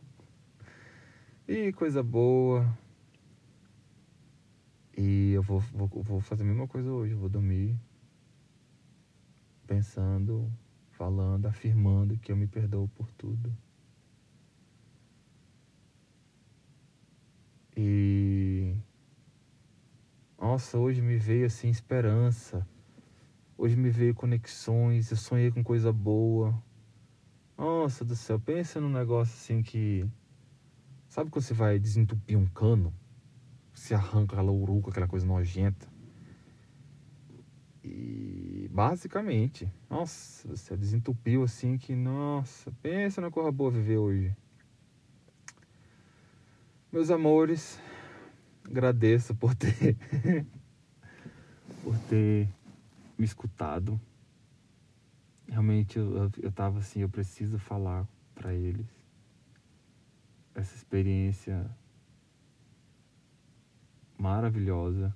e 1.47 1.71
coisa 1.73 2.01
boa. 2.01 2.67
E 4.97 5.33
eu 5.33 5.43
vou, 5.43 5.59
vou, 5.59 5.87
vou 5.87 6.19
fazer 6.19 6.41
a 6.41 6.47
mesma 6.47 6.67
coisa 6.67 6.89
hoje. 6.91 7.13
Eu 7.13 7.19
vou 7.19 7.29
dormir 7.29 7.75
pensando, 9.67 10.51
falando, 10.93 11.45
afirmando 11.45 12.17
que 12.17 12.31
eu 12.31 12.35
me 12.35 12.47
perdoo 12.47 12.87
por 12.95 13.11
tudo. 13.11 13.55
E 17.77 18.75
nossa, 20.41 20.77
hoje 20.77 21.01
me 21.01 21.15
veio 21.15 21.45
assim 21.45 21.69
esperança. 21.69 22.67
Hoje 23.57 23.77
me 23.77 23.89
veio 23.89 24.15
conexões, 24.15 25.11
eu 25.11 25.17
sonhei 25.17 25.51
com 25.51 25.63
coisa 25.63 25.93
boa. 25.93 26.53
Nossa 27.57 28.03
do 28.03 28.15
céu, 28.15 28.39
pensa 28.39 28.81
num 28.81 28.89
negócio 28.89 29.33
assim 29.35 29.61
que 29.61 30.09
Sabe 31.11 31.29
quando 31.29 31.43
você 31.43 31.53
vai 31.53 31.77
desentupir 31.77 32.37
um 32.37 32.45
cano? 32.45 32.93
Você 33.73 33.93
arranca 33.93 34.33
aquela 34.33 34.49
uruca, 34.49 34.91
aquela 34.91 35.09
coisa 35.09 35.25
nojenta. 35.25 35.85
E 37.83 38.69
basicamente, 38.71 39.69
nossa, 39.89 40.47
você 40.47 40.77
desentupiu 40.77 41.43
assim 41.43 41.77
que, 41.77 41.93
nossa, 41.93 42.71
pensa 42.81 43.19
na 43.19 43.29
corra 43.29 43.51
boa 43.51 43.69
viver 43.69 43.97
hoje. 43.97 44.33
Meus 46.89 47.11
amores, 47.11 47.77
agradeço 48.63 49.35
por 49.35 49.55
ter 49.55 49.97
por 51.83 51.97
ter 52.09 52.47
me 53.17 53.25
escutado. 53.25 53.99
Realmente 55.47 55.97
eu, 55.97 56.31
eu, 56.41 56.51
tava 56.51 56.79
assim, 56.79 57.01
eu 57.01 57.09
preciso 57.09 57.59
falar 57.59 58.07
para 58.33 58.53
eles 58.53 58.87
essa 60.55 60.75
experiência 60.75 61.69
maravilhosa 64.17 65.13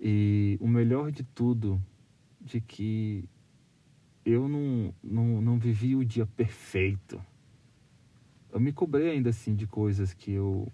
e 0.00 0.58
o 0.60 0.66
melhor 0.66 1.12
de 1.12 1.22
tudo, 1.22 1.80
de 2.40 2.60
que 2.60 3.28
eu 4.24 4.48
não, 4.48 4.92
não, 5.02 5.40
não 5.40 5.58
vivi 5.58 5.94
o 5.94 6.04
dia 6.04 6.26
perfeito. 6.26 7.24
Eu 8.50 8.58
me 8.58 8.72
cobrei 8.72 9.10
ainda 9.10 9.30
assim 9.30 9.54
de 9.54 9.66
coisas 9.66 10.12
que 10.12 10.32
eu 10.32 10.72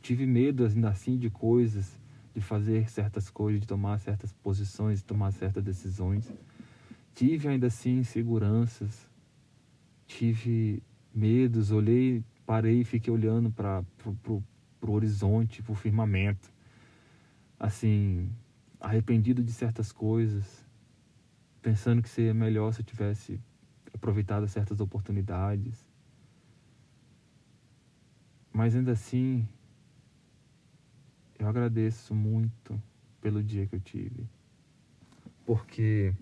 tive 0.00 0.26
medo 0.26 0.64
ainda 0.64 0.90
assim 0.90 1.16
de 1.16 1.30
coisas, 1.30 1.98
de 2.34 2.40
fazer 2.40 2.88
certas 2.88 3.30
coisas, 3.30 3.60
de 3.60 3.66
tomar 3.66 3.98
certas 3.98 4.32
posições, 4.32 4.98
de 4.98 5.04
tomar 5.04 5.32
certas 5.32 5.62
decisões. 5.62 6.32
Tive 7.14 7.48
ainda 7.48 7.66
assim 7.66 7.98
inseguranças, 7.98 9.08
tive 10.06 10.82
medos, 11.14 11.70
olhei, 11.70 12.22
parei 12.46 12.80
e 12.80 12.84
fiquei 12.84 13.12
olhando 13.12 13.50
para 13.50 13.84
o 14.82 14.90
horizonte, 14.90 15.62
para 15.62 15.72
o 15.72 15.74
firmamento. 15.74 16.52
Assim, 17.58 18.30
arrependido 18.80 19.42
de 19.42 19.52
certas 19.52 19.90
coisas, 19.90 20.64
pensando 21.60 22.00
que 22.00 22.08
seria 22.08 22.32
melhor 22.32 22.72
se 22.72 22.80
eu 22.80 22.84
tivesse 22.84 23.40
aproveitado 23.92 24.46
certas 24.46 24.80
oportunidades. 24.80 25.84
Mas 28.52 28.76
ainda 28.76 28.92
assim, 28.92 29.46
eu 31.38 31.48
agradeço 31.48 32.14
muito 32.14 32.80
pelo 33.20 33.42
dia 33.42 33.66
que 33.66 33.76
eu 33.76 33.80
tive. 33.80 34.28
Porque 35.46 36.14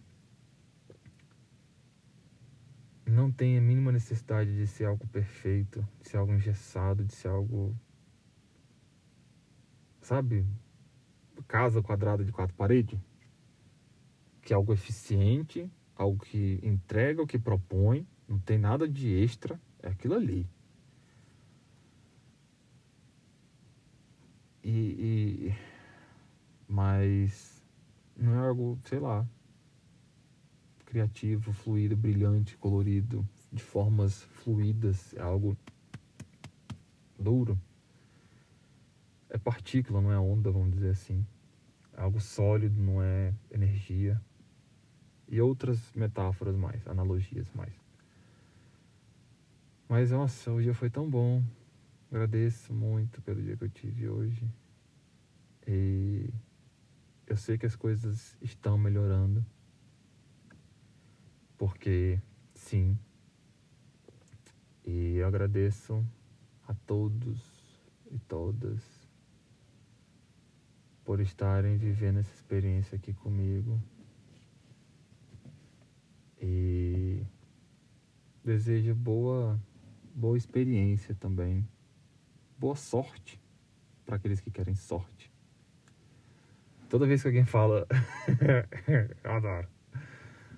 não 3.04 3.30
tem 3.30 3.58
a 3.58 3.60
mínima 3.60 3.90
necessidade 3.90 4.54
de 4.54 4.66
ser 4.66 4.84
algo 4.84 5.06
perfeito, 5.08 5.86
de 6.00 6.08
ser 6.08 6.16
algo 6.18 6.32
engessado, 6.32 7.04
de 7.04 7.14
ser 7.14 7.28
algo. 7.28 7.74
Sabe? 10.00 10.46
casa 11.46 11.82
quadrada 11.82 12.24
de 12.24 12.32
quatro 12.32 12.54
paredes, 12.54 12.98
que 14.42 14.52
é 14.52 14.56
algo 14.56 14.72
eficiente, 14.72 15.70
algo 15.94 16.24
que 16.24 16.60
entrega 16.62 17.22
o 17.22 17.26
que 17.26 17.38
propõe, 17.38 18.06
não 18.28 18.38
tem 18.38 18.58
nada 18.58 18.88
de 18.88 19.08
extra, 19.08 19.60
é 19.82 19.88
aquilo 19.88 20.14
ali. 20.14 20.48
E, 24.66 25.50
e 25.50 25.54
mas 26.68 27.62
não 28.16 28.34
é 28.34 28.48
algo, 28.48 28.78
sei 28.84 28.98
lá, 28.98 29.24
criativo, 30.84 31.52
fluido, 31.52 31.96
brilhante, 31.96 32.56
colorido, 32.56 33.26
de 33.52 33.62
formas 33.62 34.22
fluídas, 34.22 35.14
é 35.14 35.20
algo 35.22 35.56
duro 37.18 37.58
é 39.36 39.38
partícula, 39.38 40.00
não 40.00 40.10
é 40.10 40.18
onda, 40.18 40.50
vamos 40.50 40.72
dizer 40.72 40.90
assim. 40.90 41.24
É 41.96 42.00
algo 42.00 42.20
sólido, 42.20 42.80
não 42.80 43.02
é 43.02 43.34
energia. 43.50 44.20
E 45.28 45.40
outras 45.40 45.92
metáforas 45.94 46.56
mais, 46.56 46.86
analogias 46.86 47.46
mais. 47.54 47.72
Mas 49.88 50.10
nossa, 50.10 50.50
o 50.52 50.60
dia 50.60 50.74
foi 50.74 50.88
tão 50.88 51.08
bom. 51.08 51.42
Agradeço 52.10 52.72
muito 52.72 53.20
pelo 53.22 53.42
dia 53.42 53.56
que 53.56 53.64
eu 53.64 53.68
tive 53.68 54.08
hoje. 54.08 54.48
E 55.66 56.30
eu 57.26 57.36
sei 57.36 57.58
que 57.58 57.66
as 57.66 57.74
coisas 57.74 58.36
estão 58.40 58.78
melhorando. 58.78 59.44
Porque 61.58 62.20
sim. 62.54 62.96
E 64.84 65.16
eu 65.16 65.26
agradeço 65.26 66.06
a 66.68 66.74
todos 66.74 67.90
e 68.10 68.18
todas 68.20 69.06
por 71.04 71.20
estarem 71.20 71.76
vivendo 71.76 72.18
essa 72.18 72.34
experiência 72.34 72.96
aqui 72.96 73.12
comigo. 73.12 73.82
E 76.40 77.24
desejo 78.44 78.94
boa, 78.94 79.60
boa 80.14 80.36
experiência 80.36 81.14
também. 81.16 81.66
Boa 82.58 82.76
sorte 82.76 83.40
para 84.04 84.16
aqueles 84.16 84.40
que 84.40 84.50
querem 84.50 84.74
sorte. 84.74 85.32
Toda 86.88 87.06
vez 87.06 87.22
que 87.22 87.28
alguém 87.28 87.44
fala, 87.44 87.86
eu 89.24 89.30
adoro. 89.30 89.68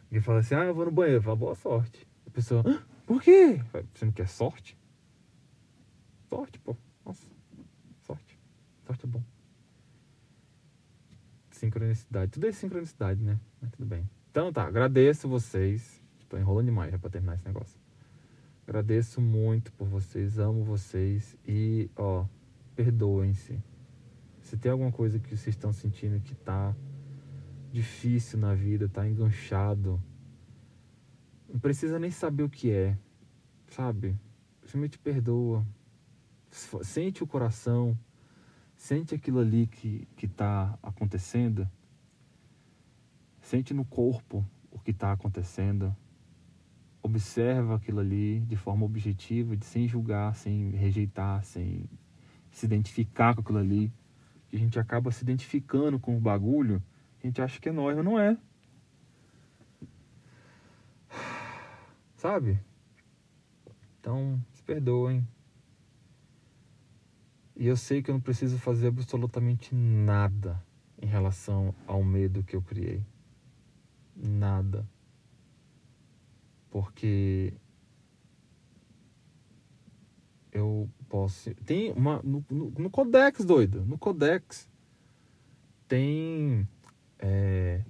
Alguém 0.04 0.20
fala 0.20 0.40
assim: 0.40 0.54
"Ah, 0.54 0.64
eu 0.64 0.74
vou 0.74 0.84
no 0.84 0.90
banheiro", 0.90 1.22
fala 1.22 1.36
boa 1.36 1.54
sorte. 1.54 2.06
A 2.26 2.30
pessoa: 2.30 2.62
"Por 3.06 3.22
quê?" 3.22 3.62
Você 3.94 4.04
não 4.04 4.12
quer 4.12 4.28
sorte? 4.28 4.76
Sorte, 6.28 6.58
pô. 6.60 6.76
Nossa. 7.04 7.26
Sorte. 8.02 8.38
Sorte 8.86 9.04
é 9.04 9.08
bom 9.08 9.22
sincronicidade. 11.58 12.30
Tudo 12.32 12.46
é 12.46 12.52
sincronicidade, 12.52 13.22
né? 13.22 13.38
Mas 13.60 13.70
tudo 13.72 13.86
bem. 13.86 14.08
Então 14.30 14.52
tá, 14.52 14.64
agradeço 14.64 15.28
vocês. 15.28 16.00
Estou 16.20 16.38
enrolando 16.38 16.66
demais 16.66 16.92
já 16.92 16.98
pra 16.98 17.10
terminar 17.10 17.34
esse 17.34 17.44
negócio. 17.44 17.78
Agradeço 18.68 19.18
muito 19.18 19.72
por 19.72 19.88
vocês, 19.88 20.38
amo 20.38 20.62
vocês 20.62 21.34
e, 21.46 21.90
ó, 21.96 22.26
perdoem-se. 22.76 23.58
Se 24.42 24.58
tem 24.58 24.70
alguma 24.70 24.92
coisa 24.92 25.18
que 25.18 25.34
vocês 25.34 25.56
estão 25.56 25.72
sentindo 25.72 26.20
que 26.20 26.34
tá 26.34 26.76
difícil 27.72 28.38
na 28.38 28.54
vida, 28.54 28.86
tá 28.86 29.08
enganchado, 29.08 29.98
não 31.48 31.58
precisa 31.58 31.98
nem 31.98 32.10
saber 32.10 32.42
o 32.42 32.50
que 32.50 32.70
é, 32.70 32.98
sabe? 33.68 34.14
Simplesmente 34.60 34.98
perdoa. 34.98 35.66
Sente 36.50 37.24
o 37.24 37.26
coração, 37.26 37.98
Sente 38.76 39.12
aquilo 39.12 39.40
ali 39.40 39.66
que 39.66 40.06
está 40.22 40.78
acontecendo. 40.80 41.68
Sente 43.40 43.74
no 43.74 43.84
corpo 43.84 44.46
o 44.70 44.78
que 44.78 44.92
está 44.92 45.10
acontecendo. 45.10 45.94
Observa 47.02 47.76
aquilo 47.76 48.00
ali 48.00 48.40
de 48.40 48.56
forma 48.56 48.84
objetiva, 48.84 49.56
de 49.56 49.64
sem 49.64 49.86
julgar, 49.86 50.34
sem 50.34 50.70
rejeitar, 50.70 51.44
sem 51.44 51.88
se 52.50 52.66
identificar 52.66 53.34
com 53.34 53.40
aquilo 53.40 53.58
ali. 53.58 53.92
A 54.52 54.56
gente 54.56 54.78
acaba 54.78 55.10
se 55.10 55.22
identificando 55.22 55.98
com 55.98 56.16
o 56.16 56.20
bagulho, 56.20 56.82
a 57.22 57.26
gente 57.26 57.40
acha 57.40 57.60
que 57.60 57.68
é 57.68 57.72
nós, 57.72 57.94
mas 57.96 58.04
não 58.04 58.18
é. 58.18 58.36
Sabe? 62.16 62.58
Então, 64.00 64.42
se 64.52 64.62
perdoem. 64.62 65.26
E 67.56 67.66
eu 67.66 67.76
sei 67.76 68.02
que 68.02 68.10
eu 68.10 68.14
não 68.14 68.20
preciso 68.20 68.58
fazer 68.58 68.88
absolutamente 68.88 69.74
nada 69.74 70.62
em 71.00 71.06
relação 71.06 71.74
ao 71.86 72.02
medo 72.02 72.42
que 72.42 72.56
eu 72.56 72.62
criei. 72.62 73.04
Nada. 74.16 74.88
Porque 76.80 77.52
eu 80.52 80.88
posso. 81.08 81.52
Tem 81.66 81.90
uma. 81.90 82.22
No, 82.22 82.44
no, 82.48 82.70
no 82.70 82.88
Codex, 82.88 83.44
doido. 83.44 83.84
No 83.84 83.98
Codex 83.98 84.68
tem. 85.88 86.68
É, 87.18 87.82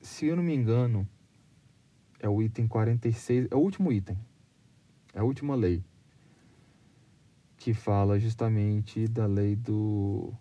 se 0.00 0.24
eu 0.24 0.36
não 0.36 0.42
me 0.42 0.54
engano, 0.54 1.06
é 2.18 2.30
o 2.30 2.40
item 2.40 2.66
46. 2.66 3.48
É 3.50 3.54
o 3.54 3.58
último 3.58 3.92
item. 3.92 4.16
É 5.12 5.18
a 5.18 5.24
última 5.24 5.54
lei 5.54 5.84
que 7.58 7.74
fala 7.74 8.18
justamente 8.18 9.06
da 9.06 9.26
lei 9.26 9.54
do. 9.54 10.32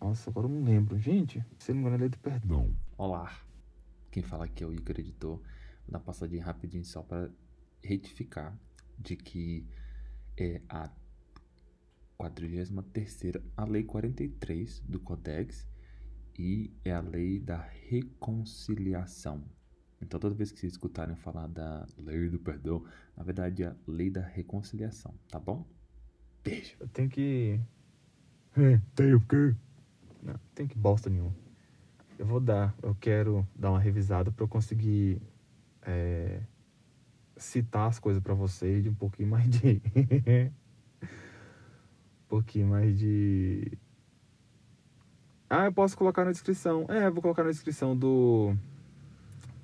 Nossa, 0.00 0.30
agora 0.30 0.46
eu 0.46 0.52
não 0.52 0.62
lembro. 0.62 0.96
Gente, 1.00 1.44
se 1.58 1.72
não 1.72 1.80
me 1.80 1.80
engano, 1.80 1.96
é 1.96 1.98
a 1.98 2.00
lei 2.02 2.08
do 2.10 2.18
perdão. 2.18 2.72
Olá, 2.96 3.36
quem 4.12 4.22
fala 4.22 4.44
aqui 4.44 4.62
é 4.62 4.66
o 4.68 4.72
Igor 4.72 5.00
Editor. 5.00 5.40
Dar 5.88 5.98
uma 5.98 6.04
passadinha 6.04 6.44
rapidinho 6.44 6.84
só 6.84 7.02
para 7.02 7.30
retificar 7.82 8.58
de 8.98 9.16
que 9.16 9.66
é 10.36 10.60
a 10.68 10.90
43 12.16 12.72
a 13.56 13.64
lei 13.64 13.84
43 13.84 14.80
do 14.80 15.00
Codex 15.00 15.66
e 16.38 16.72
é 16.84 16.92
a 16.92 17.00
lei 17.00 17.38
da 17.38 17.58
reconciliação. 17.88 19.44
Então, 20.00 20.20
toda 20.20 20.34
vez 20.34 20.52
que 20.52 20.60
vocês 20.60 20.72
escutarem 20.72 21.16
falar 21.16 21.46
da 21.46 21.86
lei 21.96 22.28
do 22.28 22.38
perdão, 22.38 22.84
na 23.16 23.22
verdade 23.22 23.62
é 23.62 23.68
a 23.68 23.76
lei 23.86 24.10
da 24.10 24.20
reconciliação, 24.20 25.14
tá 25.28 25.38
bom? 25.38 25.66
Beijo. 26.42 26.76
Eu 26.78 26.88
tenho 26.88 27.08
que. 27.08 27.60
É, 28.56 28.80
tem 28.94 29.12
o 29.12 29.20
quê? 29.20 29.52
Não, 30.22 30.38
tem 30.54 30.68
que 30.68 30.78
bosta 30.78 31.10
nenhuma. 31.10 31.34
Eu 32.16 32.24
vou 32.24 32.38
dar, 32.38 32.72
eu 32.80 32.94
quero 32.94 33.44
dar 33.52 33.72
uma 33.72 33.80
revisada 33.80 34.30
para 34.30 34.44
eu 34.44 34.48
conseguir 34.48 35.20
é, 35.84 36.40
citar 37.36 37.88
as 37.88 37.98
coisas 37.98 38.22
para 38.22 38.34
vocês 38.34 38.82
de 38.82 38.88
um 38.88 38.94
pouquinho 38.94 39.28
mais 39.28 39.48
de. 39.48 39.82
um 41.02 41.06
pouquinho 42.28 42.68
mais 42.68 42.98
de. 42.98 43.78
Ah, 45.48 45.66
eu 45.66 45.72
posso 45.72 45.96
colocar 45.96 46.24
na 46.24 46.32
descrição. 46.32 46.86
É, 46.88 47.08
vou 47.10 47.22
colocar 47.22 47.44
na 47.44 47.50
descrição 47.50 47.96
do, 47.96 48.56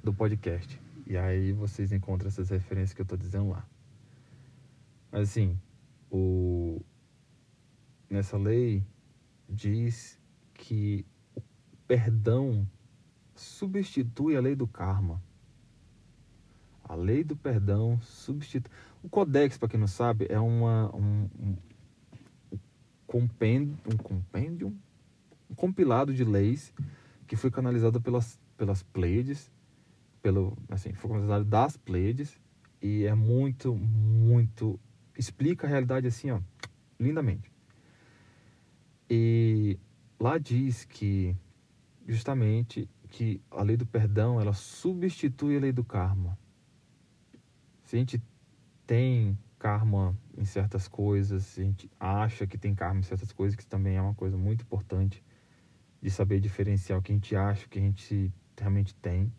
do 0.02 0.12
podcast. 0.12 0.80
E 1.06 1.16
aí 1.16 1.52
vocês 1.52 1.90
encontram 1.90 2.28
essas 2.28 2.50
referências 2.50 2.92
que 2.92 3.00
eu 3.00 3.06
tô 3.06 3.16
dizendo 3.16 3.50
lá. 3.50 3.66
Mas 5.10 5.30
assim, 5.30 5.58
o, 6.10 6.80
nessa 8.08 8.36
lei 8.36 8.84
diz 9.48 10.18
que 10.54 11.04
o 11.34 11.42
perdão 11.88 12.64
substitui 13.34 14.36
a 14.36 14.40
lei 14.40 14.54
do 14.54 14.68
karma. 14.68 15.20
A 16.90 16.96
lei 16.96 17.22
do 17.22 17.36
perdão 17.36 18.00
substitui. 18.00 18.68
O 19.00 19.08
Codex, 19.08 19.56
para 19.56 19.68
quem 19.68 19.78
não 19.78 19.86
sabe, 19.86 20.26
é 20.28 20.40
uma, 20.40 20.92
um, 20.92 21.30
um, 21.38 21.56
um 22.52 22.58
compêndio, 23.06 24.76
um 25.48 25.54
compilado 25.54 26.12
de 26.12 26.24
leis 26.24 26.74
que 27.28 27.36
foi 27.36 27.48
canalizado 27.48 28.00
pelas, 28.00 28.40
pelas 28.56 28.82
Pleiades, 28.82 29.52
pelo, 30.20 30.58
assim, 30.68 30.92
foi 30.92 31.12
canalizado 31.12 31.44
das 31.44 31.76
Pleiades 31.76 32.36
e 32.82 33.04
é 33.04 33.14
muito, 33.14 33.72
muito 33.72 34.76
explica 35.16 35.68
a 35.68 35.70
realidade 35.70 36.08
assim, 36.08 36.32
ó, 36.32 36.40
lindamente. 36.98 37.52
E 39.08 39.78
lá 40.18 40.38
diz 40.38 40.84
que 40.86 41.36
justamente 42.08 42.88
que 43.10 43.40
a 43.48 43.62
lei 43.62 43.76
do 43.76 43.86
perdão, 43.86 44.40
ela 44.40 44.54
substitui 44.54 45.56
a 45.56 45.60
lei 45.60 45.70
do 45.70 45.84
karma. 45.84 46.36
Se 47.90 47.96
a 47.96 47.98
gente 47.98 48.22
tem 48.86 49.36
karma 49.58 50.16
em 50.38 50.44
certas 50.44 50.86
coisas, 50.86 51.42
se 51.42 51.60
a 51.60 51.64
gente 51.64 51.90
acha 51.98 52.46
que 52.46 52.56
tem 52.56 52.72
karma 52.72 53.00
em 53.00 53.02
certas 53.02 53.32
coisas, 53.32 53.56
que 53.56 53.66
também 53.66 53.96
é 53.96 54.00
uma 54.00 54.14
coisa 54.14 54.36
muito 54.36 54.62
importante 54.62 55.24
de 56.00 56.08
saber 56.08 56.38
diferenciar 56.38 57.00
o 57.00 57.02
que 57.02 57.10
a 57.10 57.14
gente 57.16 57.34
acha, 57.34 57.66
o 57.66 57.68
que 57.68 57.80
a 57.80 57.82
gente 57.82 58.32
realmente 58.56 58.94
tem. 58.94 59.32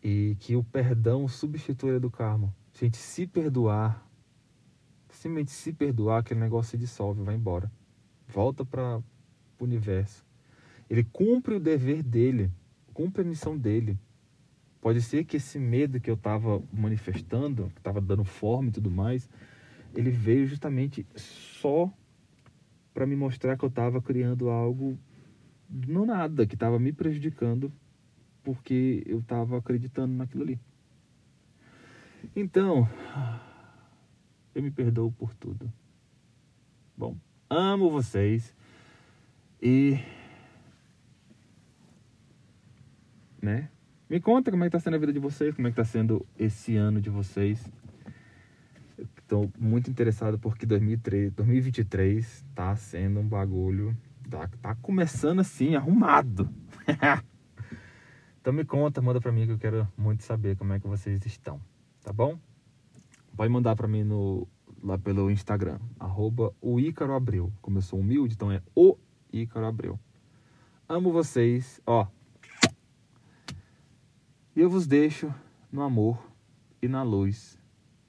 E 0.00 0.36
que 0.38 0.54
o 0.54 0.62
perdão 0.62 1.26
substitui 1.26 1.96
a 1.96 1.98
do 1.98 2.12
karma. 2.12 2.54
Se 2.72 2.84
a 2.84 2.86
gente 2.86 2.98
se 2.98 3.26
perdoar, 3.26 4.08
simplesmente 5.10 5.50
se 5.50 5.72
perdoar, 5.72 6.20
aquele 6.20 6.38
negócio 6.38 6.70
se 6.70 6.78
dissolve, 6.78 7.24
vai 7.24 7.34
embora. 7.34 7.68
Volta 8.28 8.64
para 8.64 8.98
o 8.98 9.64
universo. 9.64 10.24
Ele 10.88 11.02
cumpre 11.02 11.56
o 11.56 11.60
dever 11.60 12.04
dele, 12.04 12.52
cumpre 12.94 13.22
a 13.22 13.24
missão 13.24 13.58
dele. 13.58 13.98
Pode 14.80 15.02
ser 15.02 15.24
que 15.24 15.36
esse 15.36 15.58
medo 15.58 16.00
que 16.00 16.10
eu 16.10 16.14
estava 16.14 16.62
manifestando, 16.72 17.70
que 17.74 17.80
estava 17.80 18.00
dando 18.00 18.24
forma 18.24 18.68
e 18.68 18.72
tudo 18.72 18.90
mais, 18.90 19.28
ele 19.94 20.10
veio 20.10 20.46
justamente 20.46 21.04
só 21.16 21.92
para 22.94 23.06
me 23.06 23.16
mostrar 23.16 23.56
que 23.56 23.64
eu 23.64 23.68
estava 23.68 24.00
criando 24.00 24.50
algo 24.50 24.98
no 25.68 26.06
nada, 26.06 26.46
que 26.46 26.54
estava 26.54 26.78
me 26.78 26.92
prejudicando 26.92 27.72
porque 28.42 29.02
eu 29.06 29.18
estava 29.18 29.58
acreditando 29.58 30.14
naquilo 30.14 30.42
ali. 30.42 30.60
Então, 32.34 32.88
eu 34.54 34.62
me 34.62 34.70
perdoo 34.70 35.12
por 35.12 35.34
tudo. 35.34 35.70
Bom, 36.96 37.16
amo 37.50 37.90
vocês 37.90 38.54
e 39.60 39.98
né? 43.40 43.70
Me 44.08 44.20
conta 44.20 44.50
como 44.50 44.64
é 44.64 44.68
que 44.68 44.72
tá 44.72 44.80
sendo 44.80 44.94
a 44.94 44.98
vida 44.98 45.12
de 45.12 45.18
vocês, 45.18 45.54
como 45.54 45.68
é 45.68 45.70
que 45.70 45.76
tá 45.76 45.84
sendo 45.84 46.24
esse 46.38 46.74
ano 46.76 46.98
de 46.98 47.10
vocês. 47.10 47.70
Estou 49.18 49.52
muito 49.58 49.90
interessado 49.90 50.38
porque 50.38 50.64
2003, 50.64 51.30
2023 51.34 52.42
tá 52.54 52.74
sendo 52.74 53.20
um 53.20 53.28
bagulho, 53.28 53.94
tá, 54.30 54.48
tá 54.62 54.74
começando 54.76 55.40
assim, 55.40 55.76
arrumado. 55.76 56.48
então 58.40 58.50
me 58.50 58.64
conta, 58.64 59.02
manda 59.02 59.20
pra 59.20 59.30
mim 59.30 59.44
que 59.44 59.52
eu 59.52 59.58
quero 59.58 59.86
muito 59.94 60.24
saber 60.24 60.56
como 60.56 60.72
é 60.72 60.80
que 60.80 60.86
vocês 60.86 61.26
estão, 61.26 61.60
tá 62.02 62.10
bom? 62.10 62.38
Pode 63.36 63.52
mandar 63.52 63.76
para 63.76 63.86
mim 63.86 64.04
no, 64.04 64.48
lá 64.82 64.98
pelo 64.98 65.30
Instagram, 65.30 65.78
arroba 66.00 66.54
o 66.62 66.80
Ícaro 66.80 67.12
Abreu. 67.12 67.52
Como 67.60 67.76
eu 67.76 67.82
sou 67.82 68.00
humilde, 68.00 68.32
então 68.34 68.50
é 68.50 68.62
o 68.74 68.96
Ícaro 69.30 69.66
Abreu. 69.66 70.00
Amo 70.88 71.12
vocês, 71.12 71.78
ó. 71.86 72.06
E 74.58 74.60
eu 74.60 74.68
vos 74.68 74.88
deixo 74.88 75.32
no 75.70 75.82
amor 75.82 76.20
e 76.82 76.88
na 76.88 77.04
luz 77.04 77.56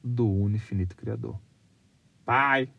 do 0.03 0.27
Uno 0.27 0.55
Infinito 0.55 0.95
Criador. 0.95 1.39
Pai! 2.25 2.73